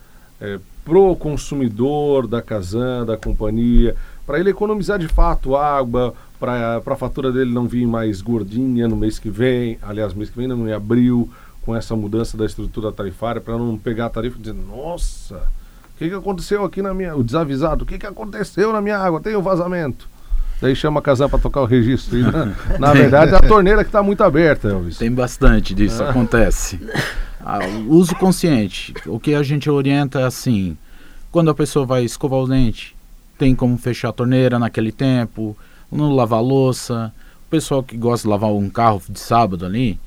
é, 0.41 0.59
pro 0.85 1.17
consumidor 1.17 2.27
da 2.27 2.43
Casan, 2.43 3.07
da 3.07 3.17
companhia, 3.17 3.97
para 4.27 4.39
ele 4.39 4.51
economizar 4.51 4.99
de 4.99 5.09
fato 5.09 5.57
água, 5.57 6.15
para 6.39 6.83
a 6.85 6.97
fatura 6.97 7.33
dele 7.33 7.53
não 7.53 7.67
vir 7.67 7.87
mais 7.87 8.21
gordinha 8.21 8.87
no 8.87 8.97
mês 8.97 9.19
que 9.19 9.31
vem, 9.31 9.79
aliás, 9.81 10.13
mês 10.13 10.29
que 10.29 10.37
vem 10.37 10.47
não, 10.47 10.69
em 10.69 10.73
abril, 10.73 11.31
com 11.63 11.75
essa 11.75 11.97
mudança 11.97 12.37
da 12.37 12.45
estrutura 12.45 12.93
tarifária, 12.93 13.41
para 13.41 13.57
não 13.57 13.79
pegar 13.79 14.07
a 14.07 14.11
tarifa 14.11 14.37
e 14.37 14.41
dizer, 14.41 14.55
nossa, 14.55 15.37
o 15.95 15.99
que, 15.99 16.09
que 16.09 16.15
aconteceu 16.15 16.65
aqui 16.65 16.83
na 16.83 16.93
minha. 16.93 17.17
O 17.17 17.23
desavisado, 17.23 17.85
o 17.85 17.87
que, 17.87 17.99
que 17.99 18.07
aconteceu 18.07 18.73
na 18.73 18.83
minha 18.83 18.99
água? 18.99 19.21
Tem 19.21 19.37
um 19.37 19.41
vazamento. 19.41 20.09
Daí 20.61 20.75
chama 20.75 21.01
a 21.01 21.03
Casan 21.03 21.29
para 21.29 21.39
tocar 21.39 21.63
o 21.63 21.67
registro. 21.67 22.19
E, 22.19 22.23
na, 22.23 22.55
na 22.79 22.93
verdade, 22.93 23.33
é 23.33 23.37
a 23.37 23.41
torneira 23.41 23.83
que 23.83 23.89
está 23.89 24.03
muito 24.03 24.23
aberta, 24.23 24.69
Elvis. 24.69 24.99
Tem 24.99 25.11
bastante 25.11 25.75
disso, 25.75 26.03
ah. 26.05 26.11
acontece. 26.11 26.81
Ah, 27.45 27.59
uso 27.87 28.15
consciente. 28.17 28.95
O 29.07 29.21
que 29.21 29.35
a 29.35 29.43
gente 29.43 29.69
orienta 29.69 30.21
é 30.21 30.25
assim: 30.25 30.77
quando 31.31 31.51
a 31.51 31.55
pessoa 31.55 31.85
vai 31.85 32.05
escovar 32.05 32.41
o 32.41 32.49
dente, 32.49 32.97
tem 33.39 33.55
como 33.55 33.77
fechar 33.77 34.11
a 34.11 34.13
torneira 34.13 34.59
naquele 34.59 34.93
tempo, 34.93 35.57
não 35.91 36.15
lavar 36.15 36.39
a 36.39 36.43
louça. 36.43 37.13
O 37.47 37.51
pessoal 37.51 37.83
que 37.83 37.97
gosta 37.97 38.27
de 38.27 38.31
lavar 38.31 38.51
um 38.51 38.71
carro 38.71 39.03
de 39.09 39.21
sábado 39.21 39.67
ali, 39.67 40.01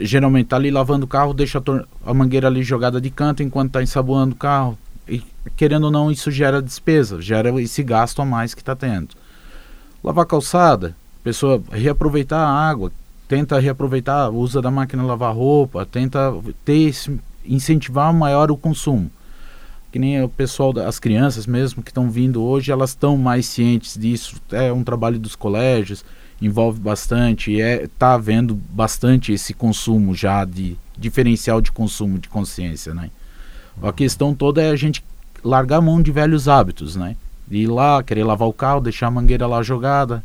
geralmente 0.00 0.44
está 0.44 0.56
ali 0.56 0.70
lavando 0.70 1.04
o 1.04 1.08
carro, 1.08 1.34
deixa 1.34 1.58
a, 1.58 2.10
a, 2.10 2.14
mangueira 2.14 2.46
ali 2.46 2.62
jogada 2.62 3.00
de 3.00 3.10
canto 3.10 3.42
enquanto 3.42 3.68
está 3.68 3.82
ensaboando 3.82 4.34
o 4.34 4.38
carro. 4.38 4.78
E 5.08 5.22
querendo 5.56 5.84
ou 5.84 5.90
não, 5.90 6.10
isso 6.10 6.30
gera 6.30 6.62
despesa, 6.62 7.20
gera 7.20 7.48
esse 7.60 7.82
gasto 7.82 8.20
a 8.20 8.24
mais 8.24 8.54
que 8.54 8.60
está 8.60 8.76
tendo. 8.76 9.08
Lavar 10.08 10.24
calçada, 10.24 10.96
pessoa 11.22 11.62
reaproveitar 11.70 12.40
a 12.40 12.48
água, 12.48 12.90
tenta 13.28 13.60
reaproveitar, 13.60 14.30
usa 14.30 14.62
da 14.62 14.70
máquina 14.70 15.02
lavar 15.02 15.34
roupa, 15.34 15.84
tenta 15.84 16.32
ter 16.64 16.94
incentivar 17.44 18.10
maior 18.14 18.50
o 18.50 18.56
consumo. 18.56 19.10
Que 19.92 19.98
nem 19.98 20.22
o 20.22 20.28
pessoal, 20.30 20.72
as 20.78 20.98
crianças 20.98 21.46
mesmo 21.46 21.82
que 21.82 21.90
estão 21.90 22.10
vindo 22.10 22.42
hoje, 22.42 22.72
elas 22.72 22.88
estão 22.88 23.18
mais 23.18 23.44
cientes 23.44 23.98
disso. 23.98 24.36
É 24.50 24.72
um 24.72 24.82
trabalho 24.82 25.18
dos 25.18 25.36
colégios, 25.36 26.02
envolve 26.40 26.80
bastante, 26.80 27.60
é 27.60 27.86
tá 27.98 28.14
havendo 28.14 28.54
bastante 28.54 29.34
esse 29.34 29.52
consumo 29.52 30.14
já 30.14 30.42
de 30.42 30.74
diferencial 30.96 31.60
de 31.60 31.70
consumo 31.70 32.18
de 32.18 32.30
consciência, 32.30 32.94
né? 32.94 33.10
A 33.82 33.92
questão 33.92 34.34
toda 34.34 34.62
é 34.62 34.70
a 34.70 34.76
gente 34.76 35.04
largar 35.44 35.76
a 35.76 35.82
mão 35.82 36.00
de 36.00 36.10
velhos 36.10 36.48
hábitos, 36.48 36.96
né? 36.96 37.14
De 37.50 37.58
ir 37.58 37.66
lá, 37.66 38.02
querer 38.02 38.24
lavar 38.24 38.48
o 38.48 38.52
carro, 38.52 38.80
deixar 38.80 39.06
a 39.06 39.10
mangueira 39.10 39.46
lá 39.46 39.62
jogada, 39.62 40.22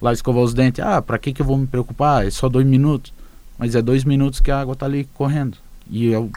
lá 0.00 0.12
escovar 0.12 0.42
os 0.42 0.52
dentes. 0.52 0.84
Ah, 0.84 1.00
para 1.00 1.18
que 1.18 1.32
que 1.32 1.42
eu 1.42 1.46
vou 1.46 1.56
me 1.56 1.66
preocupar? 1.66 2.26
É 2.26 2.30
só 2.30 2.48
dois 2.48 2.66
minutos. 2.66 3.12
Mas 3.58 3.74
é 3.74 3.82
dois 3.82 4.04
minutos 4.04 4.40
que 4.40 4.50
a 4.50 4.60
água 4.60 4.74
tá 4.74 4.86
ali 4.86 5.08
correndo. 5.14 5.56
E 5.88 6.06
eu, 6.06 6.30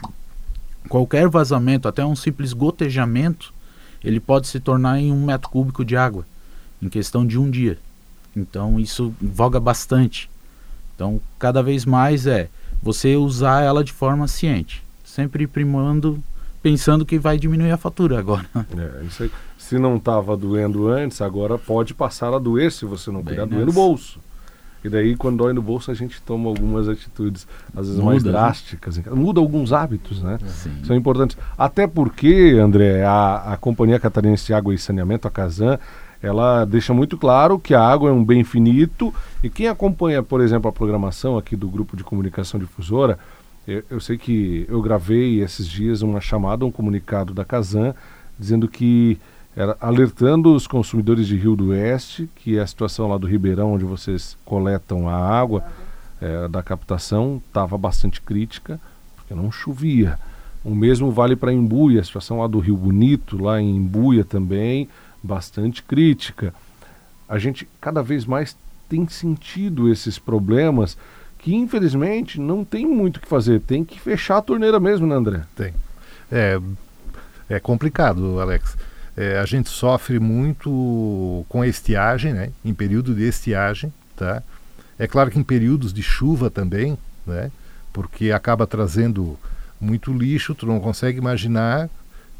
qualquer 0.88 1.28
vazamento, 1.28 1.88
até 1.88 2.04
um 2.04 2.14
simples 2.14 2.52
gotejamento, 2.52 3.52
ele 4.02 4.20
pode 4.20 4.46
se 4.46 4.60
tornar 4.60 5.00
em 5.00 5.10
um 5.12 5.24
metro 5.24 5.48
cúbico 5.48 5.84
de 5.84 5.96
água 5.96 6.24
em 6.80 6.88
questão 6.88 7.26
de 7.26 7.38
um 7.38 7.50
dia. 7.50 7.78
Então 8.36 8.78
isso 8.78 9.12
voga 9.20 9.58
bastante. 9.58 10.30
Então 10.94 11.20
cada 11.38 11.62
vez 11.62 11.84
mais 11.84 12.26
é 12.26 12.48
você 12.82 13.16
usar 13.16 13.62
ela 13.62 13.82
de 13.82 13.92
forma 13.92 14.28
ciente, 14.28 14.82
sempre 15.04 15.46
primando, 15.46 16.22
pensando 16.62 17.04
que 17.04 17.18
vai 17.18 17.36
diminuir 17.38 17.72
a 17.72 17.76
fatura 17.76 18.18
agora. 18.18 18.48
É, 18.54 19.04
isso 19.04 19.24
aí. 19.24 19.30
Se 19.58 19.78
não 19.78 19.96
estava 19.96 20.36
doendo 20.36 20.88
antes, 20.88 21.20
agora 21.20 21.58
pode 21.58 21.92
passar 21.92 22.32
a 22.32 22.38
doer 22.38 22.72
se 22.72 22.86
você 22.86 23.10
não 23.10 23.22
cuidar, 23.22 23.44
doer 23.44 23.66
no 23.66 23.72
bolso. 23.72 24.20
E 24.84 24.88
daí, 24.88 25.16
quando 25.16 25.38
dói 25.38 25.52
no 25.52 25.60
bolso, 25.60 25.90
a 25.90 25.94
gente 25.94 26.22
toma 26.22 26.48
algumas 26.48 26.88
atitudes, 26.88 27.46
às 27.76 27.88
vezes 27.88 28.02
mais 28.02 28.22
Muda, 28.22 28.32
né? 28.32 28.38
drásticas. 28.38 28.98
casa. 28.98 29.16
Muda 29.16 29.40
alguns 29.40 29.72
hábitos, 29.72 30.22
né? 30.22 30.38
Sim. 30.46 30.72
São 30.84 30.94
importantes. 30.94 31.36
Até 31.58 31.86
porque, 31.86 32.56
André, 32.62 33.04
a, 33.04 33.54
a 33.54 33.56
Companhia 33.56 33.98
Catarinense 33.98 34.46
de 34.46 34.54
Água 34.54 34.72
e 34.72 34.78
Saneamento, 34.78 35.26
a 35.26 35.30
Casan, 35.30 35.78
ela 36.22 36.64
deixa 36.64 36.94
muito 36.94 37.18
claro 37.18 37.58
que 37.58 37.74
a 37.74 37.82
água 37.82 38.10
é 38.10 38.12
um 38.12 38.24
bem 38.24 38.44
finito 38.44 39.12
e 39.42 39.50
quem 39.50 39.66
acompanha, 39.66 40.22
por 40.22 40.40
exemplo, 40.40 40.68
a 40.68 40.72
programação 40.72 41.36
aqui 41.36 41.56
do 41.56 41.68
Grupo 41.68 41.96
de 41.96 42.04
Comunicação 42.04 42.58
Difusora, 42.58 43.18
eu, 43.66 43.82
eu 43.90 44.00
sei 44.00 44.16
que 44.16 44.64
eu 44.68 44.80
gravei 44.80 45.42
esses 45.42 45.66
dias 45.66 46.02
uma 46.02 46.20
chamada, 46.20 46.64
um 46.64 46.70
comunicado 46.70 47.34
da 47.34 47.44
Casan, 47.44 47.94
dizendo 48.38 48.66
que 48.68 49.18
era 49.58 49.76
alertando 49.80 50.54
os 50.54 50.68
consumidores 50.68 51.26
de 51.26 51.36
Rio 51.36 51.56
do 51.56 51.70
Oeste 51.70 52.30
que 52.36 52.60
a 52.60 52.64
situação 52.64 53.08
lá 53.08 53.18
do 53.18 53.26
Ribeirão, 53.26 53.72
onde 53.72 53.84
vocês 53.84 54.36
coletam 54.44 55.08
a 55.08 55.16
água 55.16 55.64
eh, 56.20 56.46
da 56.46 56.62
captação, 56.62 57.42
estava 57.44 57.76
bastante 57.76 58.20
crítica, 58.20 58.80
porque 59.16 59.34
não 59.34 59.50
chovia. 59.50 60.16
O 60.64 60.72
mesmo 60.72 61.10
vale 61.10 61.34
para 61.34 61.52
Embuia, 61.52 62.00
a 62.00 62.04
situação 62.04 62.38
lá 62.38 62.46
do 62.46 62.60
Rio 62.60 62.76
Bonito, 62.76 63.36
lá 63.36 63.60
em 63.60 63.78
Embuia 63.78 64.24
também, 64.24 64.88
bastante 65.20 65.82
crítica. 65.82 66.54
A 67.28 67.36
gente 67.36 67.68
cada 67.80 68.00
vez 68.00 68.24
mais 68.24 68.56
tem 68.88 69.08
sentido 69.08 69.90
esses 69.90 70.20
problemas 70.20 70.96
que 71.36 71.52
infelizmente 71.52 72.40
não 72.40 72.64
tem 72.64 72.86
muito 72.86 73.16
o 73.16 73.20
que 73.20 73.26
fazer, 73.26 73.60
tem 73.62 73.84
que 73.84 73.98
fechar 73.98 74.36
a 74.36 74.42
torneira 74.42 74.78
mesmo, 74.78 75.04
né, 75.04 75.16
André? 75.16 75.42
Tem. 75.56 75.74
É, 76.30 76.60
é 77.48 77.58
complicado, 77.58 78.38
Alex. 78.38 78.76
É, 79.20 79.36
a 79.40 79.44
gente 79.44 79.68
sofre 79.68 80.20
muito 80.20 81.44
com 81.48 81.64
estiagem, 81.64 82.32
né? 82.32 82.52
Em 82.64 82.72
período 82.72 83.12
de 83.16 83.24
estiagem, 83.24 83.92
tá? 84.14 84.44
É 84.96 85.08
claro 85.08 85.28
que 85.28 85.36
em 85.40 85.42
períodos 85.42 85.92
de 85.92 86.04
chuva 86.04 86.48
também, 86.48 86.96
né? 87.26 87.50
Porque 87.92 88.30
acaba 88.30 88.64
trazendo 88.64 89.36
muito 89.80 90.12
lixo, 90.12 90.54
tu 90.54 90.66
não 90.66 90.78
consegue 90.78 91.18
imaginar 91.18 91.90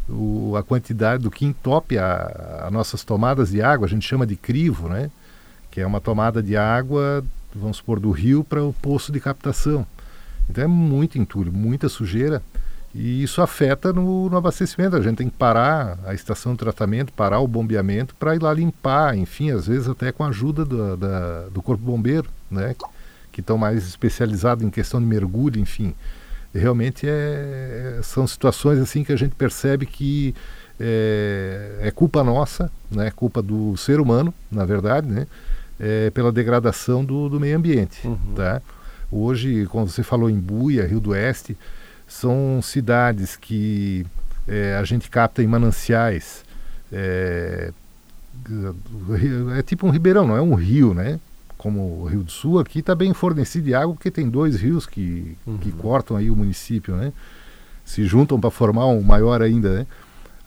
o, 0.08 0.54
a 0.56 0.62
quantidade 0.62 1.20
do 1.20 1.32
que 1.32 1.44
entope 1.44 1.98
a, 1.98 2.66
a 2.68 2.70
nossas 2.70 3.02
tomadas 3.02 3.50
de 3.50 3.60
água, 3.60 3.88
a 3.88 3.90
gente 3.90 4.06
chama 4.06 4.24
de 4.24 4.36
crivo, 4.36 4.88
né? 4.88 5.10
Que 5.72 5.80
é 5.80 5.86
uma 5.86 6.00
tomada 6.00 6.40
de 6.40 6.56
água, 6.56 7.24
vamos 7.52 7.78
supor, 7.78 7.98
do 7.98 8.12
rio 8.12 8.44
para 8.44 8.62
o 8.62 8.72
poço 8.72 9.10
de 9.10 9.18
captação. 9.18 9.84
Então 10.48 10.62
é 10.62 10.68
muito 10.68 11.18
entulho, 11.18 11.52
muita 11.52 11.88
sujeira 11.88 12.40
e 12.94 13.22
isso 13.22 13.40
afeta 13.42 13.92
no, 13.92 14.28
no 14.30 14.36
abastecimento. 14.36 14.96
A 14.96 15.00
gente 15.00 15.16
tem 15.18 15.28
que 15.28 15.36
parar 15.36 15.98
a 16.06 16.14
estação 16.14 16.52
de 16.52 16.58
tratamento, 16.58 17.12
parar 17.12 17.40
o 17.40 17.46
bombeamento 17.46 18.14
para 18.14 18.34
ir 18.34 18.42
lá 18.42 18.52
limpar, 18.52 19.16
enfim, 19.16 19.50
às 19.50 19.66
vezes 19.66 19.88
até 19.88 20.10
com 20.10 20.24
a 20.24 20.28
ajuda 20.28 20.64
do, 20.64 20.96
da, 20.96 21.48
do 21.48 21.60
corpo 21.62 21.82
bombeiro, 21.84 22.28
né? 22.50 22.74
Que 23.30 23.40
estão 23.40 23.58
mais 23.58 23.86
especializados 23.86 24.64
em 24.64 24.70
questão 24.70 24.98
de 25.00 25.06
mergulho, 25.06 25.60
enfim. 25.60 25.94
Realmente 26.54 27.06
é, 27.06 28.00
são 28.02 28.26
situações 28.26 28.78
assim 28.78 29.04
que 29.04 29.12
a 29.12 29.16
gente 29.16 29.34
percebe 29.34 29.84
que 29.86 30.34
é, 30.80 31.78
é 31.82 31.90
culpa 31.90 32.24
nossa, 32.24 32.70
né? 32.90 33.10
Culpa 33.10 33.42
do 33.42 33.76
ser 33.76 34.00
humano, 34.00 34.32
na 34.50 34.64
verdade, 34.64 35.06
né? 35.08 35.26
É, 35.78 36.10
pela 36.10 36.32
degradação 36.32 37.04
do, 37.04 37.28
do 37.28 37.38
meio 37.38 37.56
ambiente, 37.56 38.06
Uhum. 38.08 38.16
tá? 38.34 38.60
Hoje, 39.12 39.66
como 39.66 39.86
você 39.88 40.02
falou 40.02 40.28
em 40.28 40.38
Buia, 40.38 40.86
Rio 40.86 41.00
do 41.00 41.10
Oeste, 41.10 41.56
são 42.08 42.60
cidades 42.62 43.36
que 43.36 44.04
é, 44.48 44.76
a 44.76 44.84
gente 44.84 45.10
capta 45.10 45.42
em 45.42 45.46
mananciais. 45.46 46.42
É, 46.90 47.70
é 49.56 49.62
tipo 49.62 49.86
um 49.86 49.90
ribeirão, 49.90 50.26
não 50.26 50.36
é 50.36 50.40
um 50.40 50.54
rio, 50.54 50.94
né? 50.94 51.20
Como 51.58 52.02
o 52.02 52.06
Rio 52.06 52.22
do 52.22 52.30
Sul, 52.30 52.58
aqui 52.58 52.78
está 52.78 52.94
bem 52.94 53.12
fornecido 53.12 53.64
de 53.64 53.74
água 53.74 53.94
porque 53.94 54.10
tem 54.10 54.28
dois 54.28 54.56
rios 54.56 54.86
que, 54.86 55.36
que 55.60 55.72
cortam 55.72 56.16
aí 56.16 56.30
o 56.30 56.36
município, 56.36 56.96
né? 56.96 57.12
Se 57.84 58.04
juntam 58.06 58.40
para 58.40 58.50
formar 58.50 58.86
um 58.86 59.02
maior 59.02 59.42
ainda, 59.42 59.80
né? 59.80 59.86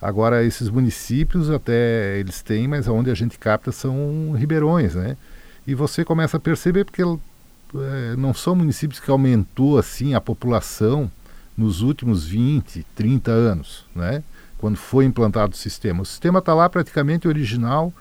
Agora, 0.00 0.42
esses 0.42 0.68
municípios 0.68 1.48
até 1.48 2.18
eles 2.18 2.42
têm, 2.42 2.66
mas 2.66 2.88
onde 2.88 3.08
a 3.08 3.14
gente 3.14 3.38
capta 3.38 3.70
são 3.70 4.32
ribeirões, 4.32 4.96
né? 4.96 5.16
E 5.64 5.76
você 5.76 6.04
começa 6.04 6.38
a 6.38 6.40
perceber 6.40 6.84
porque 6.84 7.02
é, 7.02 8.16
não 8.16 8.34
são 8.34 8.56
municípios 8.56 8.98
que 8.98 9.10
aumentou 9.10 9.78
assim 9.78 10.14
a 10.14 10.20
população 10.20 11.08
nos 11.56 11.82
últimos 11.82 12.26
20, 12.26 12.84
30 12.94 13.30
anos, 13.30 13.84
né? 13.94 14.22
quando 14.62 14.76
foi 14.76 15.04
implantado 15.04 15.54
o 15.54 15.56
sistema. 15.56 16.02
O 16.02 16.06
sistema 16.06 16.38
está 16.38 16.54
lá 16.54 16.68
praticamente 16.68 17.26
original 17.26 17.92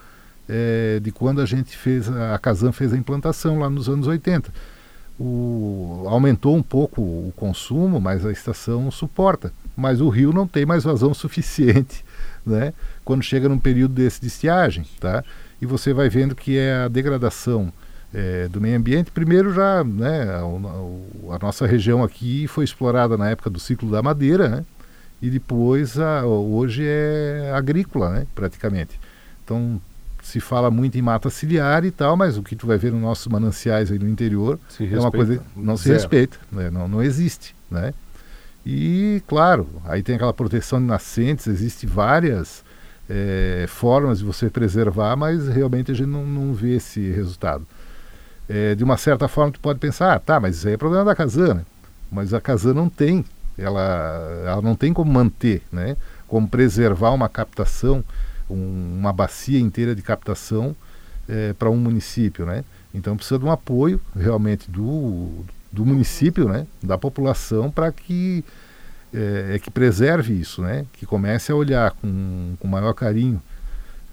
é, 0.48 1.00
de 1.00 1.12
quando 1.12 1.42
a 1.42 1.46
gente 1.46 1.76
fez, 1.76 2.08
a 2.08 2.38
Casan 2.38 2.72
fez 2.72 2.94
a 2.94 2.98
implantação 2.98 3.58
lá 3.58 3.68
nos 3.68 3.90
anos 3.90 4.06
80. 4.06 4.54
O, 5.20 6.04
aumentou 6.08 6.56
um 6.56 6.62
pouco 6.62 7.02
o 7.02 7.34
consumo, 7.36 8.00
mas 8.00 8.26
a 8.26 8.32
estação 8.32 8.92
suporta. 8.92 9.52
Mas 9.76 10.02
o 10.02 10.10
rio 10.10 10.32
não 10.32 10.46
tem 10.46 10.64
mais 10.64 10.84
vazão 10.84 11.14
suficiente 11.16 12.06
né? 12.46 12.74
quando 13.04 13.24
chega 13.24 13.50
num 13.50 13.58
período 13.58 13.96
desse 13.96 14.22
de 14.22 14.28
estiagem. 14.28 14.86
Tá? 15.00 15.24
E 15.60 15.66
você 15.66 15.94
vai 15.94 16.10
vendo 16.10 16.36
que 16.36 16.60
é 16.60 16.84
a 16.84 16.88
degradação 16.88 17.74
é, 18.14 18.48
do 18.48 18.60
meio 18.60 18.78
ambiente. 18.78 19.12
Primeiro 19.12 19.54
já, 19.54 19.84
né, 19.84 20.24
a, 20.24 21.36
a, 21.36 21.40
nossa 21.40 21.66
região 21.66 22.04
aqui 22.04 22.48
foi 22.48 22.64
explorada 22.64 23.18
na 23.18 23.30
época 23.30 23.50
do 23.50 23.60
ciclo 23.60 23.90
da 23.90 24.02
madeira, 24.02 24.50
né, 24.50 24.66
e 25.22 25.30
depois 25.30 26.00
a, 26.00 26.26
hoje 26.26 26.84
é 26.86 27.52
agrícola, 27.54 28.10
né, 28.10 28.28
praticamente. 28.36 29.00
Então 29.44 29.82
se 30.22 30.40
fala 30.40 30.70
muito 30.70 30.98
em 30.98 31.02
mata 31.02 31.32
ciliar 31.32 31.84
e 31.84 31.90
tal, 31.90 32.16
mas 32.16 32.38
o 32.38 32.44
que 32.44 32.56
tu 32.56 32.68
vai 32.68 32.78
ver 32.78 32.92
nos 32.92 33.02
nossos 33.02 33.26
mananciais 33.26 33.92
aí 33.92 33.98
no 33.98 34.08
interior 34.08 34.60
Se 34.70 34.86
é 34.94 35.00
uma 35.00 35.10
coisa 35.10 35.42
não 35.56 35.76
se 35.76 35.86
Zero. 35.86 35.96
respeita, 35.96 36.38
né, 36.52 36.70
não, 36.70 36.88
não 36.88 37.02
existe, 37.02 37.56
né. 37.70 37.94
E 38.64 39.24
claro, 39.28 39.68
aí 39.86 40.04
tem 40.04 40.16
aquela 40.16 40.34
proteção 40.34 40.80
de 40.80 40.86
nascentes, 40.86 41.48
existe 41.48 41.88
várias 41.88 42.64
é, 43.10 43.66
formas 43.68 44.20
de 44.20 44.26
você 44.26 44.52
preservar, 44.52 45.16
mas 45.16 45.48
realmente 45.48 45.92
a 45.92 45.96
gente 45.96 46.10
não, 46.10 46.24
não 46.24 46.54
vê 46.54 46.76
esse 46.76 47.10
resultado 47.12 47.66
é, 48.52 48.76
de 48.76 48.84
uma 48.84 48.98
certa 48.98 49.30
forma 49.30 49.54
tu 49.54 49.62
pode 49.62 49.80
pensar, 49.80 50.14
ah, 50.14 50.20
tá, 50.20 50.38
mas 50.38 50.58
isso 50.58 50.68
aí 50.68 50.74
é 50.74 50.78
problema 50.78 51.06
da 51.06 51.16
Casan, 51.16 51.54
né? 51.54 51.66
mas 52.12 52.34
a 52.34 52.42
Casan 52.42 52.74
não 52.74 52.90
tem, 52.90 53.24
ela, 53.58 54.44
ela 54.46 54.62
não 54.62 54.76
tem 54.76 54.92
como 54.92 55.10
manter, 55.10 55.64
né? 55.72 55.96
como 56.28 56.46
preservar 56.50 57.12
uma 57.12 57.30
captação, 57.30 58.04
um, 58.50 58.98
uma 59.00 59.14
bacia 59.14 59.58
inteira 59.58 59.96
de 59.96 60.02
captação 60.02 60.76
é, 61.30 61.54
para 61.54 61.70
um 61.70 61.78
município, 61.78 62.46
né? 62.46 62.66
Então 62.94 63.16
precisa 63.16 63.40
de 63.40 63.46
um 63.46 63.52
apoio 63.52 64.02
realmente 64.14 64.70
do, 64.70 65.46
do 65.72 65.86
município, 65.86 66.50
né? 66.50 66.68
da 66.84 66.98
população 66.98 67.72
para 67.72 67.90
que 67.90 68.44
é, 69.14 69.56
é, 69.56 69.60
que 69.60 69.72
preserve 69.72 70.34
isso, 70.34 70.62
né? 70.62 70.86
que 70.92 71.06
comece 71.06 71.54
a 71.54 71.56
olhar 71.56 71.92
com, 71.92 72.56
com 72.60 72.68
maior 72.68 72.94
carinho 72.94 73.42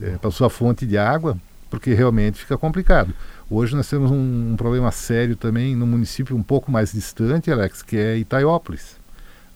é, 0.01 0.11
para 0.11 0.31
sua 0.31 0.49
fonte 0.49 0.87
de 0.87 0.97
água, 0.97 1.37
porque 1.71 1.95
realmente 1.95 2.39
fica 2.39 2.57
complicado. 2.57 3.13
Hoje 3.51 3.75
nós 3.75 3.89
temos 3.89 4.11
um, 4.11 4.53
um, 4.53 4.57
problema 4.57 4.91
sério 4.91 5.37
também 5.37 5.75
no 5.75 5.87
município 5.87 6.37
um 6.37 6.43
pouco 6.43 6.71
mais 6.71 6.93
distante, 6.93 7.51
Alex, 7.51 7.83
que 7.83 7.97
é 7.97 8.17
Itaiópolis. 8.17 8.97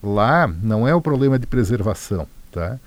Lá 0.03 0.47
não 0.47 0.87
é 0.87 0.95
o 0.95 1.01
problema 1.01 1.39
de 1.39 1.47
preservação, 1.47 2.27
tá? 2.51 2.79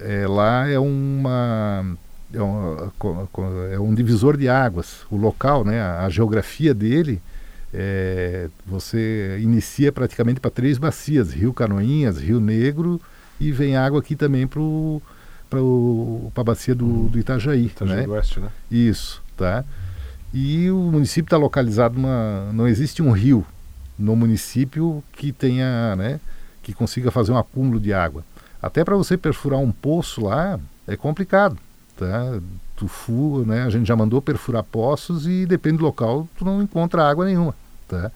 É, 0.00 0.26
lá 0.26 0.68
é 0.68 0.78
uma 0.78 1.96
é 2.32 2.42
um, 2.42 2.90
é 3.72 3.80
um, 3.80 3.94
divisor 3.94 4.36
de 4.36 4.48
águas. 4.48 5.06
O 5.10 5.16
local, 5.16 5.64
né, 5.64 5.80
a, 5.80 6.04
a 6.04 6.08
geografia 6.10 6.74
dele 6.74 7.20
é, 7.72 8.48
você 8.66 9.38
inicia 9.40 9.92
praticamente 9.92 10.40
para 10.40 10.50
três 10.50 10.78
bacias, 10.78 11.32
Rio 11.32 11.52
Canoinhas, 11.52 12.18
Rio 12.18 12.40
Negro, 12.40 13.00
e 13.40 13.52
vem 13.52 13.76
água 13.76 14.00
aqui 14.00 14.16
também 14.16 14.46
para 15.48 16.40
a 16.40 16.44
bacia 16.44 16.74
do, 16.74 17.08
do 17.08 17.18
Itajaí. 17.18 17.66
Itajaí 17.66 17.96
né? 17.96 18.02
do 18.04 18.12
Oeste, 18.12 18.40
né? 18.40 18.48
Isso, 18.70 19.22
tá? 19.36 19.64
E 20.32 20.70
o 20.70 20.78
município 20.78 21.26
está 21.26 21.36
localizado 21.36 21.94
numa. 21.98 22.50
Não 22.52 22.68
existe 22.68 23.02
um 23.02 23.12
rio 23.12 23.46
no 23.98 24.14
município 24.14 25.02
que 25.12 25.32
tenha, 25.32 25.96
né? 25.96 26.20
Que 26.62 26.72
consiga 26.72 27.10
fazer 27.10 27.32
um 27.32 27.38
acúmulo 27.38 27.80
de 27.80 27.92
água. 27.92 28.24
Até 28.60 28.84
para 28.84 28.96
você 28.96 29.16
perfurar 29.16 29.58
um 29.58 29.72
poço 29.72 30.24
lá 30.24 30.58
é 30.86 30.96
complicado, 30.96 31.58
tá? 31.96 32.38
Tu 32.76 32.86
fu, 32.86 33.44
né? 33.46 33.62
A 33.62 33.70
gente 33.70 33.86
já 33.86 33.96
mandou 33.96 34.20
perfurar 34.20 34.62
poços 34.62 35.26
e 35.26 35.46
depende 35.46 35.78
do 35.78 35.84
local 35.84 36.28
tu 36.36 36.44
não 36.44 36.62
encontra 36.62 37.08
água 37.08 37.24
nenhuma, 37.24 37.54
tá? 37.88 38.10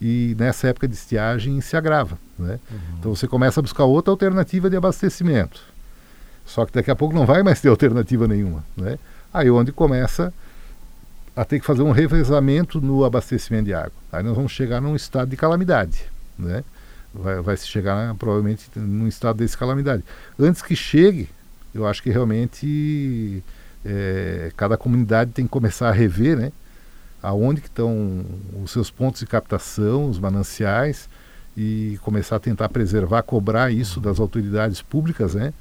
E 0.00 0.34
nessa 0.38 0.68
época 0.68 0.88
de 0.88 0.94
estiagem 0.94 1.60
se 1.60 1.76
agrava, 1.76 2.18
né? 2.38 2.58
Uhum. 2.70 2.78
Então 2.98 3.14
você 3.14 3.26
começa 3.26 3.60
a 3.60 3.62
buscar 3.62 3.84
outra 3.84 4.10
alternativa 4.10 4.70
de 4.70 4.76
abastecimento. 4.76 5.62
Só 6.50 6.66
que 6.66 6.72
daqui 6.72 6.90
a 6.90 6.96
pouco 6.96 7.14
não 7.14 7.24
vai 7.24 7.44
mais 7.44 7.60
ter 7.60 7.68
alternativa 7.68 8.26
nenhuma, 8.26 8.64
né? 8.76 8.98
Aí 9.32 9.48
onde 9.48 9.70
começa 9.70 10.34
a 11.36 11.44
ter 11.44 11.60
que 11.60 11.64
fazer 11.64 11.82
um 11.82 11.92
revezamento 11.92 12.80
no 12.80 13.04
abastecimento 13.04 13.66
de 13.66 13.72
água. 13.72 13.92
Aí 14.10 14.20
nós 14.24 14.34
vamos 14.34 14.50
chegar 14.50 14.80
num 14.80 14.96
estado 14.96 15.28
de 15.28 15.36
calamidade, 15.36 16.02
né? 16.36 16.64
Vai, 17.14 17.40
vai 17.40 17.56
se 17.56 17.68
chegar 17.68 18.12
provavelmente 18.16 18.68
num 18.74 19.06
estado 19.06 19.36
desse 19.36 19.56
calamidade. 19.56 20.02
Antes 20.36 20.60
que 20.60 20.74
chegue, 20.74 21.28
eu 21.72 21.86
acho 21.86 22.02
que 22.02 22.10
realmente 22.10 23.44
é, 23.84 24.50
cada 24.56 24.76
comunidade 24.76 25.30
tem 25.30 25.44
que 25.44 25.50
começar 25.52 25.88
a 25.88 25.92
rever, 25.92 26.36
né? 26.36 26.50
Aonde 27.22 27.60
que 27.60 27.68
estão 27.68 28.24
os 28.60 28.72
seus 28.72 28.90
pontos 28.90 29.20
de 29.20 29.26
captação, 29.26 30.10
os 30.10 30.18
mananciais 30.18 31.08
e 31.56 31.96
começar 32.02 32.36
a 32.36 32.40
tentar 32.40 32.68
preservar, 32.70 33.22
cobrar 33.22 33.70
isso 33.70 34.00
das 34.00 34.18
autoridades 34.18 34.82
públicas, 34.82 35.36
né? 35.36 35.52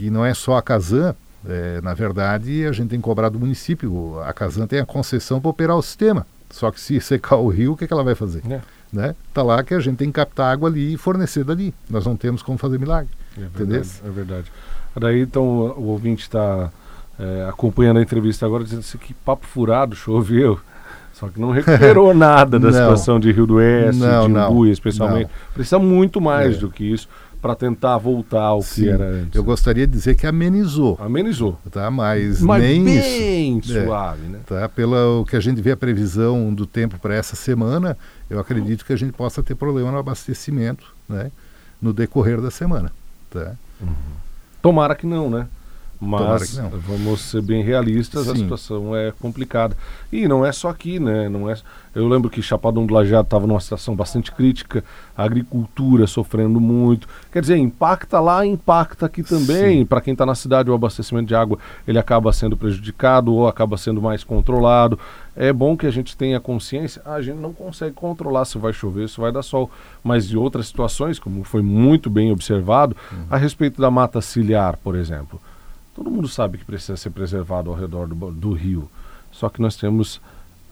Que 0.00 0.08
não 0.08 0.24
é 0.24 0.32
só 0.32 0.56
a 0.56 0.62
Casan, 0.62 1.14
é, 1.46 1.78
na 1.82 1.92
verdade 1.92 2.64
a 2.64 2.72
gente 2.72 2.88
tem 2.88 2.98
que 2.98 3.04
cobrar 3.04 3.28
do 3.28 3.38
município. 3.38 4.18
A 4.22 4.32
Casan 4.32 4.66
tem 4.66 4.78
a 4.78 4.86
concessão 4.86 5.38
para 5.38 5.50
operar 5.50 5.76
o 5.76 5.82
sistema. 5.82 6.26
Só 6.48 6.70
que 6.70 6.80
se 6.80 6.98
secar 7.04 7.36
o 7.36 7.48
rio, 7.48 7.72
o 7.72 7.76
que, 7.76 7.86
que 7.86 7.92
ela 7.92 8.02
vai 8.02 8.14
fazer? 8.14 8.42
É. 8.50 8.62
Né? 8.90 9.14
Tá 9.34 9.42
lá 9.42 9.62
que 9.62 9.74
a 9.74 9.78
gente 9.78 9.98
tem 9.98 10.08
que 10.08 10.14
captar 10.14 10.50
água 10.50 10.70
ali 10.70 10.94
e 10.94 10.96
fornecer 10.96 11.44
dali. 11.44 11.74
Nós 11.90 12.06
não 12.06 12.16
temos 12.16 12.42
como 12.42 12.56
fazer 12.56 12.78
milagre. 12.78 13.10
É 13.36 13.44
verdade, 13.54 13.90
é 14.02 14.08
verdade. 14.08 14.52
Daí 14.98 15.20
então 15.20 15.44
o 15.44 15.88
ouvinte 15.88 16.22
está 16.22 16.70
é, 17.18 17.46
acompanhando 17.50 17.98
a 17.98 18.02
entrevista 18.02 18.46
agora, 18.46 18.64
dizendo 18.64 18.80
assim, 18.80 18.96
que 18.96 19.12
papo 19.12 19.46
furado, 19.46 19.94
choveu. 19.94 20.58
Só 21.12 21.28
que 21.28 21.38
não 21.38 21.50
recuperou 21.50 22.14
nada 22.16 22.58
da 22.58 22.72
situação 22.72 23.20
de 23.20 23.30
Rio 23.32 23.46
do 23.46 23.56
Oeste, 23.56 24.00
não, 24.00 24.32
de 24.32 24.38
Imbuia, 24.38 24.72
especialmente. 24.72 25.24
Não. 25.24 25.52
Precisa 25.52 25.78
muito 25.78 26.22
mais 26.22 26.56
é. 26.56 26.58
do 26.58 26.70
que 26.70 26.84
isso 26.84 27.06
para 27.40 27.54
tentar 27.54 27.96
voltar 27.98 28.42
ao 28.42 28.62
Sim, 28.62 28.82
que 28.82 28.88
era 28.88 29.04
antes. 29.04 29.34
Eu 29.34 29.42
gostaria 29.42 29.86
de 29.86 29.92
dizer 29.92 30.14
que 30.14 30.26
amenizou. 30.26 30.98
Amenizou. 31.00 31.58
Tá, 31.70 31.90
mas, 31.90 32.40
mas 32.40 32.62
nem 32.62 32.84
bem 32.84 33.58
isso. 33.58 33.72
Suave, 33.72 34.26
é, 34.26 34.28
né? 34.28 34.40
Tá, 34.46 34.68
pelo 34.68 35.24
que 35.24 35.36
a 35.36 35.40
gente 35.40 35.60
vê 35.60 35.72
a 35.72 35.76
previsão 35.76 36.52
do 36.52 36.66
tempo 36.66 36.98
para 36.98 37.14
essa 37.14 37.34
semana, 37.34 37.96
eu 38.28 38.38
acredito 38.38 38.84
que 38.84 38.92
a 38.92 38.96
gente 38.96 39.12
possa 39.12 39.42
ter 39.42 39.54
problema 39.54 39.90
no 39.90 39.98
abastecimento, 39.98 40.94
né, 41.08 41.30
no 41.80 41.92
decorrer 41.92 42.40
da 42.40 42.50
semana, 42.50 42.92
tá? 43.30 43.54
Uhum. 43.80 43.94
Tomara 44.60 44.94
que 44.94 45.06
não, 45.06 45.30
né? 45.30 45.46
Mas 46.00 46.56
vamos 46.56 47.20
ser 47.20 47.42
bem 47.42 47.62
realistas, 47.62 48.24
Sim. 48.24 48.32
a 48.32 48.36
situação 48.36 48.96
é 48.96 49.12
complicada. 49.20 49.76
E 50.10 50.26
não 50.26 50.46
é 50.46 50.50
só 50.50 50.70
aqui, 50.70 50.98
né? 50.98 51.28
Não 51.28 51.50
é... 51.50 51.54
Eu 51.94 52.08
lembro 52.08 52.30
que 52.30 52.40
Chapadão 52.40 52.86
do 52.86 52.94
Lajeado 52.94 53.26
estava 53.26 53.46
numa 53.46 53.60
situação 53.60 53.94
bastante 53.96 54.30
crítica, 54.32 54.82
a 55.14 55.24
agricultura 55.24 56.06
sofrendo 56.06 56.60
muito. 56.60 57.06
Quer 57.32 57.40
dizer, 57.42 57.58
impacta 57.58 58.20
lá, 58.20 58.46
impacta 58.46 59.06
aqui 59.06 59.22
também. 59.22 59.84
Para 59.84 60.00
quem 60.00 60.12
está 60.12 60.24
na 60.24 60.36
cidade, 60.36 60.70
o 60.70 60.74
abastecimento 60.74 61.26
de 61.26 61.34
água 61.34 61.58
ele 61.86 61.98
acaba 61.98 62.32
sendo 62.32 62.56
prejudicado 62.56 63.34
ou 63.34 63.46
acaba 63.46 63.76
sendo 63.76 64.00
mais 64.00 64.22
controlado. 64.24 64.98
É 65.36 65.52
bom 65.52 65.76
que 65.76 65.86
a 65.86 65.90
gente 65.90 66.16
tenha 66.16 66.40
consciência. 66.40 67.02
Ah, 67.04 67.14
a 67.14 67.22
gente 67.22 67.38
não 67.38 67.52
consegue 67.52 67.92
controlar 67.92 68.44
se 68.44 68.56
vai 68.56 68.72
chover, 68.72 69.08
se 69.08 69.20
vai 69.20 69.32
dar 69.32 69.42
sol. 69.42 69.68
Mas 70.02 70.28
de 70.28 70.38
outras 70.38 70.68
situações, 70.68 71.18
como 71.18 71.42
foi 71.42 71.60
muito 71.60 72.08
bem 72.08 72.30
observado, 72.30 72.96
uhum. 73.12 73.24
a 73.28 73.36
respeito 73.36 73.82
da 73.82 73.90
mata 73.90 74.20
ciliar, 74.22 74.78
por 74.78 74.94
exemplo 74.94 75.40
Todo 76.00 76.10
mundo 76.10 76.28
sabe 76.28 76.56
que 76.56 76.64
precisa 76.64 76.96
ser 76.96 77.10
preservado 77.10 77.68
ao 77.68 77.76
redor 77.76 78.08
do, 78.08 78.30
do 78.30 78.54
rio. 78.54 78.90
Só 79.30 79.50
que 79.50 79.60
nós 79.60 79.76
temos 79.76 80.18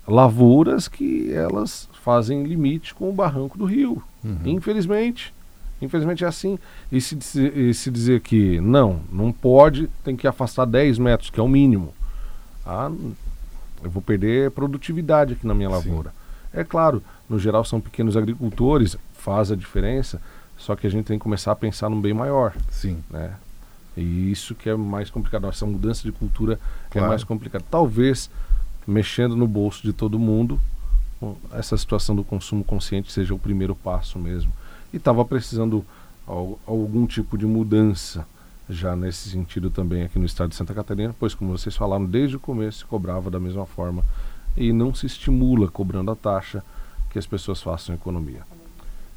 lavouras 0.07 0.89
que 0.89 1.31
elas 1.31 1.87
fazem 2.03 2.45
limite 2.45 2.95
com 2.95 3.11
o 3.11 3.13
barranco 3.13 3.59
do 3.59 3.67
rio. 3.67 4.03
Uhum. 4.25 4.39
Infelizmente. 4.47 5.35
Infelizmente 5.83 6.25
é 6.25 6.27
assim. 6.27 6.59
E 6.91 6.99
se, 6.99 7.19
e 7.37 7.75
se 7.75 7.91
dizer 7.91 8.23
que 8.23 8.59
não, 8.63 9.01
não 9.13 9.31
pode, 9.31 9.91
tem 10.03 10.17
que 10.17 10.27
afastar 10.27 10.65
10 10.65 10.99
metros, 10.99 11.29
que 11.29 11.39
é 11.39 11.43
o 11.43 11.49
mínimo. 11.49 11.93
Ah, 12.65 12.91
eu 13.85 13.91
vou 13.91 14.01
perder 14.01 14.51
produtividade 14.53 15.35
aqui 15.35 15.47
na 15.47 15.53
minha 15.53 15.69
lavoura. 15.69 16.09
Sim. 16.09 16.59
É 16.61 16.65
claro, 16.65 17.03
no 17.29 17.39
geral 17.39 17.67
são 17.67 17.83
pequenos 17.83 18.17
agricultores, 18.17 18.97
faz 19.13 19.53
a 19.53 19.55
diferença, 19.55 20.23
só 20.57 20.75
que 20.75 20.87
a 20.87 20.91
gente 20.91 21.05
tem 21.05 21.19
que 21.19 21.23
começar 21.23 21.53
a 21.53 21.57
pensar 21.57 21.91
num 21.91 22.01
bem 22.01 22.15
maior. 22.15 22.55
Sim. 22.71 23.05
Né? 23.11 23.35
E 24.01 24.31
isso 24.31 24.55
que 24.55 24.69
é 24.69 24.77
mais 24.77 25.11
complicado, 25.11 25.47
essa 25.47 25.67
mudança 25.67 26.03
de 26.03 26.13
cultura 26.13 26.59
claro. 26.91 27.07
é 27.07 27.09
mais 27.09 27.25
complicada. 27.25 27.65
Talvez 27.71 28.31
mexendo 28.87 29.37
no 29.37 29.47
bolso 29.47 29.83
de 29.83 29.93
todo 29.93 30.19
mundo, 30.19 30.59
essa 31.53 31.77
situação 31.77 32.17
do 32.17 32.25
consumo 32.25 32.65
consciente 32.65 33.13
seja 33.13 33.35
o 33.35 33.39
primeiro 33.39 33.75
passo 33.75 34.19
mesmo. 34.19 34.53
E 34.93 34.97
estava 34.97 35.25
precisando 35.25 35.85
algum 36.27 37.07
tipo 37.07 37.37
de 37.37 37.47
mudança 37.47 38.27
já 38.69 38.95
nesse 38.95 39.31
sentido 39.31 39.71
também 39.71 40.03
aqui 40.03 40.19
no 40.19 40.27
estado 40.27 40.51
de 40.51 40.57
Santa 40.57 40.75
Catarina, 40.75 41.15
pois 41.19 41.35
como 41.35 41.57
vocês 41.57 41.75
falaram, 41.75 42.05
desde 42.05 42.37
o 42.37 42.41
começo 42.41 42.79
se 42.79 42.85
cobrava 42.85 43.31
da 43.31 43.41
mesma 43.41 43.65
forma 43.65 44.05
e 44.57 44.73
não 44.73 44.95
se 44.95 45.07
estimula 45.07 45.69
cobrando 45.69 46.11
a 46.11 46.17
taxa 46.17 46.63
que 47.11 47.19
as 47.19 47.27
pessoas 47.27 47.63
façam 47.63 47.95
economia. 47.95 48.43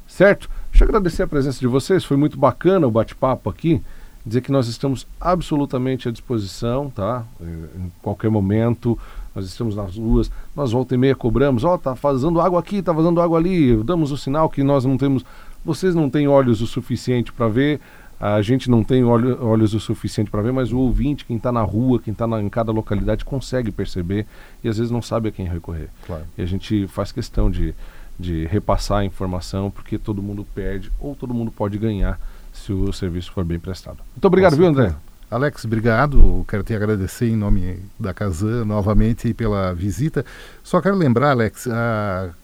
Certo? 0.08 0.48
Deixa 0.70 0.84
eu 0.84 0.88
agradecer 0.88 1.22
a 1.22 1.26
presença 1.26 1.60
de 1.60 1.66
vocês, 1.66 2.04
foi 2.04 2.16
muito 2.16 2.38
bacana 2.38 2.86
o 2.86 2.90
bate-papo 2.90 3.50
aqui 3.50 3.82
dizer 4.24 4.40
que 4.40 4.52
nós 4.52 4.68
estamos 4.68 5.06
absolutamente 5.20 6.08
à 6.08 6.12
disposição, 6.12 6.90
tá? 6.90 7.24
Em 7.40 7.90
qualquer 8.00 8.30
momento, 8.30 8.98
nós 9.34 9.46
estamos 9.46 9.74
nas 9.74 9.96
ruas, 9.96 10.30
nós 10.54 10.72
volta 10.72 10.94
e 10.94 10.98
meia 10.98 11.14
cobramos, 11.14 11.64
ó, 11.64 11.74
oh, 11.74 11.78
tá 11.78 11.94
vazando 11.94 12.40
água 12.40 12.60
aqui, 12.60 12.82
tá 12.82 12.92
vazando 12.92 13.20
água 13.20 13.38
ali, 13.38 13.76
damos 13.82 14.12
o 14.12 14.16
sinal 14.16 14.48
que 14.48 14.62
nós 14.62 14.84
não 14.84 14.96
temos, 14.96 15.24
vocês 15.64 15.94
não 15.94 16.08
têm 16.08 16.28
olhos 16.28 16.60
o 16.60 16.66
suficiente 16.66 17.32
para 17.32 17.48
ver, 17.48 17.80
a 18.20 18.40
gente 18.40 18.70
não 18.70 18.84
tem 18.84 19.02
olho, 19.02 19.44
olhos 19.44 19.74
o 19.74 19.80
suficiente 19.80 20.30
para 20.30 20.42
ver, 20.42 20.52
mas 20.52 20.70
o 20.70 20.78
ouvinte, 20.78 21.24
quem 21.24 21.36
está 21.36 21.50
na 21.50 21.62
rua, 21.62 21.98
quem 21.98 22.12
está 22.12 22.24
em 22.40 22.48
cada 22.48 22.70
localidade, 22.70 23.24
consegue 23.24 23.72
perceber 23.72 24.26
e 24.62 24.68
às 24.68 24.76
vezes 24.76 24.92
não 24.92 25.02
sabe 25.02 25.28
a 25.28 25.32
quem 25.32 25.48
recorrer. 25.48 25.88
Claro. 26.06 26.22
E 26.38 26.42
a 26.42 26.46
gente 26.46 26.86
faz 26.86 27.10
questão 27.10 27.50
de, 27.50 27.74
de 28.16 28.46
repassar 28.46 28.98
a 28.98 29.04
informação, 29.04 29.72
porque 29.72 29.98
todo 29.98 30.22
mundo 30.22 30.46
perde 30.54 30.92
ou 31.00 31.16
todo 31.16 31.34
mundo 31.34 31.50
pode 31.50 31.76
ganhar 31.78 32.20
se 32.62 32.72
o 32.72 32.92
serviço 32.92 33.32
for 33.32 33.44
bem 33.44 33.58
prestado. 33.58 33.98
Muito 34.14 34.24
obrigado, 34.24 34.56
viu, 34.56 34.66
André? 34.66 34.94
Alex, 35.30 35.64
obrigado. 35.64 36.44
Quero 36.46 36.62
te 36.62 36.74
agradecer 36.74 37.26
em 37.26 37.36
nome 37.36 37.78
da 37.98 38.12
Casan 38.12 38.66
novamente 38.66 39.32
pela 39.32 39.72
visita. 39.72 40.24
Só 40.62 40.80
quero 40.80 40.94
lembrar, 40.94 41.30
Alex, 41.30 41.66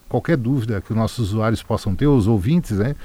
qualquer 0.09 0.39
dúvida 0.39 0.81
que 0.81 0.93
os 0.93 0.97
nossos 0.97 1.29
usuários 1.29 1.63
possam 1.63 1.95
ter, 1.95 2.07
os 2.07 2.27
ouvintes, 2.27 2.79
né? 2.79 2.97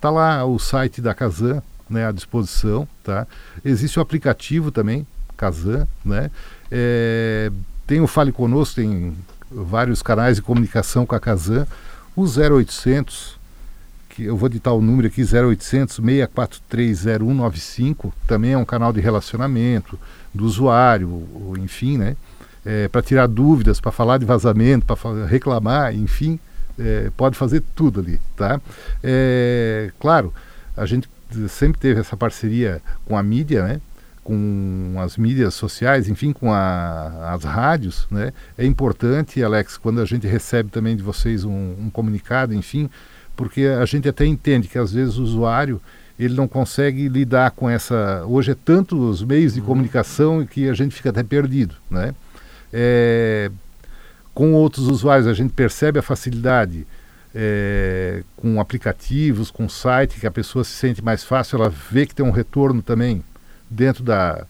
Tá 0.00 0.10
lá 0.10 0.44
o 0.44 0.58
site 0.58 1.00
da 1.00 1.12
Casan, 1.12 1.60
né, 1.90 2.06
à 2.06 2.12
disposição, 2.12 2.86
tá? 3.02 3.26
Existe 3.64 3.98
o 3.98 4.02
aplicativo 4.02 4.70
também, 4.70 5.04
Casan, 5.36 5.88
né? 6.04 6.30
É, 6.70 7.50
tem 7.84 8.00
o 8.00 8.06
Fale 8.06 8.30
Conosco, 8.30 8.76
tem 8.76 9.12
vários 9.50 10.02
canais 10.02 10.36
de 10.36 10.42
comunicação 10.42 11.04
com 11.04 11.16
a 11.16 11.20
Casan. 11.20 11.66
O 12.14 12.24
0800 12.24 13.41
que 14.12 14.24
eu 14.24 14.36
vou 14.36 14.48
ditar 14.48 14.72
o 14.74 14.82
número 14.82 15.08
aqui, 15.08 15.22
0800 15.22 16.00
6430195, 16.00 18.12
também 18.26 18.52
é 18.52 18.58
um 18.58 18.64
canal 18.64 18.92
de 18.92 19.00
relacionamento 19.00 19.98
do 20.34 20.44
usuário, 20.44 21.56
enfim, 21.58 21.98
né? 21.98 22.16
É, 22.64 22.86
para 22.88 23.02
tirar 23.02 23.26
dúvidas, 23.26 23.80
para 23.80 23.90
falar 23.90 24.18
de 24.18 24.24
vazamento, 24.24 24.86
para 24.86 25.26
reclamar, 25.26 25.92
enfim, 25.94 26.38
é, 26.78 27.10
pode 27.16 27.36
fazer 27.36 27.60
tudo 27.74 27.98
ali, 28.00 28.20
tá? 28.36 28.60
É, 29.02 29.90
claro, 29.98 30.32
a 30.76 30.86
gente 30.86 31.08
sempre 31.48 31.80
teve 31.80 31.98
essa 32.00 32.16
parceria 32.16 32.80
com 33.04 33.16
a 33.16 33.22
mídia, 33.22 33.66
né? 33.66 33.80
com 34.24 34.94
as 34.98 35.16
mídias 35.16 35.52
sociais, 35.52 36.08
enfim, 36.08 36.32
com 36.32 36.52
a, 36.52 37.32
as 37.34 37.42
rádios, 37.42 38.06
né? 38.08 38.32
É 38.56 38.64
importante, 38.64 39.42
Alex, 39.42 39.76
quando 39.76 40.00
a 40.00 40.04
gente 40.04 40.28
recebe 40.28 40.70
também 40.70 40.94
de 40.94 41.02
vocês 41.02 41.44
um, 41.44 41.74
um 41.76 41.90
comunicado, 41.90 42.54
enfim, 42.54 42.88
porque 43.36 43.62
a 43.62 43.84
gente 43.84 44.08
até 44.08 44.26
entende 44.26 44.68
que 44.68 44.78
às 44.78 44.92
vezes 44.92 45.16
o 45.18 45.22
usuário 45.22 45.80
ele 46.18 46.34
não 46.34 46.46
consegue 46.46 47.08
lidar 47.08 47.50
com 47.52 47.68
essa. 47.68 48.24
Hoje 48.26 48.52
é 48.52 48.54
tantos 48.54 49.22
meios 49.24 49.54
de 49.54 49.60
uhum. 49.60 49.66
comunicação 49.66 50.46
que 50.46 50.68
a 50.68 50.74
gente 50.74 50.94
fica 50.94 51.10
até 51.10 51.22
perdido, 51.22 51.74
né? 51.90 52.14
É, 52.72 53.50
com 54.34 54.54
outros 54.54 54.86
usuários 54.86 55.26
a 55.26 55.34
gente 55.34 55.52
percebe 55.52 55.98
a 55.98 56.02
facilidade 56.02 56.86
é, 57.34 58.22
com 58.36 58.60
aplicativos, 58.60 59.50
com 59.50 59.68
site, 59.68 60.20
que 60.20 60.26
a 60.26 60.30
pessoa 60.30 60.64
se 60.64 60.72
sente 60.72 61.02
mais 61.02 61.24
fácil, 61.24 61.58
ela 61.58 61.70
vê 61.90 62.06
que 62.06 62.14
tem 62.14 62.24
um 62.24 62.30
retorno 62.30 62.82
também 62.82 63.22
dentro 63.70 64.02
da, 64.02 64.46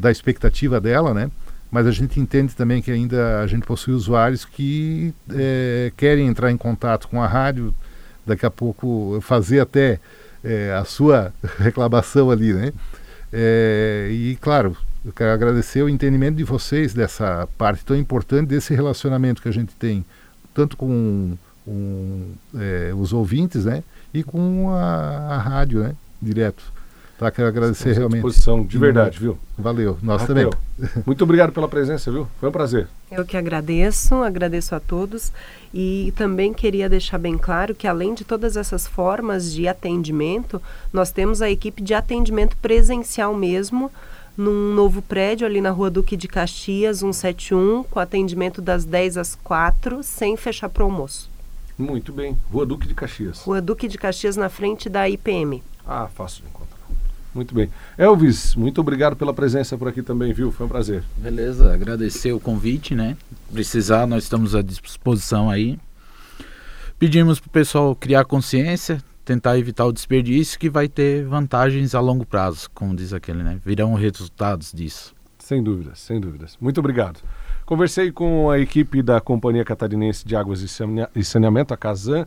da, 0.00 0.10
expectativa 0.10 0.80
dela, 0.80 1.14
né? 1.14 1.30
Mas 1.70 1.86
a 1.86 1.90
gente 1.90 2.18
entende 2.20 2.54
também 2.54 2.80
que 2.80 2.90
ainda 2.90 3.40
a 3.40 3.46
gente 3.46 3.64
possui 3.64 3.94
usuários 3.94 4.44
que 4.44 5.12
é, 5.32 5.92
querem 5.96 6.26
entrar 6.26 6.50
em 6.50 6.56
contato 6.56 7.08
com 7.08 7.22
a 7.22 7.26
rádio, 7.26 7.74
daqui 8.26 8.44
a 8.44 8.50
pouco 8.50 9.18
fazer 9.22 9.60
até 9.60 10.00
é, 10.42 10.72
a 10.72 10.84
sua 10.84 11.32
reclamação 11.58 12.30
ali, 12.30 12.52
né? 12.52 12.72
É, 13.32 14.08
e 14.10 14.36
claro, 14.40 14.76
eu 15.04 15.12
quero 15.12 15.30
agradecer 15.30 15.82
o 15.82 15.88
entendimento 15.88 16.36
de 16.36 16.44
vocês 16.44 16.92
dessa 16.92 17.48
parte 17.56 17.84
tão 17.84 17.96
importante 17.96 18.48
desse 18.48 18.74
relacionamento 18.74 19.40
que 19.40 19.48
a 19.48 19.52
gente 19.52 19.74
tem, 19.74 20.04
tanto 20.52 20.76
com, 20.76 21.36
com 21.64 22.32
é, 22.56 22.92
os 22.94 23.12
ouvintes, 23.12 23.64
né? 23.64 23.82
E 24.12 24.22
com 24.22 24.70
a, 24.70 25.34
a 25.34 25.38
rádio, 25.38 25.80
né? 25.80 25.94
Direto. 26.20 26.75
Tá, 27.18 27.30
quero 27.30 27.48
agradecer 27.48 27.92
realmente. 27.94 28.22
disposição, 28.22 28.62
de 28.62 28.76
verdade, 28.76 29.18
viu? 29.18 29.38
Valeu, 29.56 29.96
nós 30.02 30.22
Raquel, 30.22 30.50
também. 30.50 30.90
Muito 31.06 31.24
obrigado 31.24 31.50
pela 31.50 31.66
presença, 31.66 32.10
viu? 32.10 32.28
Foi 32.38 32.50
um 32.50 32.52
prazer. 32.52 32.88
Eu 33.10 33.24
que 33.24 33.38
agradeço, 33.38 34.16
agradeço 34.16 34.74
a 34.74 34.80
todos 34.80 35.32
e 35.72 36.12
também 36.14 36.52
queria 36.52 36.90
deixar 36.90 37.16
bem 37.16 37.38
claro 37.38 37.74
que 37.74 37.86
além 37.86 38.12
de 38.12 38.22
todas 38.22 38.54
essas 38.54 38.86
formas 38.86 39.50
de 39.50 39.66
atendimento, 39.66 40.60
nós 40.92 41.10
temos 41.10 41.40
a 41.40 41.50
equipe 41.50 41.80
de 41.82 41.94
atendimento 41.94 42.54
presencial 42.58 43.34
mesmo, 43.34 43.90
num 44.36 44.74
novo 44.74 45.00
prédio 45.00 45.46
ali 45.46 45.62
na 45.62 45.70
Rua 45.70 45.88
Duque 45.88 46.18
de 46.18 46.28
Caxias, 46.28 46.98
171, 46.98 47.84
com 47.84 47.98
atendimento 47.98 48.60
das 48.60 48.84
10 48.84 49.16
às 49.16 49.34
4, 49.36 50.02
sem 50.02 50.36
fechar 50.36 50.68
para 50.68 50.82
o 50.82 50.86
almoço. 50.86 51.30
Muito 51.78 52.12
bem. 52.12 52.36
Rua 52.52 52.66
Duque 52.66 52.86
de 52.86 52.94
Caxias. 52.94 53.40
Rua 53.40 53.62
Duque 53.62 53.88
de 53.88 53.96
Caxias 53.96 54.36
na 54.36 54.50
frente 54.50 54.90
da 54.90 55.08
IPM. 55.08 55.62
Ah, 55.86 56.08
fácil. 56.14 56.44
Muito 57.36 57.54
bem. 57.54 57.68
Elvis, 57.98 58.54
muito 58.54 58.80
obrigado 58.80 59.14
pela 59.14 59.34
presença 59.34 59.76
por 59.76 59.88
aqui 59.88 60.02
também, 60.02 60.32
viu? 60.32 60.50
Foi 60.50 60.64
um 60.64 60.68
prazer. 60.68 61.04
Beleza, 61.18 61.70
agradecer 61.72 62.32
o 62.32 62.40
convite, 62.40 62.94
né? 62.94 63.14
Precisar, 63.52 64.06
nós 64.06 64.22
estamos 64.24 64.54
à 64.54 64.62
disposição 64.62 65.50
aí. 65.50 65.78
Pedimos 66.98 67.38
para 67.38 67.48
o 67.48 67.50
pessoal 67.50 67.94
criar 67.94 68.24
consciência, 68.24 69.02
tentar 69.22 69.58
evitar 69.58 69.84
o 69.84 69.92
desperdício, 69.92 70.58
que 70.58 70.70
vai 70.70 70.88
ter 70.88 71.26
vantagens 71.26 71.94
a 71.94 72.00
longo 72.00 72.24
prazo, 72.24 72.70
como 72.72 72.96
diz 72.96 73.12
aquele, 73.12 73.42
né? 73.42 73.60
Virão 73.62 73.92
resultados 73.92 74.72
disso. 74.72 75.14
Sem 75.38 75.62
dúvidas, 75.62 75.98
sem 75.98 76.18
dúvidas. 76.18 76.56
Muito 76.58 76.80
obrigado. 76.80 77.20
Conversei 77.66 78.10
com 78.10 78.48
a 78.48 78.58
equipe 78.58 79.02
da 79.02 79.20
Companhia 79.20 79.64
Catarinense 79.64 80.26
de 80.26 80.34
Águas 80.34 80.62
e 81.14 81.24
Saneamento, 81.24 81.74
a 81.74 81.76
Casan, 81.76 82.26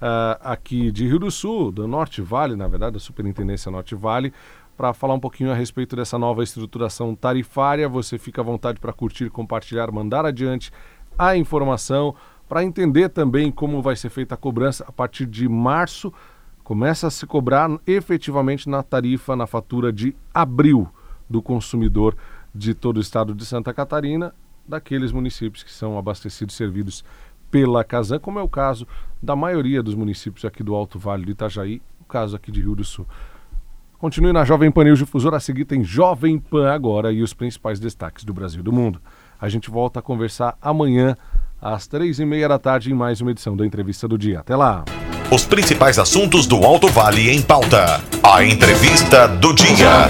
Uh, 0.00 0.40
aqui 0.40 0.90
de 0.90 1.06
Rio 1.06 1.18
do 1.18 1.30
Sul, 1.30 1.70
do 1.70 1.86
Norte 1.86 2.22
Vale, 2.22 2.56
na 2.56 2.66
verdade, 2.66 2.94
da 2.94 2.98
Superintendência 2.98 3.70
Norte 3.70 3.94
Vale, 3.94 4.32
para 4.74 4.94
falar 4.94 5.12
um 5.12 5.20
pouquinho 5.20 5.50
a 5.50 5.54
respeito 5.54 5.94
dessa 5.94 6.18
nova 6.18 6.42
estruturação 6.42 7.14
tarifária. 7.14 7.86
Você 7.86 8.16
fica 8.16 8.40
à 8.40 8.44
vontade 8.44 8.80
para 8.80 8.94
curtir, 8.94 9.28
compartilhar, 9.28 9.92
mandar 9.92 10.24
adiante 10.24 10.72
a 11.18 11.36
informação, 11.36 12.14
para 12.48 12.64
entender 12.64 13.10
também 13.10 13.52
como 13.52 13.82
vai 13.82 13.94
ser 13.94 14.08
feita 14.08 14.34
a 14.34 14.38
cobrança 14.38 14.84
a 14.88 14.90
partir 14.90 15.26
de 15.26 15.46
março. 15.46 16.10
Começa 16.64 17.06
a 17.06 17.10
se 17.10 17.26
cobrar 17.26 17.68
efetivamente 17.86 18.70
na 18.70 18.82
tarifa, 18.82 19.36
na 19.36 19.46
fatura 19.46 19.92
de 19.92 20.16
abril 20.32 20.88
do 21.28 21.42
consumidor 21.42 22.16
de 22.54 22.72
todo 22.74 22.96
o 22.96 23.00
estado 23.00 23.34
de 23.34 23.44
Santa 23.44 23.74
Catarina, 23.74 24.34
daqueles 24.66 25.12
municípios 25.12 25.62
que 25.62 25.70
são 25.70 25.98
abastecidos 25.98 26.54
e 26.54 26.56
servidos 26.56 27.04
pela 27.50 27.84
Casan, 27.84 28.18
como 28.18 28.38
é 28.38 28.42
o 28.42 28.48
caso 28.48 28.86
da 29.22 29.34
maioria 29.34 29.82
dos 29.82 29.94
municípios 29.94 30.44
aqui 30.44 30.62
do 30.62 30.74
Alto 30.74 30.98
Vale 30.98 31.24
do 31.24 31.30
Itajaí, 31.30 31.82
o 32.00 32.04
caso 32.04 32.36
aqui 32.36 32.50
de 32.50 32.60
Rio 32.60 32.74
do 32.74 32.84
Sul. 32.84 33.06
Continue 33.98 34.32
na 34.32 34.44
Jovem 34.44 34.70
Pan 34.70 34.84
News 34.84 34.98
Difusora, 34.98 35.36
a 35.36 35.40
seguir 35.40 35.66
tem 35.66 35.84
Jovem 35.84 36.38
Pan 36.38 36.72
agora 36.72 37.12
e 37.12 37.22
os 37.22 37.34
principais 37.34 37.78
destaques 37.78 38.24
do 38.24 38.32
Brasil 38.32 38.60
e 38.60 38.62
do 38.62 38.72
mundo. 38.72 39.00
A 39.38 39.48
gente 39.48 39.70
volta 39.70 40.00
a 40.00 40.02
conversar 40.02 40.56
amanhã 40.60 41.16
às 41.60 41.86
três 41.86 42.18
e 42.18 42.24
meia 42.24 42.48
da 42.48 42.58
tarde 42.58 42.90
em 42.90 42.94
mais 42.94 43.20
uma 43.20 43.30
edição 43.30 43.54
da 43.54 43.66
Entrevista 43.66 44.08
do 44.08 44.16
Dia. 44.16 44.40
Até 44.40 44.56
lá! 44.56 44.84
Os 45.30 45.44
principais 45.44 45.96
assuntos 45.96 46.44
do 46.44 46.64
Alto 46.64 46.88
Vale 46.88 47.30
em 47.30 47.40
pauta. 47.40 48.02
A 48.20 48.42
Entrevista 48.42 49.28
do 49.28 49.54
Dia. 49.54 50.08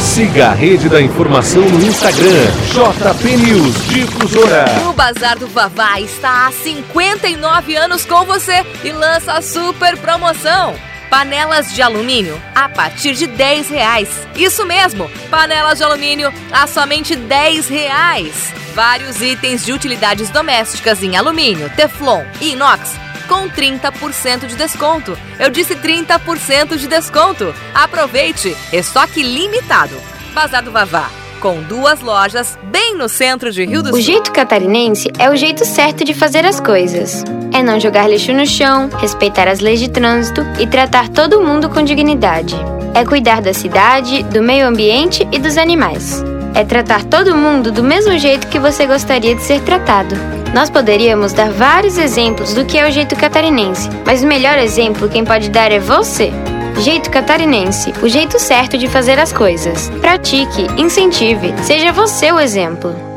Siga 0.00 0.48
a 0.48 0.52
Rede 0.52 0.88
da 0.88 1.00
Informação 1.00 1.62
no 1.62 1.86
Instagram, 1.86 2.50
JP 2.72 3.36
News 3.36 3.86
Difusora. 3.86 4.64
O 4.88 4.92
Bazar 4.92 5.38
do 5.38 5.46
Vavá 5.46 6.00
está 6.00 6.48
há 6.48 6.50
59 6.50 7.76
anos 7.76 8.04
com 8.04 8.24
você 8.24 8.66
e 8.82 8.90
lança 8.90 9.34
a 9.34 9.42
super 9.42 9.96
promoção. 9.98 10.74
Panelas 11.08 11.72
de 11.72 11.80
alumínio 11.80 12.42
a 12.52 12.68
partir 12.68 13.14
de 13.14 13.28
10 13.28 13.70
reais. 13.70 14.08
Isso 14.34 14.66
mesmo, 14.66 15.08
panelas 15.30 15.78
de 15.78 15.84
alumínio 15.84 16.34
a 16.50 16.66
somente 16.66 17.14
10 17.14 17.68
reais. 17.68 18.52
Vários 18.74 19.22
itens 19.22 19.64
de 19.64 19.72
utilidades 19.72 20.30
domésticas 20.30 21.00
em 21.00 21.16
alumínio, 21.16 21.70
teflon 21.76 22.24
e 22.40 22.54
inox 22.54 23.07
com 23.28 23.48
30% 23.48 24.46
de 24.46 24.56
desconto. 24.56 25.16
Eu 25.38 25.50
disse 25.50 25.76
30% 25.76 26.76
de 26.76 26.88
desconto. 26.88 27.54
Aproveite, 27.74 28.56
estoque 28.72 29.22
limitado. 29.22 29.94
Bazar 30.34 30.62
do 30.62 30.72
Vavá, 30.72 31.10
com 31.40 31.62
duas 31.62 32.00
lojas 32.00 32.58
bem 32.64 32.96
no 32.96 33.08
centro 33.08 33.50
de 33.52 33.64
Rio 33.64 33.82
do 33.82 33.90
Sul. 33.90 33.98
O 33.98 34.00
jeito 34.00 34.32
catarinense 34.32 35.10
é 35.18 35.30
o 35.30 35.36
jeito 35.36 35.64
certo 35.64 36.04
de 36.04 36.14
fazer 36.14 36.44
as 36.44 36.60
coisas. 36.60 37.24
É 37.52 37.62
não 37.62 37.78
jogar 37.78 38.08
lixo 38.08 38.32
no 38.32 38.46
chão, 38.46 38.88
respeitar 38.98 39.48
as 39.48 39.60
leis 39.60 39.80
de 39.80 39.88
trânsito 39.88 40.42
e 40.58 40.66
tratar 40.66 41.08
todo 41.08 41.40
mundo 41.40 41.68
com 41.68 41.82
dignidade. 41.82 42.56
É 42.94 43.04
cuidar 43.04 43.40
da 43.40 43.52
cidade, 43.52 44.22
do 44.24 44.42
meio 44.42 44.66
ambiente 44.66 45.26
e 45.30 45.38
dos 45.38 45.56
animais. 45.56 46.22
É 46.58 46.64
tratar 46.64 47.04
todo 47.04 47.36
mundo 47.36 47.70
do 47.70 47.84
mesmo 47.84 48.18
jeito 48.18 48.48
que 48.48 48.58
você 48.58 48.84
gostaria 48.84 49.32
de 49.32 49.42
ser 49.44 49.60
tratado. 49.60 50.16
Nós 50.52 50.68
poderíamos 50.68 51.32
dar 51.32 51.52
vários 51.52 51.96
exemplos 51.96 52.52
do 52.52 52.64
que 52.64 52.76
é 52.76 52.88
o 52.88 52.90
jeito 52.90 53.14
catarinense, 53.14 53.88
mas 54.04 54.24
o 54.24 54.26
melhor 54.26 54.58
exemplo 54.58 55.08
quem 55.08 55.24
pode 55.24 55.50
dar 55.50 55.70
é 55.70 55.78
você. 55.78 56.32
Jeito 56.80 57.10
catarinense, 57.10 57.92
o 58.02 58.08
jeito 58.08 58.40
certo 58.40 58.76
de 58.76 58.88
fazer 58.88 59.20
as 59.20 59.32
coisas. 59.32 59.88
Pratique, 60.00 60.66
incentive, 60.76 61.54
seja 61.62 61.92
você 61.92 62.32
o 62.32 62.40
exemplo. 62.40 63.07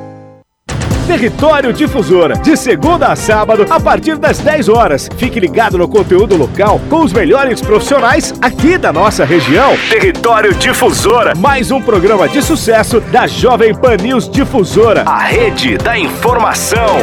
Território 1.11 1.73
Difusora, 1.73 2.37
de 2.37 2.55
segunda 2.55 3.07
a 3.07 3.17
sábado, 3.17 3.65
a 3.69 3.81
partir 3.81 4.15
das 4.17 4.39
10 4.39 4.69
horas. 4.69 5.09
Fique 5.17 5.41
ligado 5.41 5.77
no 5.77 5.85
conteúdo 5.85 6.37
local 6.37 6.79
com 6.89 7.01
os 7.01 7.11
melhores 7.11 7.59
profissionais 7.59 8.33
aqui 8.41 8.77
da 8.77 8.93
nossa 8.93 9.25
região. 9.25 9.75
Território 9.89 10.55
Difusora, 10.55 11.35
mais 11.35 11.69
um 11.69 11.81
programa 11.81 12.29
de 12.29 12.41
sucesso 12.41 13.01
da 13.01 13.27
Jovem 13.27 13.75
Pan 13.75 13.97
News 13.97 14.29
Difusora, 14.29 15.03
a 15.05 15.19
rede 15.19 15.77
da 15.77 15.99
informação. 15.99 16.95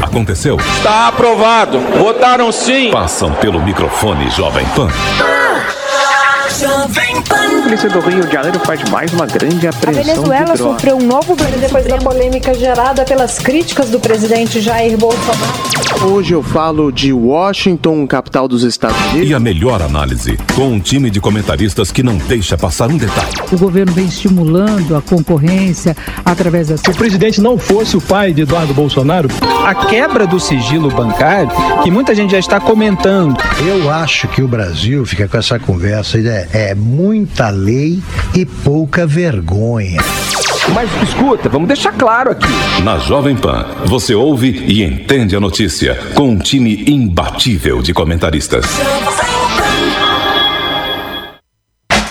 Aconteceu? 0.00 0.58
Está 0.58 1.08
aprovado. 1.08 1.80
Votaram 1.98 2.52
sim. 2.52 2.92
Passam 2.92 3.32
pelo 3.32 3.60
microfone 3.60 4.30
Jovem 4.30 4.64
Pan. 4.76 4.88
Jovem 6.58 7.22
Pan. 7.22 7.60
A 7.60 7.62
polícia 7.62 7.88
do 7.88 8.00
Rio 8.00 8.24
de 8.26 8.32
Janeiro 8.32 8.60
faz 8.60 8.82
mais 8.90 9.12
uma 9.12 9.26
grande 9.26 9.68
apreensão. 9.68 10.02
A 10.02 10.04
Venezuela 10.04 10.52
de 10.52 10.58
sofreu 10.58 10.96
um 10.96 11.06
novo 11.06 11.36
depois 11.36 11.86
da 11.86 11.98
polêmica 11.98 12.52
gerada 12.54 13.04
pelas 13.04 13.38
críticas 13.38 13.90
do 13.90 14.00
presidente 14.00 14.60
Jair 14.60 14.96
Bolsonaro. 14.96 15.70
Hoje 16.02 16.32
eu 16.32 16.42
falo 16.42 16.90
de 16.90 17.12
Washington, 17.12 18.06
capital 18.06 18.48
dos 18.48 18.62
Estados 18.62 18.98
Unidos. 19.10 19.28
E 19.28 19.34
a 19.34 19.38
melhor 19.40 19.82
análise, 19.82 20.38
com 20.54 20.68
um 20.68 20.80
time 20.80 21.10
de 21.10 21.20
comentaristas 21.20 21.92
que 21.92 22.02
não 22.02 22.16
deixa 22.16 22.56
passar 22.56 22.88
um 22.88 22.96
detalhe. 22.96 23.28
O 23.52 23.58
governo 23.58 23.92
vem 23.92 24.06
estimulando 24.06 24.96
a 24.96 25.02
concorrência 25.02 25.96
através 26.24 26.68
da. 26.68 26.76
Se 26.76 26.90
o 26.90 26.94
presidente 26.94 27.40
não 27.40 27.58
fosse 27.58 27.96
o 27.96 28.00
pai 28.00 28.32
de 28.32 28.42
Eduardo 28.42 28.72
Bolsonaro, 28.72 29.28
a 29.64 29.74
quebra 29.86 30.26
do 30.26 30.40
sigilo 30.40 30.90
bancário, 30.90 31.50
que 31.82 31.90
muita 31.90 32.14
gente 32.14 32.30
já 32.30 32.38
está 32.38 32.58
comentando. 32.58 33.36
Eu 33.66 33.90
acho 33.90 34.26
que 34.28 34.42
o 34.42 34.48
Brasil 34.48 35.04
fica 35.04 35.28
com 35.28 35.36
essa 35.36 35.58
conversa 35.58 36.18
é, 36.52 36.70
é 36.70 36.74
muita 36.74 37.50
lei 37.50 38.02
e 38.34 38.44
pouca 38.44 39.06
vergonha. 39.06 40.00
Mas 40.74 40.90
escuta, 41.02 41.48
vamos 41.48 41.68
deixar 41.68 41.92
claro 41.92 42.30
aqui. 42.30 42.46
Na 42.84 42.98
Jovem 42.98 43.36
Pan, 43.36 43.66
você 43.86 44.14
ouve 44.14 44.50
e 44.50 44.82
entende 44.82 45.34
a 45.34 45.40
notícia 45.40 45.96
com 46.14 46.30
um 46.30 46.38
time 46.38 46.84
imbatível 46.86 47.82
de 47.82 47.92
comentaristas. 47.92 48.64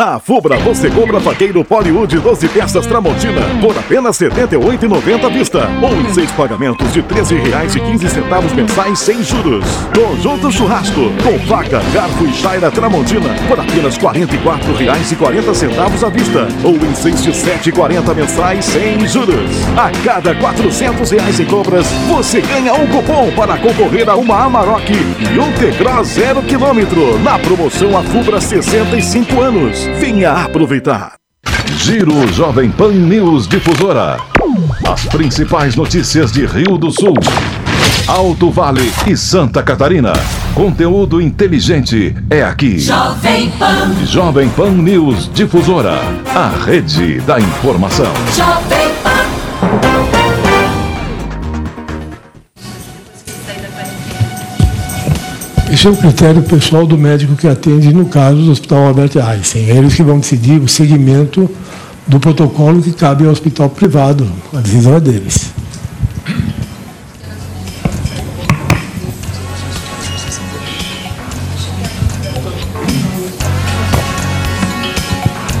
Na 0.00 0.18
Fubra 0.18 0.56
você 0.56 0.88
compra 0.88 1.20
faqueiro 1.20 1.62
Poliwood 1.62 2.18
12 2.18 2.48
peças 2.48 2.86
Tramontina 2.86 3.42
por 3.60 3.76
apenas 3.76 4.18
R$ 4.18 4.30
78,90 4.30 5.26
à 5.26 5.28
vista 5.28 5.68
ou 5.82 5.94
em 5.94 6.14
seis 6.14 6.30
pagamentos 6.32 6.90
de 6.90 7.00
R$ 7.02 7.06
13,15 7.06 8.54
mensais 8.54 8.98
sem 8.98 9.22
juros. 9.22 9.62
Conjunto 9.94 10.50
Churrasco 10.50 11.12
com 11.22 11.38
faca, 11.40 11.82
garfo 11.92 12.24
e 12.24 12.32
chaira 12.32 12.70
Tramontina 12.70 13.28
por 13.46 13.60
apenas 13.60 13.98
R$ 13.98 14.04
44,40 14.04 16.02
à 16.02 16.08
vista 16.08 16.48
ou 16.64 16.76
em 16.76 16.94
seis 16.94 17.22
de 17.22 17.30
R$ 17.32 17.58
7,40 17.58 18.14
mensais 18.14 18.64
sem 18.64 19.06
juros. 19.06 19.50
A 19.76 19.90
cada 20.02 20.34
400 20.34 21.10
reais 21.10 21.38
em 21.38 21.44
compras 21.44 21.86
você 22.08 22.40
ganha 22.40 22.72
um 22.72 22.86
cupom 22.86 23.30
para 23.32 23.58
concorrer 23.58 24.08
a 24.08 24.16
uma 24.16 24.44
Amarok 24.44 24.90
e 24.90 25.38
um 25.38 25.52
T-Cross 25.52 26.08
zero 26.08 26.42
quilômetro 26.44 27.18
na 27.18 27.38
promoção 27.38 27.98
A 27.98 28.02
Fubra 28.02 28.40
65 28.40 29.42
anos. 29.42 29.89
Venha 29.98 30.32
aproveitar. 30.32 31.14
Giro 31.78 32.30
Jovem 32.32 32.70
Pan 32.70 32.92
News 32.92 33.48
Difusora. 33.48 34.18
As 34.88 35.04
principais 35.06 35.74
notícias 35.76 36.32
de 36.32 36.44
Rio 36.44 36.76
do 36.76 36.90
Sul, 36.90 37.14
Alto 38.06 38.50
Vale 38.50 38.92
e 39.06 39.16
Santa 39.16 39.62
Catarina. 39.62 40.12
Conteúdo 40.54 41.20
inteligente 41.20 42.14
é 42.28 42.42
aqui. 42.42 42.78
Jovem 42.78 43.50
Pan. 43.52 43.94
Jovem 44.04 44.48
Pan 44.50 44.70
News 44.70 45.30
Difusora. 45.32 46.00
A 46.34 46.48
rede 46.64 47.20
da 47.20 47.38
informação. 47.38 48.12
Jovem 48.36 48.90
Pan. 49.02 50.19
Esse 55.72 55.86
é 55.86 55.90
o 55.90 55.96
critério 55.96 56.42
pessoal 56.42 56.84
do 56.84 56.98
médico 56.98 57.36
que 57.36 57.46
atende 57.46 57.94
no 57.94 58.06
caso 58.06 58.38
do 58.38 58.50
Hospital 58.50 58.88
Albert 58.88 59.16
Einstein. 59.16 59.68
Eles 59.68 59.94
que 59.94 60.02
vão 60.02 60.18
decidir 60.18 60.60
o 60.60 60.66
segmento 60.66 61.48
do 62.08 62.18
protocolo 62.18 62.82
que 62.82 62.92
cabe 62.92 63.24
ao 63.24 63.30
hospital 63.30 63.70
privado. 63.70 64.28
A 64.52 64.58
decisão 64.58 64.96
é 64.96 65.00
deles. 65.00 65.52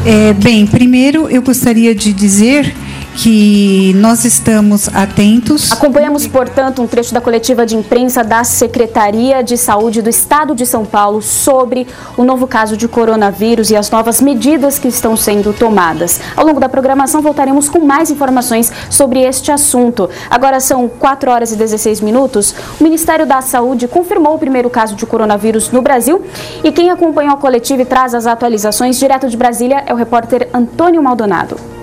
É, 0.04 0.32
bem, 0.32 0.66
primeiro 0.66 1.28
eu 1.28 1.40
gostaria 1.40 1.94
de 1.94 2.12
dizer 2.12 2.74
que 3.16 3.92
nós 3.96 4.24
estamos 4.24 4.88
atentos. 4.94 5.72
Acompanhamos, 5.72 6.26
portanto, 6.26 6.82
um 6.82 6.86
trecho 6.86 7.12
da 7.12 7.20
coletiva 7.20 7.66
de 7.66 7.76
imprensa 7.76 8.22
da 8.22 8.44
Secretaria 8.44 9.42
de 9.42 9.56
Saúde 9.56 10.02
do 10.02 10.08
Estado 10.08 10.54
de 10.54 10.64
São 10.64 10.84
Paulo 10.84 11.20
sobre 11.20 11.86
o 12.16 12.24
novo 12.24 12.46
caso 12.46 12.76
de 12.76 12.88
coronavírus 12.88 13.70
e 13.70 13.76
as 13.76 13.90
novas 13.90 14.20
medidas 14.20 14.78
que 14.78 14.88
estão 14.88 15.16
sendo 15.16 15.52
tomadas. 15.52 16.20
Ao 16.36 16.46
longo 16.46 16.60
da 16.60 16.68
programação, 16.68 17.20
voltaremos 17.20 17.68
com 17.68 17.80
mais 17.80 18.10
informações 18.10 18.72
sobre 18.88 19.20
este 19.20 19.50
assunto. 19.50 20.08
Agora 20.28 20.60
são 20.60 20.88
4 20.88 21.30
horas 21.30 21.52
e 21.52 21.56
16 21.56 22.00
minutos. 22.00 22.54
O 22.80 22.84
Ministério 22.84 23.26
da 23.26 23.40
Saúde 23.40 23.88
confirmou 23.88 24.34
o 24.34 24.38
primeiro 24.38 24.70
caso 24.70 24.94
de 24.94 25.06
coronavírus 25.06 25.70
no 25.70 25.82
Brasil 25.82 26.22
e 26.62 26.72
quem 26.72 26.90
acompanhou 26.90 27.34
a 27.34 27.38
coletiva 27.38 27.82
e 27.82 27.84
traz 27.84 28.14
as 28.14 28.26
atualizações 28.26 28.98
direto 28.98 29.28
de 29.28 29.36
Brasília 29.36 29.82
é 29.86 29.92
o 29.92 29.96
repórter 29.96 30.48
Antônio 30.52 31.02
Maldonado. 31.02 31.79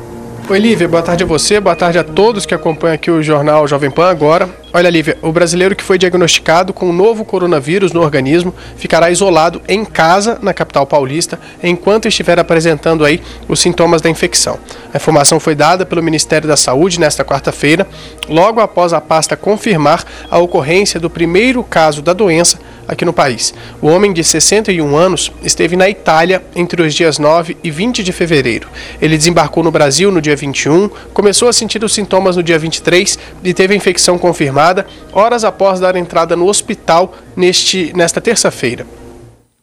Oi, 0.49 0.59
Lívia, 0.59 0.87
boa 0.87 1.03
tarde 1.03 1.25
a 1.25 1.27
você, 1.27 1.59
boa 1.59 1.75
tarde 1.75 1.99
a 1.99 2.05
todos 2.05 2.45
que 2.45 2.55
acompanham 2.55 2.95
aqui 2.95 3.11
o 3.11 3.21
jornal 3.21 3.67
Jovem 3.67 3.91
Pan 3.91 4.09
agora. 4.09 4.49
Olha, 4.71 4.89
Lívia, 4.89 5.17
o 5.21 5.29
brasileiro 5.29 5.75
que 5.75 5.83
foi 5.83 5.97
diagnosticado 5.97 6.71
com 6.71 6.89
o 6.89 6.93
novo 6.93 7.25
coronavírus 7.25 7.91
no 7.91 8.01
organismo 8.01 8.55
ficará 8.77 9.11
isolado 9.11 9.61
em 9.67 9.83
casa 9.83 10.39
na 10.41 10.53
capital 10.53 10.87
paulista 10.87 11.37
enquanto 11.61 12.07
estiver 12.07 12.39
apresentando 12.39 13.03
aí 13.03 13.21
os 13.49 13.59
sintomas 13.59 14.01
da 14.01 14.09
infecção. 14.09 14.57
A 14.93 14.95
informação 14.95 15.37
foi 15.37 15.53
dada 15.53 15.85
pelo 15.85 16.01
Ministério 16.01 16.47
da 16.47 16.55
Saúde 16.55 16.97
nesta 16.97 17.25
quarta-feira, 17.25 17.85
logo 18.29 18.61
após 18.61 18.93
a 18.93 19.01
pasta 19.01 19.35
confirmar 19.35 20.05
a 20.31 20.37
ocorrência 20.37 20.97
do 20.97 21.09
primeiro 21.09 21.61
caso 21.61 22.01
da 22.01 22.13
doença 22.13 22.57
aqui 22.87 23.03
no 23.03 23.13
país. 23.13 23.53
O 23.81 23.87
homem 23.87 24.13
de 24.13 24.23
61 24.23 24.95
anos 24.95 25.31
esteve 25.43 25.75
na 25.75 25.89
Itália 25.89 26.43
entre 26.55 26.81
os 26.81 26.93
dias 26.93 27.19
9 27.19 27.57
e 27.63 27.69
20 27.69 28.03
de 28.03 28.11
fevereiro. 28.11 28.67
Ele 29.01 29.17
desembarcou 29.17 29.63
no 29.63 29.71
Brasil 29.71 30.11
no 30.11 30.21
dia 30.21 30.35
21, 30.35 30.89
começou 31.13 31.47
a 31.47 31.53
sentir 31.53 31.83
os 31.83 31.93
sintomas 31.93 32.37
no 32.37 32.43
dia 32.43 32.57
23 32.57 33.19
e 33.43 33.53
teve 33.53 33.73
a 33.73 33.77
infecção 33.77 34.17
confirmada 34.17 34.85
horas 35.11 35.43
após 35.43 35.79
dar 35.79 35.95
entrada 35.95 36.35
no 36.35 36.47
hospital 36.47 37.13
neste, 37.35 37.91
nesta 37.95 38.21
terça-feira. 38.21 38.85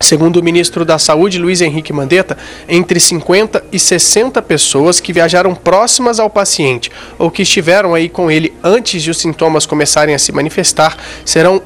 Segundo 0.00 0.36
o 0.36 0.42
ministro 0.42 0.84
da 0.84 0.98
Saúde, 0.98 1.38
Luiz 1.38 1.62
Henrique 1.62 1.92
Mandetta, 1.92 2.36
entre 2.68 3.00
50 3.00 3.64
e 3.72 3.78
60 3.78 4.42
pessoas 4.42 5.00
que 5.00 5.14
viajaram 5.14 5.54
próximas 5.54 6.20
ao 6.20 6.28
paciente 6.28 6.90
ou 7.18 7.30
que 7.30 7.42
estiveram 7.42 7.94
aí 7.94 8.08
com 8.08 8.30
ele 8.30 8.52
antes 8.62 9.02
de 9.02 9.10
os 9.10 9.16
sintomas 9.16 9.64
começarem 9.64 10.14
a 10.14 10.18
se 10.18 10.30
manifestar 10.30 10.96
serão 11.24 11.62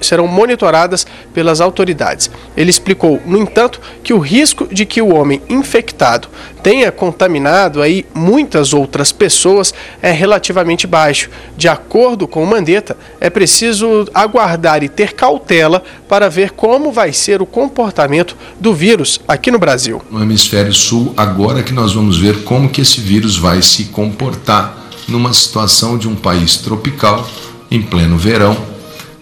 serão 0.00 0.26
monitoradas 0.26 1.06
pelas 1.32 1.60
autoridades. 1.60 2.30
Ele 2.56 2.70
explicou, 2.70 3.20
no 3.26 3.38
entanto, 3.38 3.80
que 4.02 4.12
o 4.12 4.18
risco 4.18 4.66
de 4.72 4.84
que 4.86 5.02
o 5.02 5.14
homem 5.14 5.42
infectado 5.48 6.28
tenha 6.62 6.90
contaminado 6.90 7.80
aí 7.80 8.04
muitas 8.12 8.72
outras 8.72 9.12
pessoas 9.12 9.72
é 10.02 10.10
relativamente 10.10 10.86
baixo. 10.86 11.30
De 11.56 11.68
acordo 11.68 12.26
com 12.26 12.42
o 12.42 12.46
Mandetta, 12.46 12.96
é 13.20 13.30
preciso 13.30 14.06
aguardar 14.12 14.82
e 14.82 14.88
ter 14.88 15.12
cautela 15.12 15.82
para 16.08 16.28
ver 16.28 16.50
como 16.50 16.90
vai 16.90 17.12
ser 17.12 17.40
o 17.40 17.46
comportamento 17.46 18.36
do 18.58 18.74
vírus 18.74 19.20
aqui 19.28 19.50
no 19.50 19.58
Brasil. 19.58 20.02
No 20.10 20.22
hemisfério 20.22 20.72
sul, 20.72 21.14
agora 21.16 21.62
que 21.62 21.72
nós 21.72 21.92
vamos 21.92 22.18
ver 22.18 22.42
como 22.42 22.68
que 22.68 22.80
esse 22.80 23.00
vírus 23.00 23.36
vai 23.36 23.62
se 23.62 23.84
comportar 23.84 24.86
numa 25.08 25.32
situação 25.32 25.96
de 25.96 26.08
um 26.08 26.16
país 26.16 26.56
tropical 26.56 27.28
em 27.70 27.80
pleno 27.80 28.16
verão 28.16 28.75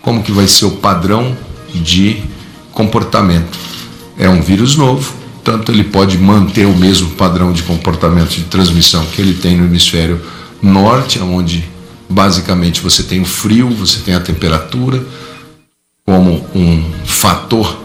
como 0.04 0.22
que 0.22 0.30
vai 0.30 0.46
ser 0.46 0.66
o 0.66 0.72
padrão 0.72 1.34
de 1.74 2.22
comportamento. 2.72 3.58
É 4.18 4.28
um 4.28 4.42
vírus 4.42 4.76
novo, 4.76 5.14
tanto 5.42 5.72
ele 5.72 5.82
pode 5.82 6.18
manter 6.18 6.66
o 6.66 6.76
mesmo 6.76 7.10
padrão 7.12 7.52
de 7.52 7.62
comportamento 7.62 8.30
de 8.30 8.44
transmissão 8.44 9.04
que 9.06 9.20
ele 9.20 9.34
tem 9.34 9.56
no 9.56 9.64
hemisfério 9.64 10.20
norte, 10.62 11.18
onde 11.18 11.64
basicamente 12.08 12.82
você 12.82 13.02
tem 13.02 13.22
o 13.22 13.24
frio, 13.24 13.70
você 13.70 14.00
tem 14.00 14.14
a 14.14 14.20
temperatura 14.20 15.02
como 16.04 16.46
um 16.54 16.84
fator 17.04 17.82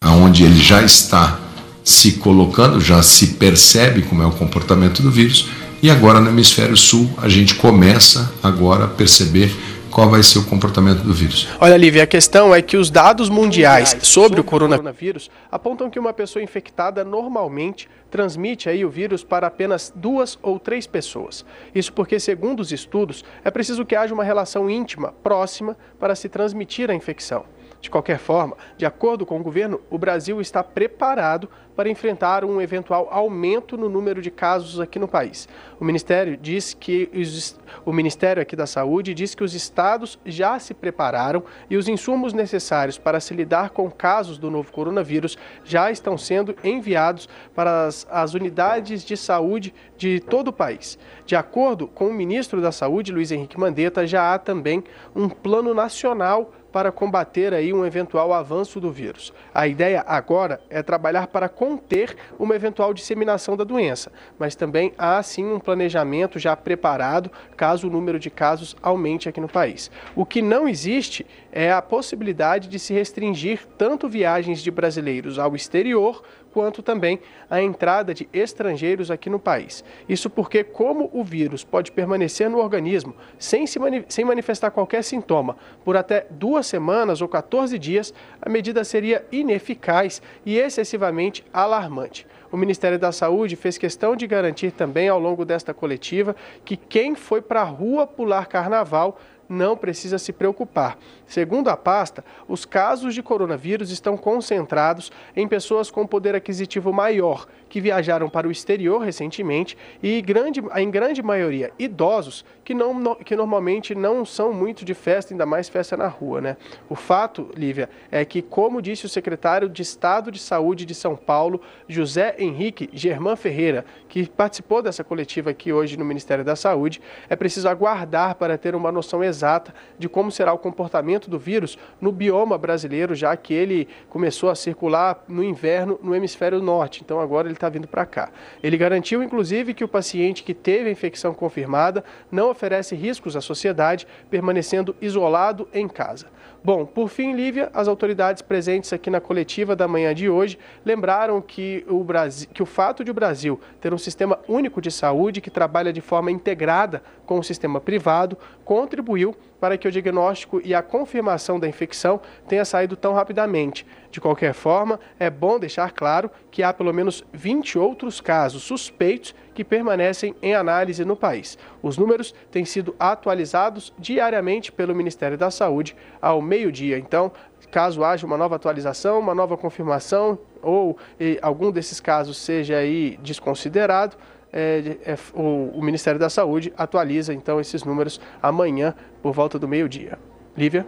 aonde 0.00 0.44
ele 0.44 0.62
já 0.62 0.82
está 0.82 1.40
se 1.82 2.12
colocando, 2.12 2.80
já 2.80 3.02
se 3.02 3.28
percebe 3.28 4.02
como 4.02 4.22
é 4.22 4.26
o 4.26 4.30
comportamento 4.30 5.02
do 5.02 5.10
vírus, 5.10 5.46
e 5.82 5.90
agora 5.90 6.20
no 6.20 6.30
hemisfério 6.30 6.76
sul 6.76 7.10
a 7.20 7.28
gente 7.28 7.56
começa 7.56 8.32
agora 8.42 8.84
a 8.84 8.88
perceber 8.88 9.54
qual 9.94 10.10
vai 10.10 10.24
ser 10.24 10.40
o 10.40 10.44
comportamento 10.44 11.04
do 11.04 11.14
vírus. 11.14 11.46
Olha, 11.60 11.76
Lívia, 11.76 12.02
a 12.02 12.06
questão 12.06 12.52
é 12.52 12.60
que 12.60 12.76
os 12.76 12.90
dados 12.90 13.30
mundiais 13.30 13.96
sobre 14.02 14.40
o 14.40 14.44
coronavírus 14.44 15.30
apontam 15.52 15.88
que 15.88 16.00
uma 16.00 16.12
pessoa 16.12 16.42
infectada 16.42 17.04
normalmente 17.04 17.88
transmite 18.10 18.68
aí 18.68 18.84
o 18.84 18.90
vírus 18.90 19.22
para 19.22 19.46
apenas 19.46 19.92
duas 19.94 20.36
ou 20.42 20.58
três 20.58 20.84
pessoas. 20.84 21.44
Isso 21.72 21.92
porque, 21.92 22.18
segundo 22.18 22.58
os 22.58 22.72
estudos, 22.72 23.24
é 23.44 23.52
preciso 23.52 23.84
que 23.84 23.94
haja 23.94 24.12
uma 24.12 24.24
relação 24.24 24.68
íntima, 24.68 25.14
próxima, 25.22 25.76
para 25.96 26.16
se 26.16 26.28
transmitir 26.28 26.90
a 26.90 26.94
infecção. 26.94 27.44
De 27.84 27.90
qualquer 27.90 28.18
forma, 28.18 28.56
de 28.78 28.86
acordo 28.86 29.26
com 29.26 29.38
o 29.38 29.42
governo, 29.42 29.78
o 29.90 29.98
Brasil 29.98 30.40
está 30.40 30.64
preparado 30.64 31.50
para 31.76 31.90
enfrentar 31.90 32.42
um 32.42 32.58
eventual 32.58 33.08
aumento 33.10 33.76
no 33.76 33.90
número 33.90 34.22
de 34.22 34.30
casos 34.30 34.80
aqui 34.80 34.98
no 34.98 35.06
país. 35.06 35.46
O 35.78 35.84
Ministério 35.84 36.34
diz 36.34 36.72
que 36.72 37.10
os, 37.12 37.60
o 37.84 37.92
Ministério 37.92 38.40
aqui 38.40 38.56
da 38.56 38.66
Saúde 38.66 39.12
diz 39.12 39.34
que 39.34 39.44
os 39.44 39.52
estados 39.52 40.18
já 40.24 40.58
se 40.58 40.72
prepararam 40.72 41.44
e 41.68 41.76
os 41.76 41.86
insumos 41.86 42.32
necessários 42.32 42.96
para 42.96 43.20
se 43.20 43.34
lidar 43.34 43.68
com 43.68 43.90
casos 43.90 44.38
do 44.38 44.50
novo 44.50 44.72
coronavírus 44.72 45.36
já 45.62 45.90
estão 45.90 46.16
sendo 46.16 46.56
enviados 46.64 47.28
para 47.54 47.84
as, 47.84 48.06
as 48.10 48.32
unidades 48.32 49.04
de 49.04 49.14
saúde 49.14 49.74
de 49.94 50.20
todo 50.20 50.48
o 50.48 50.52
país. 50.54 50.98
De 51.26 51.36
acordo 51.36 51.86
com 51.86 52.08
o 52.08 52.14
ministro 52.14 52.62
da 52.62 52.72
Saúde, 52.72 53.12
Luiz 53.12 53.30
Henrique 53.30 53.60
Mandetta, 53.60 54.06
já 54.06 54.32
há 54.32 54.38
também 54.38 54.82
um 55.14 55.28
plano 55.28 55.74
nacional 55.74 56.50
para 56.74 56.90
combater 56.90 57.54
aí 57.54 57.72
um 57.72 57.86
eventual 57.86 58.32
avanço 58.32 58.80
do 58.80 58.90
vírus. 58.90 59.32
A 59.54 59.68
ideia 59.68 60.02
agora 60.04 60.60
é 60.68 60.82
trabalhar 60.82 61.28
para 61.28 61.48
conter 61.48 62.16
uma 62.36 62.56
eventual 62.56 62.92
disseminação 62.92 63.56
da 63.56 63.62
doença, 63.62 64.10
mas 64.40 64.56
também 64.56 64.92
há 64.98 65.22
sim 65.22 65.44
um 65.44 65.60
planejamento 65.60 66.36
já 66.36 66.56
preparado 66.56 67.30
caso 67.56 67.86
o 67.86 67.90
número 67.90 68.18
de 68.18 68.28
casos 68.28 68.74
aumente 68.82 69.28
aqui 69.28 69.40
no 69.40 69.46
país. 69.46 69.88
O 70.16 70.26
que 70.26 70.42
não 70.42 70.66
existe 70.66 71.24
é 71.52 71.70
a 71.70 71.80
possibilidade 71.80 72.66
de 72.66 72.80
se 72.80 72.92
restringir 72.92 73.64
tanto 73.78 74.08
viagens 74.08 74.60
de 74.60 74.72
brasileiros 74.72 75.38
ao 75.38 75.54
exterior 75.54 76.24
quanto 76.54 76.84
também 76.84 77.18
a 77.50 77.60
entrada 77.60 78.14
de 78.14 78.28
estrangeiros 78.32 79.10
aqui 79.10 79.28
no 79.28 79.40
país. 79.40 79.82
Isso 80.08 80.30
porque, 80.30 80.62
como 80.62 81.10
o 81.12 81.24
vírus 81.24 81.64
pode 81.64 81.90
permanecer 81.90 82.48
no 82.48 82.58
organismo 82.58 83.12
sem, 83.36 83.66
se 83.66 83.80
mani 83.80 84.04
sem 84.08 84.24
manifestar 84.24 84.70
qualquer 84.70 85.02
sintoma 85.02 85.56
por 85.84 85.96
até 85.96 86.28
duas 86.30 86.68
semanas 86.68 87.20
ou 87.20 87.26
14 87.26 87.76
dias, 87.76 88.14
a 88.40 88.48
medida 88.48 88.84
seria 88.84 89.26
ineficaz 89.32 90.22
e 90.46 90.56
excessivamente 90.56 91.44
alarmante. 91.52 92.24
O 92.52 92.56
Ministério 92.56 93.00
da 93.00 93.10
Saúde 93.10 93.56
fez 93.56 93.76
questão 93.76 94.14
de 94.14 94.28
garantir 94.28 94.70
também 94.70 95.08
ao 95.08 95.18
longo 95.18 95.44
desta 95.44 95.74
coletiva 95.74 96.36
que 96.64 96.76
quem 96.76 97.16
foi 97.16 97.42
para 97.42 97.62
a 97.62 97.64
rua 97.64 98.06
pular 98.06 98.46
carnaval 98.46 99.18
não 99.48 99.76
precisa 99.76 100.18
se 100.18 100.32
preocupar. 100.32 100.98
Segundo 101.26 101.68
a 101.68 101.76
pasta, 101.76 102.24
os 102.48 102.64
casos 102.64 103.14
de 103.14 103.22
coronavírus 103.22 103.90
estão 103.90 104.16
concentrados 104.16 105.10
em 105.36 105.46
pessoas 105.48 105.90
com 105.90 106.06
poder 106.06 106.34
aquisitivo 106.34 106.92
maior, 106.92 107.46
que 107.74 107.80
viajaram 107.80 108.30
para 108.30 108.46
o 108.46 108.52
exterior 108.52 109.00
recentemente 109.00 109.76
e 110.00 110.22
grande, 110.22 110.62
em 110.76 110.88
grande 110.88 111.20
maioria 111.20 111.72
idosos 111.76 112.44
que, 112.64 112.72
não, 112.72 113.16
que 113.16 113.34
normalmente 113.34 113.96
não 113.96 114.24
são 114.24 114.52
muito 114.52 114.84
de 114.84 114.94
festa, 114.94 115.34
ainda 115.34 115.44
mais 115.44 115.68
festa 115.68 115.96
na 115.96 116.06
rua. 116.06 116.40
Né? 116.40 116.56
O 116.88 116.94
fato, 116.94 117.50
Lívia, 117.56 117.90
é 118.12 118.24
que, 118.24 118.40
como 118.40 118.80
disse 118.80 119.06
o 119.06 119.08
secretário 119.08 119.68
de 119.68 119.82
Estado 119.82 120.30
de 120.30 120.38
Saúde 120.38 120.86
de 120.86 120.94
São 120.94 121.16
Paulo, 121.16 121.60
José 121.88 122.36
Henrique 122.38 122.88
Germán 122.92 123.34
Ferreira, 123.34 123.84
que 124.08 124.28
participou 124.28 124.80
dessa 124.80 125.02
coletiva 125.02 125.50
aqui 125.50 125.72
hoje 125.72 125.96
no 125.96 126.04
Ministério 126.04 126.44
da 126.44 126.54
Saúde, 126.54 127.02
é 127.28 127.34
preciso 127.34 127.68
aguardar 127.68 128.36
para 128.36 128.56
ter 128.56 128.76
uma 128.76 128.92
noção 128.92 129.22
exata 129.22 129.74
de 129.98 130.08
como 130.08 130.30
será 130.30 130.52
o 130.52 130.58
comportamento 130.58 131.28
do 131.28 131.40
vírus 131.40 131.76
no 132.00 132.12
bioma 132.12 132.56
brasileiro, 132.56 133.16
já 133.16 133.36
que 133.36 133.52
ele 133.52 133.88
começou 134.08 134.48
a 134.48 134.54
circular 134.54 135.22
no 135.28 135.42
inverno 135.42 135.98
no 136.02 136.14
hemisfério 136.14 136.62
norte. 136.62 137.02
Então 137.04 137.20
agora 137.20 137.48
ele 137.48 137.54
está 137.54 137.63
vindo 137.68 137.88
para 137.88 138.06
cá. 138.06 138.30
Ele 138.62 138.76
garantiu, 138.76 139.22
inclusive, 139.22 139.74
que 139.74 139.84
o 139.84 139.88
paciente 139.88 140.42
que 140.42 140.54
teve 140.54 140.88
a 140.88 140.92
infecção 140.92 141.34
confirmada 141.34 142.04
não 142.30 142.50
oferece 142.50 142.94
riscos 142.94 143.36
à 143.36 143.40
sociedade, 143.40 144.06
permanecendo 144.30 144.94
isolado 145.00 145.68
em 145.72 145.88
casa. 145.88 146.26
Bom, 146.66 146.86
por 146.86 147.10
fim, 147.10 147.34
Lívia, 147.34 147.70
as 147.74 147.88
autoridades 147.88 148.40
presentes 148.40 148.90
aqui 148.90 149.10
na 149.10 149.20
coletiva 149.20 149.76
da 149.76 149.86
manhã 149.86 150.14
de 150.14 150.30
hoje 150.30 150.58
lembraram 150.82 151.38
que 151.42 151.84
o, 151.86 152.02
Brasil, 152.02 152.48
que 152.54 152.62
o 152.62 152.66
fato 152.66 153.04
de 153.04 153.10
o 153.10 153.14
Brasil 153.14 153.60
ter 153.82 153.92
um 153.92 153.98
sistema 153.98 154.38
único 154.48 154.80
de 154.80 154.90
saúde 154.90 155.42
que 155.42 155.50
trabalha 155.50 155.92
de 155.92 156.00
forma 156.00 156.30
integrada 156.30 157.02
com 157.26 157.38
o 157.38 157.44
sistema 157.44 157.82
privado 157.82 158.38
contribuiu 158.64 159.36
para 159.60 159.76
que 159.76 159.86
o 159.86 159.92
diagnóstico 159.92 160.58
e 160.64 160.74
a 160.74 160.80
confirmação 160.80 161.60
da 161.60 161.68
infecção 161.68 162.18
tenha 162.48 162.64
saído 162.64 162.96
tão 162.96 163.12
rapidamente. 163.12 163.86
De 164.10 164.18
qualquer 164.18 164.54
forma, 164.54 164.98
é 165.18 165.28
bom 165.28 165.58
deixar 165.58 165.90
claro 165.92 166.30
que 166.50 166.62
há 166.62 166.72
pelo 166.72 166.94
menos 166.94 167.22
20 167.30 167.78
outros 167.78 168.22
casos 168.22 168.62
suspeitos 168.62 169.34
que 169.54 169.64
permanecem 169.64 170.34
em 170.42 170.54
análise 170.54 171.04
no 171.04 171.16
país. 171.16 171.56
Os 171.82 171.96
números 171.96 172.34
têm 172.50 172.64
sido 172.64 172.94
atualizados 172.98 173.94
diariamente 173.98 174.72
pelo 174.72 174.94
Ministério 174.94 175.38
da 175.38 175.50
Saúde 175.50 175.96
ao 176.20 176.42
meio-dia. 176.42 176.98
Então, 176.98 177.32
caso 177.70 178.04
haja 178.04 178.26
uma 178.26 178.36
nova 178.36 178.56
atualização, 178.56 179.18
uma 179.18 179.34
nova 179.34 179.56
confirmação 179.56 180.38
ou 180.62 180.98
algum 181.40 181.70
desses 181.70 182.00
casos 182.00 182.38
seja 182.38 182.76
aí 182.76 183.18
desconsiderado, 183.22 184.16
é, 184.52 184.98
é, 185.04 185.16
o, 185.34 185.72
o 185.74 185.82
Ministério 185.82 186.18
da 186.18 186.30
Saúde 186.30 186.72
atualiza 186.76 187.34
então 187.34 187.60
esses 187.60 187.82
números 187.82 188.20
amanhã 188.40 188.94
por 189.20 189.32
volta 189.32 189.58
do 189.58 189.66
meio-dia. 189.66 190.18
Lívia? 190.56 190.86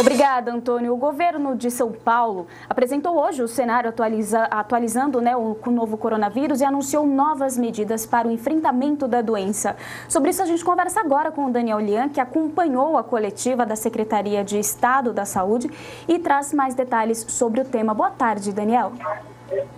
Obrigada, 0.00 0.50
Antônio. 0.50 0.94
O 0.94 0.96
governo 0.96 1.54
de 1.54 1.70
São 1.70 1.92
Paulo 1.92 2.46
apresentou 2.66 3.18
hoje 3.18 3.42
o 3.42 3.48
cenário 3.48 3.90
atualiza, 3.90 4.44
atualizando 4.44 5.20
né, 5.20 5.36
o, 5.36 5.58
o, 5.62 5.70
novo 5.70 5.98
coronavírus 5.98 6.62
e 6.62 6.64
anunciou 6.64 7.06
novas 7.06 7.58
medidas 7.58 8.06
para 8.06 8.26
o 8.26 8.30
enfrentamento 8.30 9.06
da 9.06 9.20
doença. 9.20 9.76
Sobre 10.08 10.30
isso, 10.30 10.42
a 10.42 10.46
gente 10.46 10.64
conversa 10.64 11.00
agora 11.00 11.30
com 11.30 11.44
o 11.44 11.50
Daniel 11.52 11.80
Lian, 11.80 12.08
que 12.08 12.18
acompanhou 12.18 12.96
a 12.96 13.04
coletiva 13.04 13.66
da 13.66 13.76
Secretaria 13.76 14.42
de 14.42 14.58
Estado 14.58 15.12
da 15.12 15.26
Saúde 15.26 15.70
e 16.08 16.18
traz 16.18 16.54
mais 16.54 16.74
detalhes 16.74 17.26
sobre 17.28 17.60
o 17.60 17.64
tema. 17.66 17.92
Boa 17.92 18.10
tarde, 18.10 18.52
Daniel. 18.52 18.92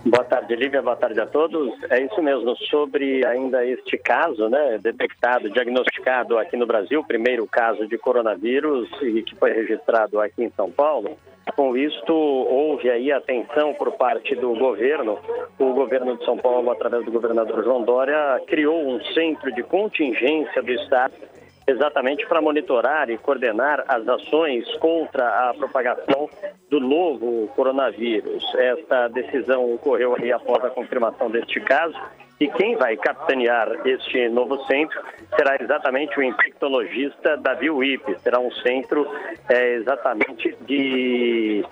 Boa 0.05 0.23
tarde, 0.23 0.55
Lívia. 0.55 0.81
Boa 0.81 0.95
tarde 0.95 1.19
a 1.19 1.25
todos. 1.25 1.73
É 1.89 2.01
isso 2.01 2.21
mesmo. 2.21 2.55
Sobre 2.69 3.25
ainda 3.25 3.65
este 3.65 3.97
caso, 3.97 4.47
né, 4.49 4.77
detectado, 4.81 5.49
diagnosticado 5.49 6.37
aqui 6.37 6.55
no 6.55 6.67
Brasil, 6.67 7.03
primeiro 7.03 7.47
caso 7.47 7.87
de 7.87 7.97
coronavírus 7.97 8.89
e 9.01 9.23
que 9.23 9.35
foi 9.35 9.51
registrado 9.51 10.19
aqui 10.19 10.43
em 10.43 10.51
São 10.51 10.69
Paulo. 10.71 11.17
Com 11.55 11.75
isto, 11.75 12.13
houve 12.13 12.89
aí 12.89 13.11
atenção 13.11 13.73
por 13.73 13.91
parte 13.93 14.35
do 14.35 14.55
governo. 14.55 15.17
O 15.59 15.73
governo 15.73 16.17
de 16.17 16.25
São 16.25 16.37
Paulo, 16.37 16.71
através 16.71 17.03
do 17.05 17.11
governador 17.11 17.63
João 17.63 17.83
Dória, 17.83 18.41
criou 18.47 18.87
um 18.87 19.03
centro 19.13 19.51
de 19.53 19.63
contingência 19.63 20.61
do 20.61 20.71
Estado 20.71 21.13
exatamente 21.67 22.25
para 22.27 22.41
monitorar 22.41 23.09
e 23.09 23.17
coordenar 23.17 23.83
as 23.87 24.07
ações 24.07 24.65
contra 24.77 25.49
a 25.49 25.53
propagação 25.53 26.29
do 26.69 26.79
novo 26.79 27.47
coronavírus. 27.55 28.43
Esta 28.55 29.07
decisão 29.07 29.73
ocorreu 29.73 30.15
aí 30.15 30.31
após 30.31 30.63
a 30.63 30.69
confirmação 30.69 31.29
deste 31.29 31.59
caso 31.61 31.97
e 32.39 32.47
quem 32.47 32.75
vai 32.75 32.97
capitanear 32.97 33.69
este 33.85 34.27
novo 34.27 34.57
centro 34.65 34.99
será 35.35 35.55
exatamente 35.61 36.19
o 36.19 36.23
infectologista 36.23 37.37
Davi 37.37 37.69
Wip. 37.69 38.19
Será 38.19 38.39
um 38.39 38.51
centro 38.51 39.07
é, 39.47 39.75
exatamente 39.75 40.55
de 40.61 41.63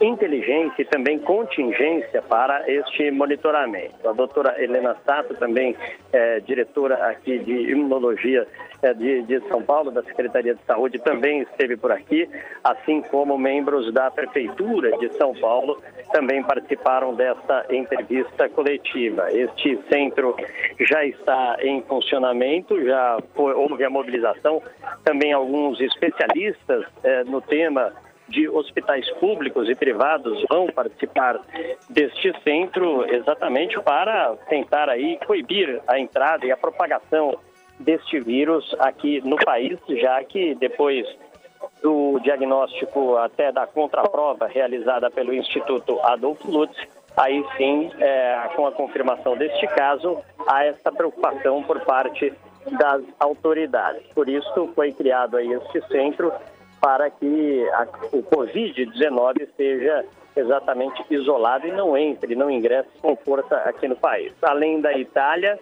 inteligência 0.00 0.82
e 0.82 0.84
também 0.84 1.18
contingência 1.18 2.22
para 2.22 2.70
este 2.70 3.10
monitoramento. 3.10 4.08
A 4.08 4.12
doutora 4.12 4.62
Helena 4.62 4.96
Sato, 5.04 5.34
também 5.34 5.76
é, 6.12 6.40
diretora 6.40 7.08
aqui 7.08 7.38
de 7.38 7.70
imunologia 7.70 8.46
é, 8.82 8.94
de, 8.94 9.22
de, 9.22 9.40
São 9.48 9.62
Paulo, 9.62 9.90
da 9.90 10.02
Secretaria 10.04 10.54
de 10.54 10.62
Saúde, 10.64 10.98
também 11.00 11.42
esteve 11.42 11.76
por 11.76 11.90
aqui, 11.90 12.28
assim 12.62 13.02
como 13.02 13.36
membros 13.36 13.92
da 13.92 14.10
Prefeitura 14.10 14.96
de 14.98 15.12
São 15.14 15.34
Paulo 15.34 15.80
também 16.12 16.42
participaram 16.42 17.14
desta 17.14 17.66
entrevista 17.70 18.48
coletiva. 18.48 19.30
Este 19.30 19.78
centro 19.90 20.34
já 20.80 21.04
está 21.04 21.56
em 21.60 21.82
funcionamento, 21.82 22.82
já 22.82 23.18
foi, 23.34 23.52
houve 23.52 23.84
a 23.84 23.90
mobilização, 23.90 24.62
também 25.04 25.32
alguns 25.32 25.80
especialistas 25.80 26.84
é, 27.02 27.24
no 27.24 27.40
tema 27.40 27.92
de 28.28 28.48
hospitais 28.48 29.08
públicos 29.14 29.68
e 29.68 29.74
privados 29.74 30.44
vão 30.48 30.66
participar 30.66 31.40
deste 31.88 32.32
centro 32.42 33.04
exatamente 33.12 33.80
para 33.80 34.36
tentar 34.48 34.88
aí 34.88 35.18
coibir 35.26 35.80
a 35.86 35.98
entrada 35.98 36.44
e 36.46 36.52
a 36.52 36.56
propagação 36.56 37.38
deste 37.78 38.20
vírus 38.20 38.74
aqui 38.78 39.20
no 39.24 39.36
país, 39.36 39.78
já 39.88 40.22
que 40.24 40.54
depois 40.54 41.06
do 41.82 42.18
diagnóstico 42.20 43.16
até 43.16 43.52
da 43.52 43.66
contraprova 43.66 44.46
realizada 44.46 45.10
pelo 45.10 45.32
Instituto 45.32 45.98
Adolf 46.02 46.44
Lutz, 46.44 46.76
aí 47.16 47.44
sim, 47.56 47.90
é, 48.00 48.48
com 48.54 48.66
a 48.66 48.72
confirmação 48.72 49.36
deste 49.36 49.66
caso, 49.68 50.18
há 50.46 50.64
essa 50.64 50.90
preocupação 50.90 51.62
por 51.62 51.80
parte 51.80 52.32
das 52.78 53.02
autoridades. 53.18 54.02
Por 54.14 54.28
isso 54.28 54.70
foi 54.74 54.92
criado 54.92 55.36
aí 55.36 55.52
este 55.52 55.80
centro 55.88 56.32
para 56.80 57.10
que 57.10 57.68
a, 57.70 57.86
o 58.12 58.22
Covid-19 58.22 59.48
seja 59.56 60.04
exatamente 60.36 61.04
isolado 61.10 61.66
e 61.66 61.72
não 61.72 61.96
entre, 61.96 62.34
não 62.34 62.50
ingresse 62.50 62.88
com 63.00 63.16
força 63.16 63.56
aqui 63.56 63.88
no 63.88 63.96
país. 63.96 64.32
Além 64.42 64.80
da 64.80 64.92
Itália, 64.96 65.58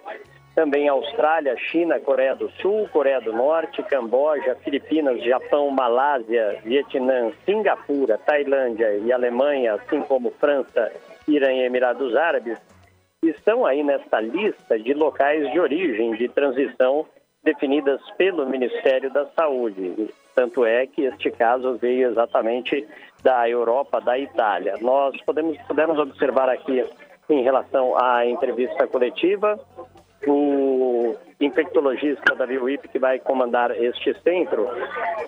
também 0.57 0.87
Austrália, 0.87 1.55
China, 1.57 1.99
Coreia 1.99 2.35
do 2.35 2.49
Sul, 2.61 2.89
Coreia 2.91 3.21
do 3.21 3.31
Norte, 3.31 3.83
Camboja, 3.83 4.55
Filipinas, 4.63 5.23
Japão, 5.23 5.69
Malásia, 5.69 6.59
Vietnã, 6.63 7.31
Singapura, 7.45 8.17
Tailândia 8.17 8.97
e 8.97 9.11
Alemanha, 9.11 9.75
assim 9.75 10.01
como 10.01 10.31
França, 10.31 10.91
Irã 11.27 11.51
e 11.53 11.63
Emirados 11.63 12.15
Árabes, 12.15 12.57
estão 13.21 13.65
aí 13.65 13.83
nesta 13.83 14.19
lista 14.19 14.79
de 14.79 14.93
locais 14.93 15.51
de 15.51 15.59
origem 15.59 16.15
de 16.15 16.27
transição 16.29 17.05
definidas 17.43 18.01
pelo 18.17 18.47
Ministério 18.47 19.11
da 19.11 19.25
Saúde. 19.27 20.09
Tanto 20.37 20.63
é 20.63 20.85
que 20.85 21.01
este 21.01 21.31
caso 21.31 21.79
veio 21.81 22.11
exatamente 22.11 22.87
da 23.23 23.49
Europa, 23.49 23.99
da 23.99 24.19
Itália. 24.19 24.75
Nós 24.79 25.19
podemos, 25.23 25.57
podemos 25.63 25.97
observar 25.97 26.47
aqui, 26.47 26.85
em 27.27 27.41
relação 27.41 27.97
à 27.99 28.23
entrevista 28.23 28.85
coletiva, 28.85 29.59
o 30.27 31.15
infectologista 31.39 32.35
Davi 32.35 32.57
Wip, 32.57 32.87
que 32.87 32.99
vai 32.99 33.19
comandar 33.19 33.71
este 33.71 34.13
centro, 34.21 34.67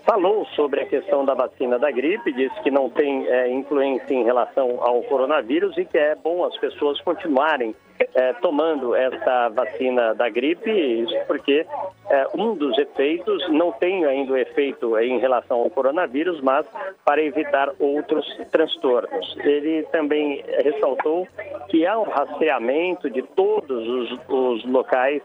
falou 0.03 0.45
sobre 0.55 0.82
a 0.82 0.86
questão 0.86 1.24
da 1.24 1.34
vacina 1.34 1.78
da 1.78 1.91
gripe, 1.91 2.34
disse 2.34 2.60
que 2.62 2.72
não 2.72 2.89
tem 2.89 3.28
é, 3.28 3.49
influência 3.51 4.14
em 4.14 4.24
relação 4.24 4.78
ao 4.82 5.03
coronavírus 5.03 5.78
e 5.78 5.86
que 5.86 5.97
é 5.97 6.16
bom 6.16 6.43
as 6.45 6.57
pessoas 6.57 6.99
continuarem 7.01 7.76
é, 8.16 8.34
tomando 8.34 8.95
essa 8.95 9.49
vacina 9.49 10.14
da 10.16 10.30
gripe, 10.30 10.72
isso 10.72 11.16
porque 11.28 11.66
é, 12.10 12.28
um 12.34 12.55
dos 12.55 12.78
efeitos 12.78 13.47
não 13.49 13.72
tem 13.74 14.05
ainda 14.05 14.34
o 14.34 14.38
efeito 14.38 14.97
em 14.97 15.20
relação 15.20 15.60
ao 15.60 15.70
coronavírus, 15.70 16.39
mas 16.41 16.66
para 17.03 17.22
evitar 17.22 17.70
outros 17.80 18.26
transtornos. 18.51 19.38
Ele 19.39 19.84
também 19.91 20.43
ressaltou 20.64 21.28
que 21.68 21.86
há 21.86 21.99
um 21.99 22.03
rastreamento 22.03 23.10
de 23.10 23.22
todos 23.22 23.88
os, 23.88 24.20
os 24.30 24.66
locais 24.66 25.22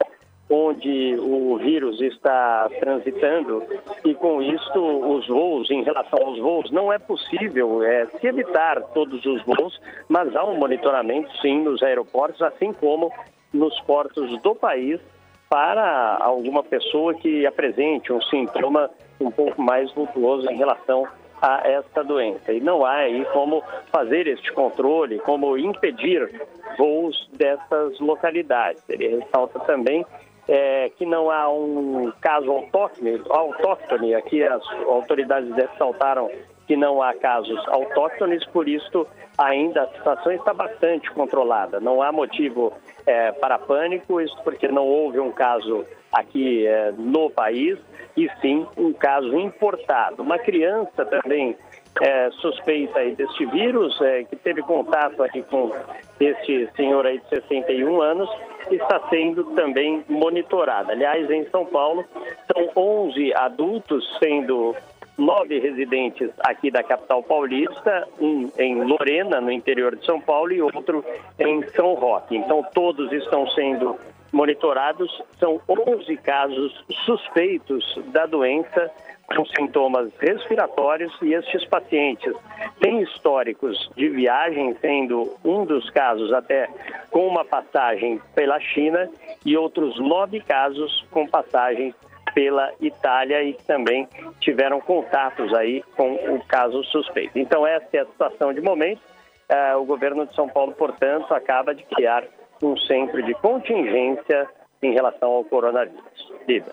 onde 0.49 1.17
o 1.19 1.57
vírus 1.57 2.01
está 2.01 2.69
transitando 2.79 3.63
e 4.05 4.15
com 4.15 4.43
isso 4.43 4.79
os 4.79 5.27
voos, 5.27 5.71
em 5.71 5.83
relação 5.83 6.19
aos 6.23 6.39
voos, 6.39 6.71
não 6.71 6.93
é 6.93 6.99
possível 6.99 7.83
é, 7.83 8.07
se 8.07 8.27
evitar 8.27 8.81
todos 8.93 9.25
os 9.25 9.43
voos, 9.45 9.81
mas 10.09 10.35
há 10.37 10.45
um 10.45 10.59
monitoramento 10.59 11.31
sim 11.41 11.63
nos 11.63 11.83
aeroportos, 11.83 12.43
assim 12.43 12.73
como 12.73 13.11
nos 13.53 13.79
portos 13.81 14.41
do 14.43 14.55
país 14.55 15.01
para 15.49 16.19
alguma 16.21 16.63
pessoa 16.63 17.15
que 17.15 17.47
apresente 17.47 18.13
um 18.13 18.21
sintoma 18.23 18.91
um 19.21 19.31
pouco 19.31 19.63
mais 19.63 19.93
vultuoso 19.93 20.51
em 20.51 20.57
relação 20.57 21.07
a 21.41 21.69
esta 21.69 22.03
doença. 22.03 22.53
E 22.53 22.61
não 22.61 22.85
há 22.85 22.97
aí 22.97 23.25
como 23.27 23.63
fazer 23.93 24.27
este 24.27 24.53
controle, 24.53 25.19
como 25.21 25.57
impedir 25.57 26.43
voos 26.77 27.29
dessas 27.35 27.99
localidades. 28.01 28.83
Ele 28.89 29.21
ressalta 29.21 29.61
também 29.61 30.05
é, 30.49 30.91
que 30.97 31.07
não 31.07 31.31
há 31.31 31.49
um 31.49 32.13
caso 32.21 32.51
autóctone, 32.51 33.23
autóctone, 33.29 34.15
aqui 34.15 34.43
as 34.43 34.63
autoridades 34.87 35.55
ressaltaram 35.55 36.31
que 36.67 36.77
não 36.77 37.03
há 37.03 37.15
casos 37.15 37.61
autóctones, 37.69 38.45
por 38.47 38.69
isso 38.69 39.07
ainda 39.37 39.83
a 39.83 39.89
situação 39.89 40.33
está 40.33 40.55
bastante 40.55 41.11
controlada. 41.11 41.81
Não 41.81 42.01
há 42.03 42.11
motivo 42.11 42.73
é, 43.07 43.33
para 43.33 43.59
pânico, 43.59 44.21
isso 44.21 44.37
porque 44.43 44.69
não 44.69 44.87
houve 44.87 45.21
um 45.21 45.31
caso 45.31 45.85
aqui 46.13 46.67
é, 46.67 46.93
no 46.93 47.29
país, 47.31 47.79
e 48.17 48.31
sim 48.41 48.67
um 48.77 48.93
caso 48.93 49.37
importado. 49.39 50.23
Uma 50.23 50.39
criança 50.39 51.05
também 51.05 51.57
é, 52.01 52.31
suspeita 52.41 53.01
aí 53.01 53.15
deste 53.15 53.45
vírus, 53.47 54.01
é, 54.01 54.25
que 54.25 54.37
teve 54.37 54.63
contato 54.63 55.23
aqui 55.23 55.43
com 55.43 55.73
este 56.21 56.69
senhor 56.77 57.07
aí 57.07 57.19
de 57.19 57.29
61 57.29 58.01
anos, 58.01 58.31
está 58.71 59.01
sendo 59.09 59.45
também 59.55 60.05
monitorada. 60.09 60.93
Aliás, 60.93 61.31
em 61.31 61.45
São 61.51 61.67
Paulo, 61.67 62.05
são 62.53 62.71
11 62.77 63.35
adultos, 63.35 64.17
sendo 64.19 64.75
nove 65.17 65.61
residentes 65.61 66.31
aqui 66.41 66.71
da 66.71 66.83
capital 66.83 67.23
paulista, 67.23 68.09
um 68.21 68.51
em 68.59 68.83
Lorena, 68.83 69.41
no 69.41 69.51
interior 69.51 69.97
de 69.97 70.05
São 70.05 70.21
Paulo, 70.21 70.53
e 70.53 70.61
outro 70.61 71.05
em 71.39 71.63
São 71.69 71.95
Roque. 71.95 72.37
Então, 72.37 72.65
todos 72.75 73.13
estão 73.13 73.47
sendo 73.51 73.97
monitorados. 74.33 75.23
São 75.39 75.61
11 75.69 76.17
casos 76.19 76.85
suspeitos 77.05 77.99
da 78.07 78.27
doença 78.27 78.91
com 79.27 79.45
sintomas 79.47 80.11
respiratórios 80.19 81.13
e 81.23 81.33
estes 81.33 81.65
pacientes 81.67 82.33
têm 82.81 83.03
históricos 83.03 83.91
de 83.97 84.09
viagem, 84.09 84.77
sendo 84.81 85.35
um 85.45 85.65
dos 85.65 85.89
casos 85.91 86.33
até 86.33 86.69
com 87.11 87.27
uma 87.27 87.45
passagem 87.45 88.21
pela 88.35 88.61
China 88.61 89.09
e 89.45 89.57
outros 89.57 89.99
nove 89.99 90.41
casos 90.41 91.05
com 91.11 91.27
passagens 91.27 91.95
pela 92.35 92.73
Itália 92.81 93.43
e 93.43 93.55
também 93.55 94.09
tiveram 94.41 94.81
contatos 94.81 95.55
aí 95.55 95.83
com 95.97 96.15
o 96.15 96.45
caso 96.47 96.83
suspeito. 96.85 97.39
Então 97.39 97.67
essa 97.67 97.87
é 97.97 98.01
a 98.01 98.07
situação 98.07 98.53
de 98.53 98.61
momento. 98.61 99.01
Uh, 99.49 99.79
o 99.79 99.85
governo 99.85 100.27
de 100.27 100.35
São 100.35 100.49
Paulo, 100.49 100.73
portanto, 100.73 101.33
acaba 101.35 101.75
de 101.75 101.85
criar 101.85 102.25
um 102.63 102.77
centro 102.79 103.23
de 103.23 103.35
contingência 103.35 104.49
em 104.83 104.93
relação 104.93 105.31
ao 105.31 105.45
coronavírus. 105.45 106.33
Lívia. 106.49 106.73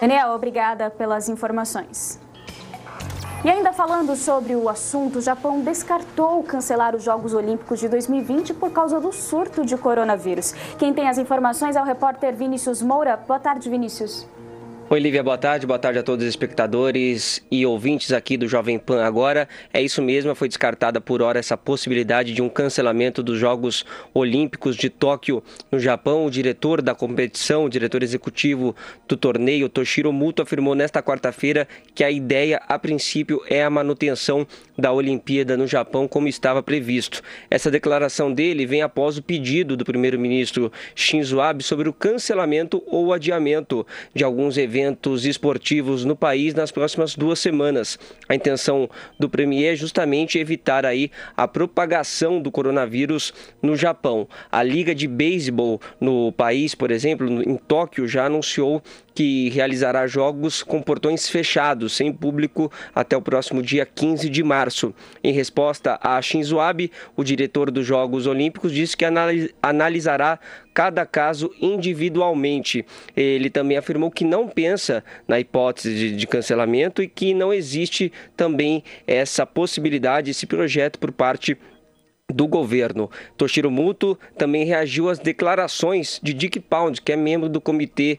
Daniel, 0.00 0.30
obrigada 0.30 0.90
pelas 0.90 1.28
informações. 1.28 2.20
E 3.44 3.50
ainda 3.50 3.72
falando 3.72 4.16
sobre 4.16 4.56
o 4.56 4.68
assunto, 4.68 5.18
o 5.18 5.22
Japão 5.22 5.60
descartou 5.60 6.42
cancelar 6.42 6.96
os 6.96 7.02
Jogos 7.02 7.32
Olímpicos 7.32 7.78
de 7.78 7.88
2020 7.88 8.54
por 8.54 8.72
causa 8.72 9.00
do 9.00 9.12
surto 9.12 9.64
de 9.64 9.76
coronavírus. 9.76 10.52
Quem 10.78 10.92
tem 10.92 11.08
as 11.08 11.18
informações 11.18 11.76
é 11.76 11.80
o 11.80 11.84
repórter 11.84 12.34
Vinícius 12.34 12.82
Moura. 12.82 13.16
Boa 13.16 13.38
tarde, 13.38 13.70
Vinícius. 13.70 14.26
Oi, 14.88 15.00
Lívia, 15.00 15.20
boa 15.20 15.36
tarde. 15.36 15.66
Boa 15.66 15.80
tarde 15.80 15.98
a 15.98 16.02
todos 16.04 16.22
os 16.22 16.28
espectadores 16.28 17.44
e 17.50 17.66
ouvintes 17.66 18.12
aqui 18.12 18.36
do 18.36 18.46
Jovem 18.46 18.78
Pan 18.78 19.02
agora. 19.02 19.48
É 19.74 19.82
isso 19.82 20.00
mesmo, 20.00 20.32
foi 20.36 20.46
descartada 20.46 21.00
por 21.00 21.20
hora 21.20 21.40
essa 21.40 21.56
possibilidade 21.56 22.32
de 22.32 22.40
um 22.40 22.48
cancelamento 22.48 23.20
dos 23.20 23.36
Jogos 23.36 23.84
Olímpicos 24.14 24.76
de 24.76 24.88
Tóquio 24.88 25.42
no 25.72 25.80
Japão. 25.80 26.24
O 26.24 26.30
diretor 26.30 26.80
da 26.80 26.94
competição, 26.94 27.64
o 27.64 27.68
diretor 27.68 28.00
executivo 28.04 28.76
do 29.08 29.16
torneio, 29.16 29.68
Toshiro 29.68 30.12
Muto, 30.12 30.40
afirmou 30.40 30.76
nesta 30.76 31.02
quarta-feira 31.02 31.66
que 31.92 32.04
a 32.04 32.10
ideia, 32.10 32.62
a 32.68 32.78
princípio, 32.78 33.42
é 33.50 33.64
a 33.64 33.70
manutenção 33.70 34.46
da 34.78 34.92
Olimpíada 34.92 35.56
no 35.56 35.66
Japão 35.66 36.06
como 36.06 36.28
estava 36.28 36.62
previsto. 36.62 37.22
Essa 37.50 37.72
declaração 37.72 38.32
dele 38.32 38.64
vem 38.64 38.82
após 38.82 39.18
o 39.18 39.22
pedido 39.22 39.76
do 39.76 39.84
primeiro-ministro 39.84 40.70
Shinzo 40.94 41.40
Abe 41.40 41.64
sobre 41.64 41.88
o 41.88 41.92
cancelamento 41.92 42.80
ou 42.86 43.12
adiamento 43.12 43.84
de 44.14 44.22
alguns 44.22 44.56
eventos 44.56 44.75
eventos 44.76 45.24
esportivos 45.24 46.04
no 46.04 46.14
país 46.14 46.54
nas 46.54 46.70
próximas 46.70 47.14
duas 47.14 47.38
semanas. 47.38 47.98
A 48.28 48.34
intenção 48.34 48.90
do 49.18 49.26
Premier 49.26 49.72
é 49.72 49.76
justamente 49.76 50.38
evitar 50.38 50.84
aí 50.84 51.10
a 51.34 51.48
propagação 51.48 52.40
do 52.42 52.50
coronavírus 52.50 53.32
no 53.62 53.74
Japão. 53.74 54.28
A 54.52 54.62
Liga 54.62 54.94
de 54.94 55.08
Beisebol 55.08 55.80
no 55.98 56.30
país, 56.30 56.74
por 56.74 56.90
exemplo, 56.90 57.26
em 57.42 57.56
Tóquio, 57.56 58.06
já 58.06 58.26
anunciou 58.26 58.82
que 59.14 59.48
realizará 59.48 60.06
jogos 60.06 60.62
com 60.62 60.82
portões 60.82 61.26
fechados, 61.26 61.94
sem 61.94 62.12
público, 62.12 62.70
até 62.94 63.16
o 63.16 63.22
próximo 63.22 63.62
dia 63.62 63.86
15 63.86 64.28
de 64.28 64.42
março. 64.42 64.94
Em 65.24 65.32
resposta 65.32 65.98
a 66.02 66.20
Shinzo 66.20 66.60
Abe, 66.60 66.92
o 67.16 67.24
diretor 67.24 67.70
dos 67.70 67.86
Jogos 67.86 68.26
Olímpicos 68.26 68.70
disse 68.72 68.94
que 68.94 69.06
analisará 69.62 70.38
cada 70.76 71.06
caso 71.06 71.50
individualmente. 71.58 72.84
Ele 73.16 73.48
também 73.48 73.78
afirmou 73.78 74.10
que 74.10 74.26
não 74.26 74.46
pensa 74.46 75.02
na 75.26 75.40
hipótese 75.40 76.10
de, 76.10 76.26
cancelamento 76.26 77.02
e 77.02 77.08
que 77.08 77.32
não 77.32 77.50
existe 77.50 78.12
também 78.36 78.84
essa 79.06 79.46
possibilidade, 79.46 80.30
esse 80.30 80.44
projeto 80.44 80.98
por 80.98 81.10
parte 81.10 81.56
do 82.30 82.46
governo. 82.46 83.10
Toshiro 83.38 83.70
Muto 83.70 84.18
também 84.36 84.66
reagiu 84.66 85.08
às 85.08 85.18
declarações 85.18 86.20
de 86.22 86.34
Dick 86.34 86.60
Pound, 86.60 87.00
que 87.00 87.12
é 87.12 87.16
membro 87.16 87.48
do 87.48 87.58
comitê 87.58 88.18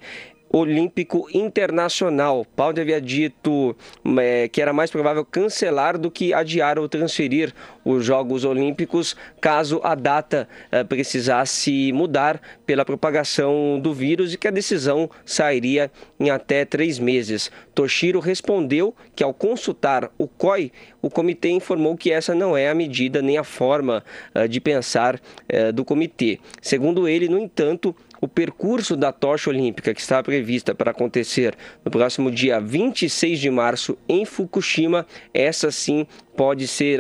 Olímpico 0.50 1.28
Internacional. 1.34 2.46
Paulo 2.56 2.80
havia 2.80 3.02
dito 3.02 3.76
é, 4.20 4.48
que 4.48 4.62
era 4.62 4.74
mais 4.74 4.92
provável 4.92 5.26
cancelar 5.26 5.98
do 5.98 6.10
que 6.10 6.34
adiar 6.34 6.80
ou 6.80 6.88
transferir 6.88 7.54
os 7.84 8.04
Jogos 8.04 8.44
Olímpicos 8.44 9.16
caso 9.40 9.80
a 9.84 9.96
data 9.96 10.48
é, 10.72 10.84
precisasse 10.84 11.92
mudar 11.94 12.42
pela 12.66 12.84
propagação 12.84 13.80
do 13.80 13.94
vírus 13.94 14.34
e 14.34 14.38
que 14.38 14.48
a 14.48 14.52
decisão 14.52 15.10
sairia 15.26 15.92
em 16.20 16.30
até 16.30 16.66
três 16.66 17.00
meses. 17.00 17.52
Toshiro 17.74 18.20
respondeu 18.20 18.94
que, 19.16 19.24
ao 19.24 19.34
consultar 19.34 20.12
o 20.18 20.28
COI, 20.28 20.72
o 21.02 21.10
comitê 21.10 21.50
informou 21.50 21.96
que 21.96 22.12
essa 22.12 22.34
não 22.34 22.58
é 22.58 22.70
a 22.70 22.76
medida 22.76 23.22
nem 23.22 23.38
a 23.38 23.44
forma 23.44 24.04
é, 24.34 24.48
de 24.48 24.60
pensar 24.60 25.20
é, 25.48 25.72
do 25.72 25.86
comitê. 25.86 26.40
Segundo 26.62 27.08
ele, 27.08 27.30
no 27.30 27.40
entanto, 27.40 27.96
o 28.22 28.28
percurso 28.28 28.96
da 28.96 29.12
tocha 29.12 29.50
olímpica 29.50 29.94
que 29.94 30.02
está 30.02 30.22
prevista 30.22 30.74
para 30.74 30.92
acontecer 30.92 31.56
no 31.84 31.92
próximo 31.92 32.32
dia 32.32 32.60
26 32.60 33.40
de 33.40 33.50
março 33.50 33.98
em 34.08 34.26
Fukushima, 34.26 35.06
essa 35.34 35.72
sim 35.72 36.08
pode 36.36 36.68
ser 36.68 37.00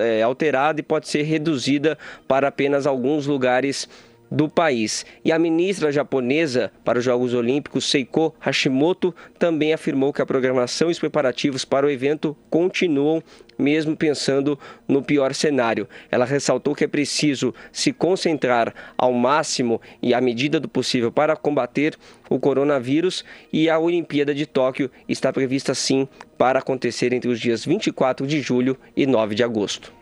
é, 0.00 0.22
alterada 0.22 0.80
e 0.80 0.82
pode 0.82 1.08
ser 1.08 1.22
reduzida 1.22 1.98
para 2.28 2.48
apenas 2.48 2.86
alguns 2.86 3.26
lugares 3.26 3.88
do 4.30 4.48
país. 4.48 5.04
E 5.24 5.32
a 5.32 5.38
ministra 5.38 5.92
japonesa 5.92 6.72
para 6.84 6.98
os 6.98 7.04
Jogos 7.04 7.34
Olímpicos, 7.34 7.88
Seiko 7.88 8.34
Hashimoto, 8.40 9.14
também 9.38 9.72
afirmou 9.72 10.12
que 10.12 10.22
a 10.22 10.26
programação 10.26 10.88
e 10.88 10.92
os 10.92 10.98
preparativos 10.98 11.64
para 11.64 11.86
o 11.86 11.90
evento 11.90 12.36
continuam 12.50 13.22
mesmo 13.58 13.96
pensando 13.96 14.58
no 14.86 15.02
pior 15.02 15.34
cenário. 15.34 15.88
Ela 16.10 16.24
ressaltou 16.24 16.74
que 16.74 16.84
é 16.84 16.88
preciso 16.88 17.54
se 17.72 17.92
concentrar 17.92 18.74
ao 18.96 19.12
máximo 19.12 19.80
e 20.02 20.14
à 20.14 20.20
medida 20.20 20.60
do 20.60 20.68
possível 20.68 21.10
para 21.10 21.36
combater 21.36 21.96
o 22.28 22.38
coronavírus 22.38 23.24
e 23.52 23.70
a 23.70 23.78
Olimpíada 23.78 24.34
de 24.34 24.46
Tóquio 24.46 24.90
está 25.08 25.32
prevista 25.32 25.74
sim 25.74 26.08
para 26.36 26.58
acontecer 26.58 27.12
entre 27.12 27.30
os 27.30 27.40
dias 27.40 27.64
24 27.64 28.26
de 28.26 28.40
julho 28.40 28.76
e 28.96 29.06
9 29.06 29.34
de 29.34 29.42
agosto. 29.42 29.95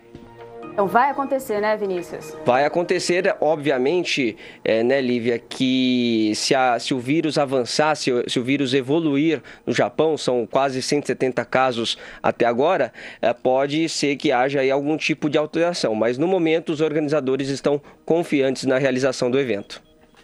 Então 0.75 0.89
vai 0.89 1.09
acontecer, 1.09 1.61
né, 1.61 1.77
Vinícius? 1.77 2.37
Vai 2.45 2.65
acontecer, 2.65 3.37
obviamente, 3.41 4.37
é, 4.65 4.83
né, 4.83 5.01
Lívia, 5.01 5.39
que 5.39 6.33
se, 6.35 6.53
a, 6.53 6.81
se 6.81 6.93
o 6.93 6.99
vírus 6.99 7.39
avançar, 7.39 7.95
se, 7.95 8.11
se, 8.27 8.41
o 8.41 8.43
vírus 8.43 8.75
evoluir 8.75 9.41
no 9.65 9.73
Japão, 9.73 10.19
são 10.19 10.45
quase 10.51 10.83
170 10.83 11.45
casos 11.45 11.97
até 12.21 12.45
agora, 12.45 12.93
é, 13.23 13.33
pode 13.33 13.89
ser 13.89 14.17
que 14.17 14.33
haja 14.33 14.61
aí 14.61 14.71
algum 14.71 14.97
tipo 14.97 15.31
de 15.31 15.39
alteração. 15.39 15.95
Mas 15.95 16.19
no 16.19 16.27
momento 16.27 16.71
os 16.71 16.81
organizadores 16.81 17.51
estão 17.51 17.81
confiantes 18.05 18.65
na 18.65 18.77
realização 18.77 19.31
do 19.31 19.39
evento. 19.39 19.81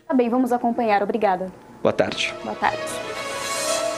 Tá 0.09 0.13
bem, 0.13 0.29
vamos 0.29 0.51
acompanhar. 0.51 1.01
Obrigada. 1.01 1.47
Boa 1.81 1.93
tarde. 1.93 2.35
Boa 2.43 2.57
tarde. 2.57 3.30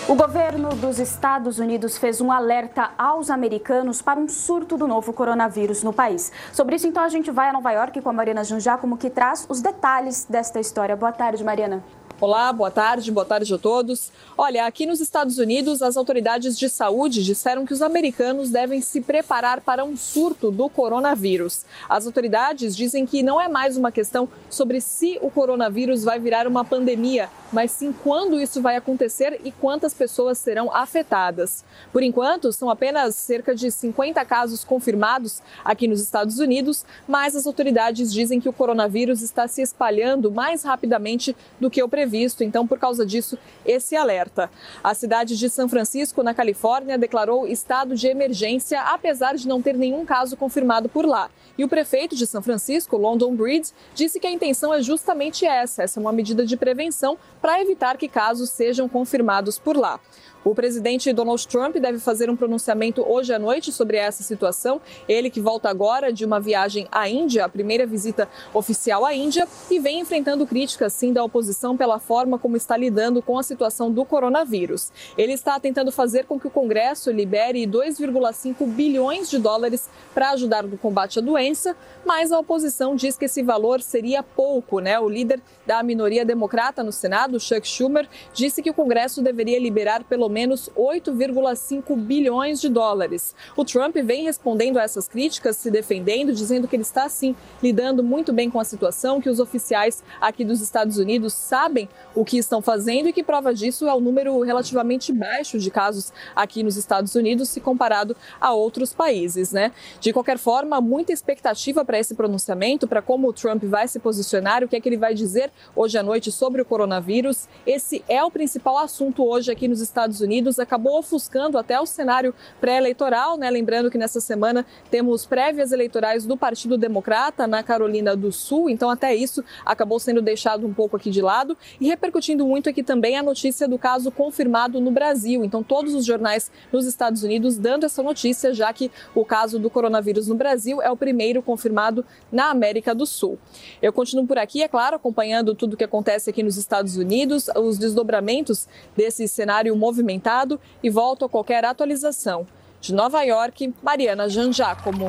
O 0.08 0.16
governo 0.16 0.70
dos 0.70 0.98
Estados 0.98 1.60
Unidos 1.60 1.96
fez 1.96 2.20
um 2.20 2.32
alerta 2.32 2.90
aos 2.98 3.30
americanos 3.30 4.02
para 4.02 4.18
um 4.18 4.28
surto 4.28 4.76
do 4.76 4.88
novo 4.88 5.12
coronavírus 5.12 5.84
no 5.84 5.92
país. 5.92 6.32
Sobre 6.52 6.74
isso, 6.74 6.88
então, 6.88 7.04
a 7.04 7.08
gente 7.08 7.30
vai 7.30 7.48
a 7.48 7.52
Nova 7.52 7.70
York 7.70 8.00
com 8.00 8.10
a 8.10 8.12
Mariana 8.12 8.42
Junjacomo, 8.42 8.98
que 8.98 9.08
traz 9.08 9.46
os 9.48 9.62
detalhes 9.62 10.26
desta 10.28 10.58
história. 10.58 10.96
Boa 10.96 11.12
tarde, 11.12 11.44
Mariana. 11.44 11.84
Olá, 12.20 12.52
boa 12.52 12.70
tarde, 12.70 13.12
boa 13.12 13.24
tarde 13.24 13.54
a 13.54 13.58
todos. 13.58 14.12
Olha, 14.36 14.66
aqui 14.66 14.86
nos 14.86 15.00
Estados 15.00 15.38
Unidos, 15.38 15.82
as 15.82 15.96
autoridades 15.96 16.58
de 16.58 16.68
saúde 16.68 17.24
disseram 17.24 17.64
que 17.64 17.72
os 17.72 17.82
americanos 17.82 18.50
devem 18.50 18.80
se 18.80 19.00
preparar 19.00 19.60
para 19.60 19.84
um 19.84 19.96
surto 19.96 20.50
do 20.50 20.68
coronavírus. 20.68 21.64
As 21.88 22.06
autoridades 22.06 22.76
dizem 22.76 23.06
que 23.06 23.22
não 23.22 23.40
é 23.40 23.48
mais 23.48 23.76
uma 23.76 23.90
questão 23.90 24.28
sobre 24.50 24.80
se 24.80 25.18
o 25.22 25.30
coronavírus 25.30 26.04
vai 26.04 26.20
virar 26.20 26.46
uma 26.46 26.64
pandemia, 26.64 27.28
mas 27.52 27.70
sim 27.70 27.92
quando 27.92 28.40
isso 28.40 28.62
vai 28.62 28.76
acontecer 28.76 29.40
e 29.44 29.52
quantas 29.52 29.92
pessoas 29.92 30.38
serão 30.38 30.74
afetadas. 30.74 31.64
Por 31.92 32.02
enquanto, 32.02 32.52
são 32.52 32.70
apenas 32.70 33.14
cerca 33.14 33.54
de 33.54 33.70
50 33.70 34.24
casos 34.24 34.64
confirmados 34.64 35.42
aqui 35.64 35.86
nos 35.86 36.00
Estados 36.00 36.38
Unidos, 36.38 36.84
mas 37.06 37.36
as 37.36 37.46
autoridades 37.46 38.12
dizem 38.12 38.40
que 38.40 38.48
o 38.48 38.52
coronavírus 38.52 39.20
está 39.22 39.46
se 39.46 39.60
espalhando 39.60 40.30
mais 40.30 40.62
rapidamente 40.62 41.36
do 41.60 41.70
que 41.70 41.82
o 41.82 41.88
previsto. 41.88 42.42
Então, 42.42 42.66
por 42.66 42.78
causa 42.78 43.04
disso, 43.04 43.38
esse 43.64 43.94
alerta. 43.94 44.50
A 44.82 44.94
cidade 44.94 45.36
de 45.36 45.50
São 45.50 45.68
Francisco, 45.68 46.22
na 46.22 46.34
Califórnia, 46.34 46.96
declarou 46.96 47.46
estado 47.46 47.94
de 47.94 48.06
emergência, 48.06 48.80
apesar 48.80 49.34
de 49.34 49.46
não 49.46 49.60
ter 49.60 49.74
nenhum 49.76 50.04
caso 50.04 50.36
confirmado 50.36 50.88
por 50.88 51.04
lá. 51.04 51.30
E 51.56 51.64
o 51.64 51.68
prefeito 51.68 52.16
de 52.16 52.26
São 52.26 52.42
Francisco, 52.42 52.96
London 52.96 53.34
Breed, 53.34 53.68
disse 53.94 54.18
que 54.18 54.26
a 54.26 54.30
intenção 54.30 54.72
é 54.72 54.80
justamente 54.80 55.44
essa: 55.44 55.82
essa 55.82 55.98
é 55.98 56.00
uma 56.00 56.12
medida 56.12 56.46
de 56.46 56.56
prevenção 56.56 57.18
para 57.42 57.60
evitar 57.60 57.98
que 57.98 58.08
casos 58.08 58.48
sejam 58.48 58.88
confirmados 58.88 59.58
por 59.58 59.76
lá. 59.76 59.98
O 60.44 60.56
presidente 60.56 61.12
Donald 61.12 61.46
Trump 61.46 61.76
deve 61.76 62.00
fazer 62.00 62.28
um 62.28 62.34
pronunciamento 62.34 63.04
hoje 63.08 63.32
à 63.32 63.38
noite 63.38 63.70
sobre 63.70 63.96
essa 63.96 64.24
situação. 64.24 64.80
Ele 65.08 65.30
que 65.30 65.40
volta 65.40 65.68
agora 65.68 66.12
de 66.12 66.24
uma 66.24 66.40
viagem 66.40 66.88
à 66.90 67.08
Índia, 67.08 67.44
a 67.44 67.48
primeira 67.48 67.86
visita 67.86 68.28
oficial 68.52 69.04
à 69.04 69.14
Índia, 69.14 69.46
e 69.70 69.78
vem 69.78 70.00
enfrentando 70.00 70.44
críticas 70.44 70.94
sim 70.94 71.12
da 71.12 71.22
oposição 71.22 71.76
pela 71.76 72.00
forma 72.00 72.40
como 72.40 72.56
está 72.56 72.76
lidando 72.76 73.22
com 73.22 73.38
a 73.38 73.42
situação 73.44 73.88
do 73.88 74.04
coronavírus. 74.04 74.90
Ele 75.16 75.32
está 75.32 75.60
tentando 75.60 75.92
fazer 75.92 76.24
com 76.26 76.40
que 76.40 76.48
o 76.48 76.50
Congresso 76.50 77.12
libere 77.12 77.64
2,5 77.64 78.66
bilhões 78.66 79.30
de 79.30 79.38
dólares 79.38 79.88
para 80.12 80.30
ajudar 80.30 80.64
no 80.64 80.76
combate 80.76 81.20
à 81.20 81.22
doença, 81.22 81.76
mas 82.04 82.32
a 82.32 82.38
oposição 82.40 82.96
diz 82.96 83.16
que 83.16 83.26
esse 83.26 83.44
valor 83.44 83.80
seria 83.80 84.24
pouco, 84.24 84.80
né? 84.80 84.98
O 84.98 85.08
líder 85.08 85.40
da 85.64 85.80
minoria 85.84 86.24
democrata 86.24 86.82
no 86.82 86.90
Senado, 86.90 87.38
Chuck 87.38 87.66
Schumer, 87.66 88.08
disse 88.34 88.60
que 88.60 88.70
o 88.70 88.74
Congresso 88.74 89.22
deveria 89.22 89.60
liberar 89.60 90.02
pelo 90.02 90.31
menos 90.32 90.68
8,5 90.76 91.96
bilhões 91.96 92.60
de 92.60 92.68
dólares. 92.68 93.34
O 93.56 93.64
Trump 93.64 93.94
vem 93.96 94.24
respondendo 94.24 94.78
a 94.78 94.82
essas 94.82 95.06
críticas, 95.06 95.56
se 95.56 95.70
defendendo, 95.70 96.32
dizendo 96.32 96.66
que 96.66 96.74
ele 96.74 96.82
está, 96.82 97.08
sim, 97.08 97.36
lidando 97.62 98.02
muito 98.02 98.32
bem 98.32 98.50
com 98.50 98.58
a 98.58 98.64
situação, 98.64 99.20
que 99.20 99.28
os 99.28 99.38
oficiais 99.38 100.02
aqui 100.20 100.44
dos 100.44 100.60
Estados 100.60 100.96
Unidos 100.96 101.34
sabem 101.34 101.88
o 102.14 102.24
que 102.24 102.38
estão 102.38 102.62
fazendo 102.62 103.08
e 103.08 103.12
que 103.12 103.22
prova 103.22 103.54
disso 103.54 103.86
é 103.86 103.94
o 103.94 104.00
número 104.00 104.40
relativamente 104.40 105.12
baixo 105.12 105.58
de 105.58 105.70
casos 105.70 106.12
aqui 106.34 106.62
nos 106.62 106.76
Estados 106.76 107.14
Unidos, 107.14 107.50
se 107.50 107.60
comparado 107.60 108.16
a 108.40 108.52
outros 108.52 108.92
países, 108.92 109.52
né? 109.52 109.72
De 110.00 110.12
qualquer 110.12 110.38
forma, 110.38 110.80
muita 110.80 111.12
expectativa 111.12 111.84
para 111.84 111.98
esse 111.98 112.14
pronunciamento, 112.14 112.88
para 112.88 113.02
como 113.02 113.28
o 113.28 113.32
Trump 113.32 113.62
vai 113.64 113.86
se 113.86 113.98
posicionar, 113.98 114.64
o 114.64 114.68
que 114.68 114.76
é 114.76 114.80
que 114.80 114.88
ele 114.88 114.96
vai 114.96 115.14
dizer 115.14 115.50
hoje 115.76 115.98
à 115.98 116.02
noite 116.02 116.32
sobre 116.32 116.62
o 116.62 116.64
coronavírus. 116.64 117.48
Esse 117.66 118.02
é 118.08 118.22
o 118.24 118.30
principal 118.30 118.78
assunto 118.78 119.24
hoje 119.24 119.50
aqui 119.50 119.68
nos 119.68 119.80
Estados 119.80 120.20
Unidos, 120.22 120.58
acabou 120.58 120.98
ofuscando 120.98 121.58
até 121.58 121.78
o 121.78 121.84
cenário 121.84 122.34
pré-eleitoral, 122.60 123.36
né? 123.36 123.50
Lembrando 123.50 123.90
que 123.90 123.98
nessa 123.98 124.20
semana 124.20 124.64
temos 124.90 125.26
prévias 125.26 125.72
eleitorais 125.72 126.24
do 126.24 126.36
Partido 126.36 126.78
Democrata 126.78 127.46
na 127.46 127.62
Carolina 127.62 128.16
do 128.16 128.32
Sul, 128.32 128.70
então 128.70 128.88
até 128.88 129.14
isso 129.14 129.44
acabou 129.66 129.98
sendo 129.98 130.22
deixado 130.22 130.66
um 130.66 130.72
pouco 130.72 130.96
aqui 130.96 131.10
de 131.10 131.20
lado 131.20 131.56
e 131.80 131.86
repercutindo 131.86 132.46
muito 132.46 132.68
aqui 132.68 132.82
também 132.82 133.18
a 133.18 133.22
notícia 133.22 133.68
do 133.68 133.78
caso 133.78 134.10
confirmado 134.10 134.80
no 134.80 134.90
Brasil. 134.90 135.44
Então 135.44 135.62
todos 135.62 135.94
os 135.94 136.04
jornais 136.04 136.50
nos 136.72 136.86
Estados 136.86 137.22
Unidos 137.22 137.58
dando 137.58 137.84
essa 137.84 138.02
notícia, 138.02 138.54
já 138.54 138.72
que 138.72 138.90
o 139.14 139.24
caso 139.24 139.58
do 139.58 139.68
coronavírus 139.68 140.28
no 140.28 140.34
Brasil 140.34 140.80
é 140.80 140.90
o 140.90 140.96
primeiro 140.96 141.42
confirmado 141.42 142.04
na 142.30 142.50
América 142.50 142.94
do 142.94 143.04
Sul. 143.04 143.38
Eu 143.80 143.92
continuo 143.92 144.26
por 144.26 144.38
aqui, 144.38 144.62
é 144.62 144.68
claro, 144.68 144.96
acompanhando 144.96 145.54
tudo 145.54 145.74
o 145.74 145.76
que 145.76 145.84
acontece 145.84 146.30
aqui 146.30 146.42
nos 146.42 146.56
Estados 146.56 146.96
Unidos, 146.96 147.48
os 147.56 147.78
desdobramentos 147.78 148.68
desse 148.96 149.26
cenário 149.26 149.74
movimentado 149.76 150.11
documentado 150.12 150.60
e 150.82 150.90
volto 150.90 151.24
a 151.24 151.28
qualquer 151.28 151.64
atualização. 151.64 152.46
De 152.80 152.92
Nova 152.92 153.22
York, 153.22 153.72
Mariana 153.82 154.28
Janjacomo. 154.28 155.06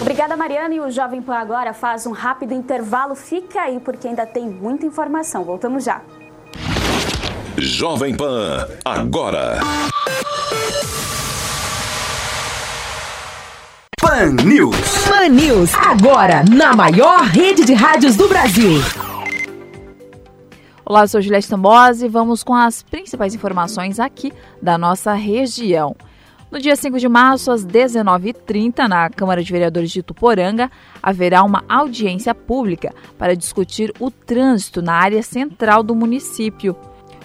Obrigada, 0.00 0.36
Mariana. 0.36 0.74
E 0.74 0.80
o 0.80 0.90
Jovem 0.90 1.22
Pan 1.22 1.36
agora 1.36 1.72
faz 1.74 2.06
um 2.06 2.12
rápido 2.12 2.54
intervalo. 2.54 3.14
Fica 3.14 3.60
aí, 3.60 3.78
porque 3.78 4.08
ainda 4.08 4.26
tem 4.26 4.48
muita 4.48 4.86
informação. 4.86 5.44
Voltamos 5.44 5.84
já. 5.84 6.00
Jovem 7.58 8.16
Pan, 8.16 8.66
agora. 8.84 9.60
Pan 14.00 14.32
News. 14.44 14.76
Pan 15.06 15.28
News, 15.28 15.74
agora, 15.74 16.42
na 16.50 16.74
maior 16.74 17.20
rede 17.20 17.64
de 17.64 17.74
rádios 17.74 18.16
do 18.16 18.26
Brasil. 18.28 18.80
Olá, 20.92 21.04
eu 21.04 21.08
sou 21.08 21.22
Juliette 21.22 21.48
Tambose 21.48 22.04
e 22.04 22.08
vamos 22.08 22.42
com 22.42 22.52
as 22.52 22.82
principais 22.82 23.34
informações 23.34 23.98
aqui 23.98 24.30
da 24.60 24.76
nossa 24.76 25.14
região. 25.14 25.96
No 26.50 26.60
dia 26.60 26.76
5 26.76 26.98
de 26.98 27.08
março, 27.08 27.50
às 27.50 27.64
19h30, 27.64 28.86
na 28.86 29.08
Câmara 29.08 29.42
de 29.42 29.50
Vereadores 29.50 29.90
de 29.90 30.02
Tuporanga, 30.02 30.70
haverá 31.02 31.44
uma 31.44 31.64
audiência 31.66 32.34
pública 32.34 32.94
para 33.16 33.34
discutir 33.34 33.90
o 33.98 34.10
trânsito 34.10 34.82
na 34.82 34.92
área 34.92 35.22
central 35.22 35.82
do 35.82 35.94
município. 35.94 36.76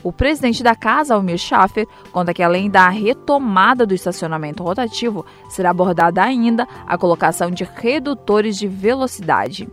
O 0.02 0.14
presidente 0.14 0.64
da 0.64 0.74
casa, 0.74 1.16
Almir 1.16 1.38
Schaffer, 1.38 1.86
conta 2.14 2.34
que 2.34 2.42
além 2.42 2.70
da 2.70 2.88
retomada 2.88 3.86
do 3.86 3.94
estacionamento 3.94 4.64
rotativo, 4.64 5.26
será 5.50 5.72
abordada 5.72 6.24
ainda 6.24 6.66
a 6.88 6.98
colocação 6.98 7.52
de 7.52 7.66
redutores 7.66 8.58
de 8.58 8.66
velocidade 8.66 9.68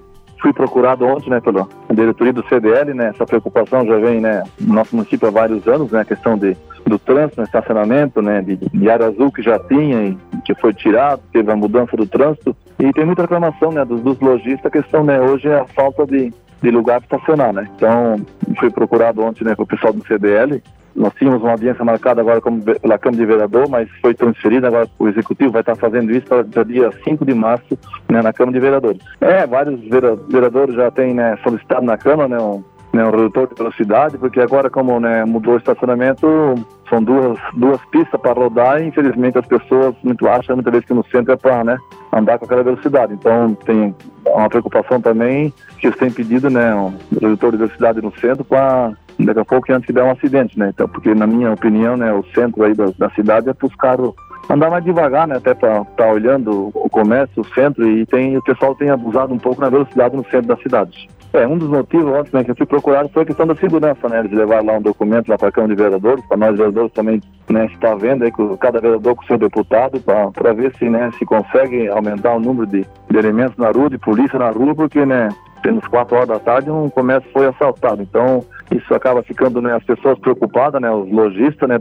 fui 0.44 0.52
procurado 0.52 1.06
ontem, 1.06 1.30
né, 1.30 1.40
pela 1.40 1.66
diretoria 1.90 2.32
do 2.34 2.46
CDL, 2.46 2.92
né, 2.92 3.08
essa 3.08 3.24
preocupação 3.24 3.86
já 3.86 3.96
vem, 3.96 4.20
né, 4.20 4.44
no 4.60 4.74
nosso 4.74 4.94
município 4.94 5.26
há 5.26 5.30
vários 5.30 5.66
anos, 5.66 5.90
né, 5.90 6.02
a 6.02 6.04
questão 6.04 6.36
de, 6.36 6.54
do 6.86 6.98
trânsito, 6.98 7.40
né, 7.40 7.46
estacionamento, 7.46 8.20
né, 8.20 8.42
de, 8.42 8.56
de 8.56 8.90
área 8.90 9.06
azul 9.06 9.32
que 9.32 9.40
já 9.40 9.58
tinha 9.58 10.04
e 10.04 10.18
que 10.44 10.54
foi 10.56 10.74
tirado, 10.74 11.22
teve 11.32 11.50
a 11.50 11.56
mudança 11.56 11.96
do 11.96 12.06
trânsito. 12.06 12.54
E 12.78 12.92
tem 12.92 13.06
muita 13.06 13.22
reclamação, 13.22 13.72
né, 13.72 13.86
dos, 13.86 14.02
dos 14.02 14.20
lojistas, 14.20 14.66
a 14.66 14.70
questão, 14.70 15.02
né, 15.02 15.18
hoje 15.18 15.48
é 15.48 15.60
a 15.60 15.64
falta 15.64 16.06
de, 16.06 16.30
de 16.62 16.70
lugar 16.70 17.00
para 17.00 17.16
estacionar, 17.16 17.54
né, 17.54 17.66
então 17.74 18.16
fui 18.60 18.70
procurado 18.70 19.22
ontem, 19.22 19.44
né, 19.44 19.54
com 19.54 19.62
o 19.62 19.66
pessoal 19.66 19.94
do 19.94 20.06
CDL 20.06 20.62
nós 20.94 21.12
tínhamos 21.14 21.42
uma 21.42 21.52
audiência 21.52 21.84
marcada 21.84 22.20
agora 22.20 22.40
como, 22.40 22.62
pela 22.62 22.98
Câmara 22.98 23.20
de 23.20 23.26
Vereador, 23.26 23.68
mas 23.68 23.88
foi 24.00 24.14
transferida. 24.14 24.68
Agora 24.68 24.88
o 24.98 25.08
Executivo 25.08 25.52
vai 25.52 25.62
estar 25.62 25.76
fazendo 25.76 26.12
isso 26.12 26.26
para 26.26 26.64
dia 26.64 26.90
5 27.02 27.24
de 27.24 27.34
março 27.34 27.78
né, 28.08 28.22
na 28.22 28.32
Câmara 28.32 28.54
de 28.54 28.60
Vereadores. 28.60 29.02
É, 29.20 29.46
vários 29.46 29.80
vereadores 30.28 30.74
já 30.74 30.90
têm 30.90 31.14
né, 31.14 31.36
solicitado 31.42 31.84
na 31.84 31.98
Câmara 31.98 32.28
né, 32.28 32.38
um, 32.38 32.62
né, 32.92 33.04
um 33.04 33.10
redutor 33.10 33.48
de 33.48 33.54
velocidade, 33.56 34.16
porque 34.18 34.40
agora, 34.40 34.70
como 34.70 35.00
né, 35.00 35.24
mudou 35.24 35.54
o 35.54 35.58
estacionamento, 35.58 36.54
são 36.88 37.02
duas, 37.02 37.38
duas 37.54 37.84
pistas 37.86 38.20
para 38.20 38.32
rodar 38.32 38.80
e 38.80 38.86
infelizmente 38.86 39.36
as 39.36 39.46
pessoas 39.46 39.94
muito 40.02 40.28
acham 40.28 40.54
muitas 40.54 40.72
vezes 40.72 40.86
que 40.86 40.94
no 40.94 41.04
centro 41.06 41.32
é 41.32 41.36
para 41.36 41.64
né, 41.64 41.76
andar 42.12 42.38
com 42.38 42.44
aquela 42.44 42.62
velocidade. 42.62 43.14
Então 43.14 43.54
tem 43.66 43.94
uma 44.26 44.48
preocupação 44.48 45.00
também 45.00 45.52
que 45.78 45.88
eles 45.88 45.98
têm 45.98 46.10
pedido 46.10 46.48
né, 46.48 46.72
um 46.74 46.94
redutor 47.20 47.50
de 47.50 47.58
velocidade 47.58 48.00
no 48.00 48.12
centro 48.18 48.44
para 48.44 48.92
daqui 49.18 49.40
a 49.40 49.44
pouco 49.44 49.72
antes 49.72 49.86
de 49.86 49.92
dar 49.92 50.04
um 50.04 50.10
acidente, 50.10 50.58
né? 50.58 50.70
Então, 50.74 50.88
porque 50.88 51.14
na 51.14 51.26
minha 51.26 51.52
opinião, 51.52 51.96
né, 51.96 52.12
o 52.12 52.24
centro 52.34 52.64
aí 52.64 52.74
da, 52.74 52.86
da 52.98 53.10
cidade 53.10 53.48
é 53.48 53.52
para 53.52 53.66
os 53.66 53.74
carros 53.76 54.14
andar 54.50 54.70
mais 54.70 54.84
devagar, 54.84 55.26
né? 55.26 55.36
Até 55.36 55.54
para 55.54 55.82
estar 55.82 55.92
tá 55.96 56.06
olhando 56.06 56.70
o 56.74 56.88
comércio, 56.90 57.42
o 57.42 57.54
centro, 57.54 57.88
e 57.88 58.04
tem, 58.06 58.36
o 58.36 58.42
pessoal 58.42 58.74
tem 58.74 58.90
abusado 58.90 59.32
um 59.32 59.38
pouco 59.38 59.60
na 59.60 59.68
velocidade 59.68 60.16
no 60.16 60.24
centro 60.24 60.48
da 60.48 60.56
cidade. 60.56 61.08
É, 61.32 61.46
um 61.48 61.58
dos 61.58 61.68
motivos 61.68 62.06
ontem 62.06 62.30
né, 62.32 62.44
que 62.44 62.52
eu 62.52 62.56
fui 62.56 62.64
procurado 62.66 63.08
foi 63.08 63.24
a 63.24 63.26
questão 63.26 63.44
da 63.44 63.56
segurança, 63.56 64.08
né? 64.08 64.22
De 64.22 64.34
levar 64.34 64.64
lá 64.64 64.74
um 64.74 64.82
documento 64.82 65.28
lá 65.28 65.36
para 65.36 65.48
a 65.48 65.52
Câmara 65.52 65.74
de 65.74 65.82
Vereadores, 65.82 66.24
para 66.26 66.36
nós 66.36 66.56
vereadores 66.56 66.92
também 66.92 67.20
né, 67.50 67.66
está 67.66 67.94
vendo 67.94 68.22
aí 68.22 68.30
com 68.30 68.56
cada 68.56 68.80
vereador 68.80 69.16
com 69.16 69.24
seu 69.24 69.36
deputado 69.36 70.00
para 70.00 70.52
ver 70.52 70.72
se, 70.76 70.88
né, 70.88 71.10
se 71.18 71.24
consegue 71.24 71.88
aumentar 71.88 72.34
o 72.34 72.40
número 72.40 72.66
de, 72.66 72.86
de 73.10 73.16
elementos 73.16 73.56
na 73.56 73.70
rua, 73.70 73.90
de 73.90 73.98
polícia 73.98 74.38
na 74.38 74.50
rua, 74.50 74.74
porque, 74.76 75.04
né, 75.04 75.28
pelas 75.64 75.86
quatro 75.88 76.14
horas 76.14 76.28
da 76.28 76.38
tarde 76.38 76.70
um 76.70 76.90
comércio 76.90 77.28
foi 77.32 77.46
assaltado. 77.46 78.02
Então, 78.02 78.44
isso 78.70 78.94
acaba 78.94 79.22
ficando, 79.22 79.62
né, 79.62 79.74
as 79.74 79.82
pessoas 79.82 80.18
preocupadas, 80.18 80.80
né, 80.80 80.90
os 80.90 81.10
lojistas, 81.10 81.68
né. 81.68 81.78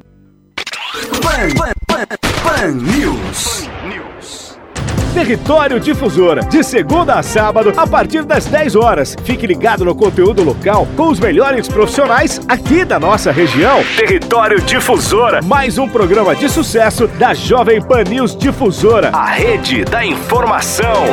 Pan, 1.22 1.50
pan, 1.58 1.74
pan, 1.88 2.18
pan 2.44 2.72
News. 2.72 3.70
Território 5.14 5.80
Difusora, 5.80 6.42
de 6.42 6.64
segunda 6.64 7.20
a 7.20 7.22
sábado, 7.22 7.72
a 7.78 7.86
partir 7.86 8.24
das 8.24 8.48
10 8.48 8.76
horas. 8.76 9.16
Fique 9.24 9.46
ligado 9.46 9.86
no 9.86 9.94
conteúdo 9.94 10.44
local 10.44 10.88
com 10.98 11.10
os 11.10 11.20
melhores 11.20 11.68
profissionais 11.68 12.42
aqui 12.48 12.84
da 12.84 13.00
nossa 13.00 13.32
região. 13.32 13.84
Território 13.96 14.60
Difusora, 14.62 15.40
mais 15.44 15.78
um 15.78 15.88
programa 15.88 16.36
de 16.36 16.50
sucesso 16.50 17.08
da 17.08 17.32
Jovem 17.36 17.80
Pan 17.80 18.04
News 18.06 18.36
Difusora, 18.36 19.12
a 19.14 19.28
rede 19.28 19.86
da 19.86 20.04
informação. 20.04 21.04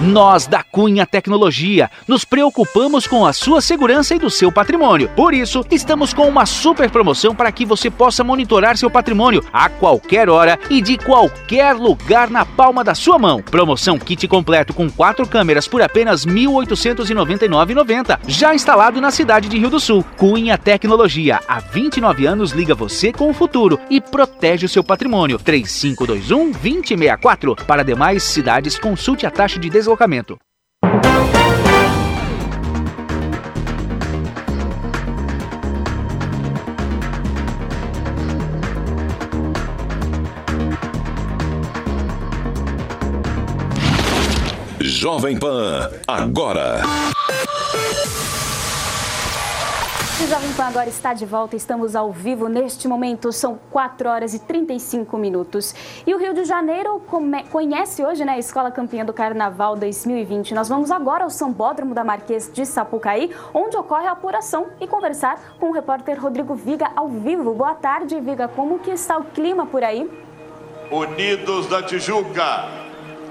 Nós 0.00 0.46
da 0.46 0.62
Cunha 0.62 1.04
Tecnologia 1.04 1.90
nos 2.06 2.24
preocupamos 2.24 3.04
com 3.04 3.26
a 3.26 3.32
sua 3.32 3.60
segurança 3.60 4.14
e 4.14 4.18
do 4.18 4.30
seu 4.30 4.52
patrimônio. 4.52 5.08
Por 5.16 5.34
isso, 5.34 5.64
estamos 5.72 6.14
com 6.14 6.28
uma 6.28 6.46
super 6.46 6.88
promoção 6.88 7.34
para 7.34 7.50
que 7.50 7.66
você 7.66 7.90
possa 7.90 8.22
monitorar 8.22 8.76
seu 8.76 8.88
patrimônio 8.88 9.44
a 9.52 9.68
qualquer 9.68 10.28
hora 10.28 10.56
e 10.70 10.80
de 10.80 10.96
qualquer 10.98 11.72
lugar 11.72 12.30
na 12.30 12.46
palma 12.46 12.84
da 12.84 12.94
sua 12.94 13.18
mão. 13.18 13.42
Promoção 13.42 13.98
kit 13.98 14.28
completo 14.28 14.72
com 14.72 14.88
quatro 14.88 15.26
câmeras 15.26 15.66
por 15.66 15.82
apenas 15.82 16.24
R$ 16.24 16.32
1.899,90. 16.32 18.20
Já 18.28 18.54
instalado 18.54 19.00
na 19.00 19.10
cidade 19.10 19.48
de 19.48 19.58
Rio 19.58 19.70
do 19.70 19.80
Sul. 19.80 20.04
Cunha 20.16 20.56
Tecnologia, 20.56 21.40
há 21.48 21.58
29 21.58 22.24
anos 22.24 22.52
liga 22.52 22.72
você 22.72 23.12
com 23.12 23.28
o 23.28 23.34
futuro 23.34 23.80
e 23.90 24.00
protege 24.00 24.64
o 24.64 24.68
seu 24.68 24.84
patrimônio. 24.84 25.40
3521 25.40 26.52
2064. 26.52 27.56
Para 27.66 27.82
demais 27.82 28.22
cidades, 28.22 28.78
consulte 28.78 29.26
a 29.26 29.30
taxa 29.30 29.58
de 29.58 29.68
deslocamento. 29.88 30.36
Jovem 44.80 45.38
Pan, 45.38 45.88
agora. 46.06 46.82
O 50.20 50.26
Jovem 50.26 50.52
Pan 50.54 50.64
agora 50.64 50.88
está 50.88 51.14
de 51.14 51.24
volta, 51.24 51.54
estamos 51.54 51.94
ao 51.94 52.10
vivo 52.10 52.48
neste 52.48 52.88
momento, 52.88 53.30
são 53.30 53.56
4 53.70 54.08
horas 54.08 54.34
e 54.34 54.40
35 54.40 55.16
minutos. 55.16 55.72
E 56.04 56.12
o 56.12 56.18
Rio 56.18 56.34
de 56.34 56.44
Janeiro 56.44 57.00
conhece 57.52 58.04
hoje 58.04 58.24
né, 58.24 58.32
a 58.32 58.38
Escola 58.38 58.72
Campeã 58.72 59.04
do 59.04 59.12
Carnaval 59.12 59.76
2020. 59.76 60.54
Nós 60.54 60.68
vamos 60.68 60.90
agora 60.90 61.22
ao 61.22 61.30
Sambódromo 61.30 61.94
da 61.94 62.02
Marquês 62.02 62.50
de 62.52 62.66
Sapucaí, 62.66 63.30
onde 63.54 63.76
ocorre 63.76 64.08
a 64.08 64.10
apuração 64.10 64.66
e 64.80 64.88
conversar 64.88 65.56
com 65.60 65.70
o 65.70 65.72
repórter 65.72 66.20
Rodrigo 66.20 66.56
Viga 66.56 66.90
ao 66.96 67.08
vivo. 67.08 67.54
Boa 67.54 67.76
tarde, 67.76 68.18
Viga, 68.18 68.48
como 68.48 68.80
que 68.80 68.90
está 68.90 69.18
o 69.18 69.24
clima 69.24 69.66
por 69.66 69.84
aí? 69.84 70.10
Unidos 70.90 71.68
da 71.68 71.80
Tijuca, 71.80 72.87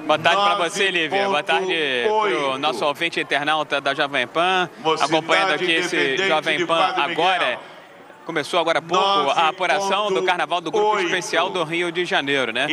Boa 0.07 0.17
tarde 0.17 0.41
para 0.41 0.55
você, 0.55 0.89
Lívia. 0.89 1.25
Boa 1.25 1.43
tarde 1.43 1.75
para 2.05 2.49
o 2.51 2.57
nosso 2.57 2.85
ouvinte 2.85 3.19
internauta 3.19 3.81
da 3.81 3.93
Jovem 3.93 4.25
Pan, 4.25 4.69
acompanhando 5.01 5.53
aqui 5.53 5.69
esse 5.69 6.15
Jovem 6.25 6.65
Pan 6.65 6.93
agora. 6.95 7.59
Começou 8.25 8.57
agora 8.57 8.79
há 8.79 8.81
pouco 8.81 9.29
a 9.31 9.49
apuração 9.49 10.11
do 10.11 10.23
Carnaval 10.23 10.61
do 10.61 10.71
Grupo 10.71 10.97
Especial 10.99 11.49
do 11.49 11.61
Rio 11.65 11.91
de 11.91 12.05
Janeiro, 12.05 12.53
né? 12.53 12.67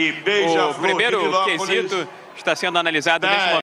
O 0.71 0.75
primeiro 0.81 1.45
quesito 1.45 2.09
está 2.37 2.55
sendo 2.55 2.79
analisado 2.79 3.27
neste 3.27 3.49
momento. 3.49 3.53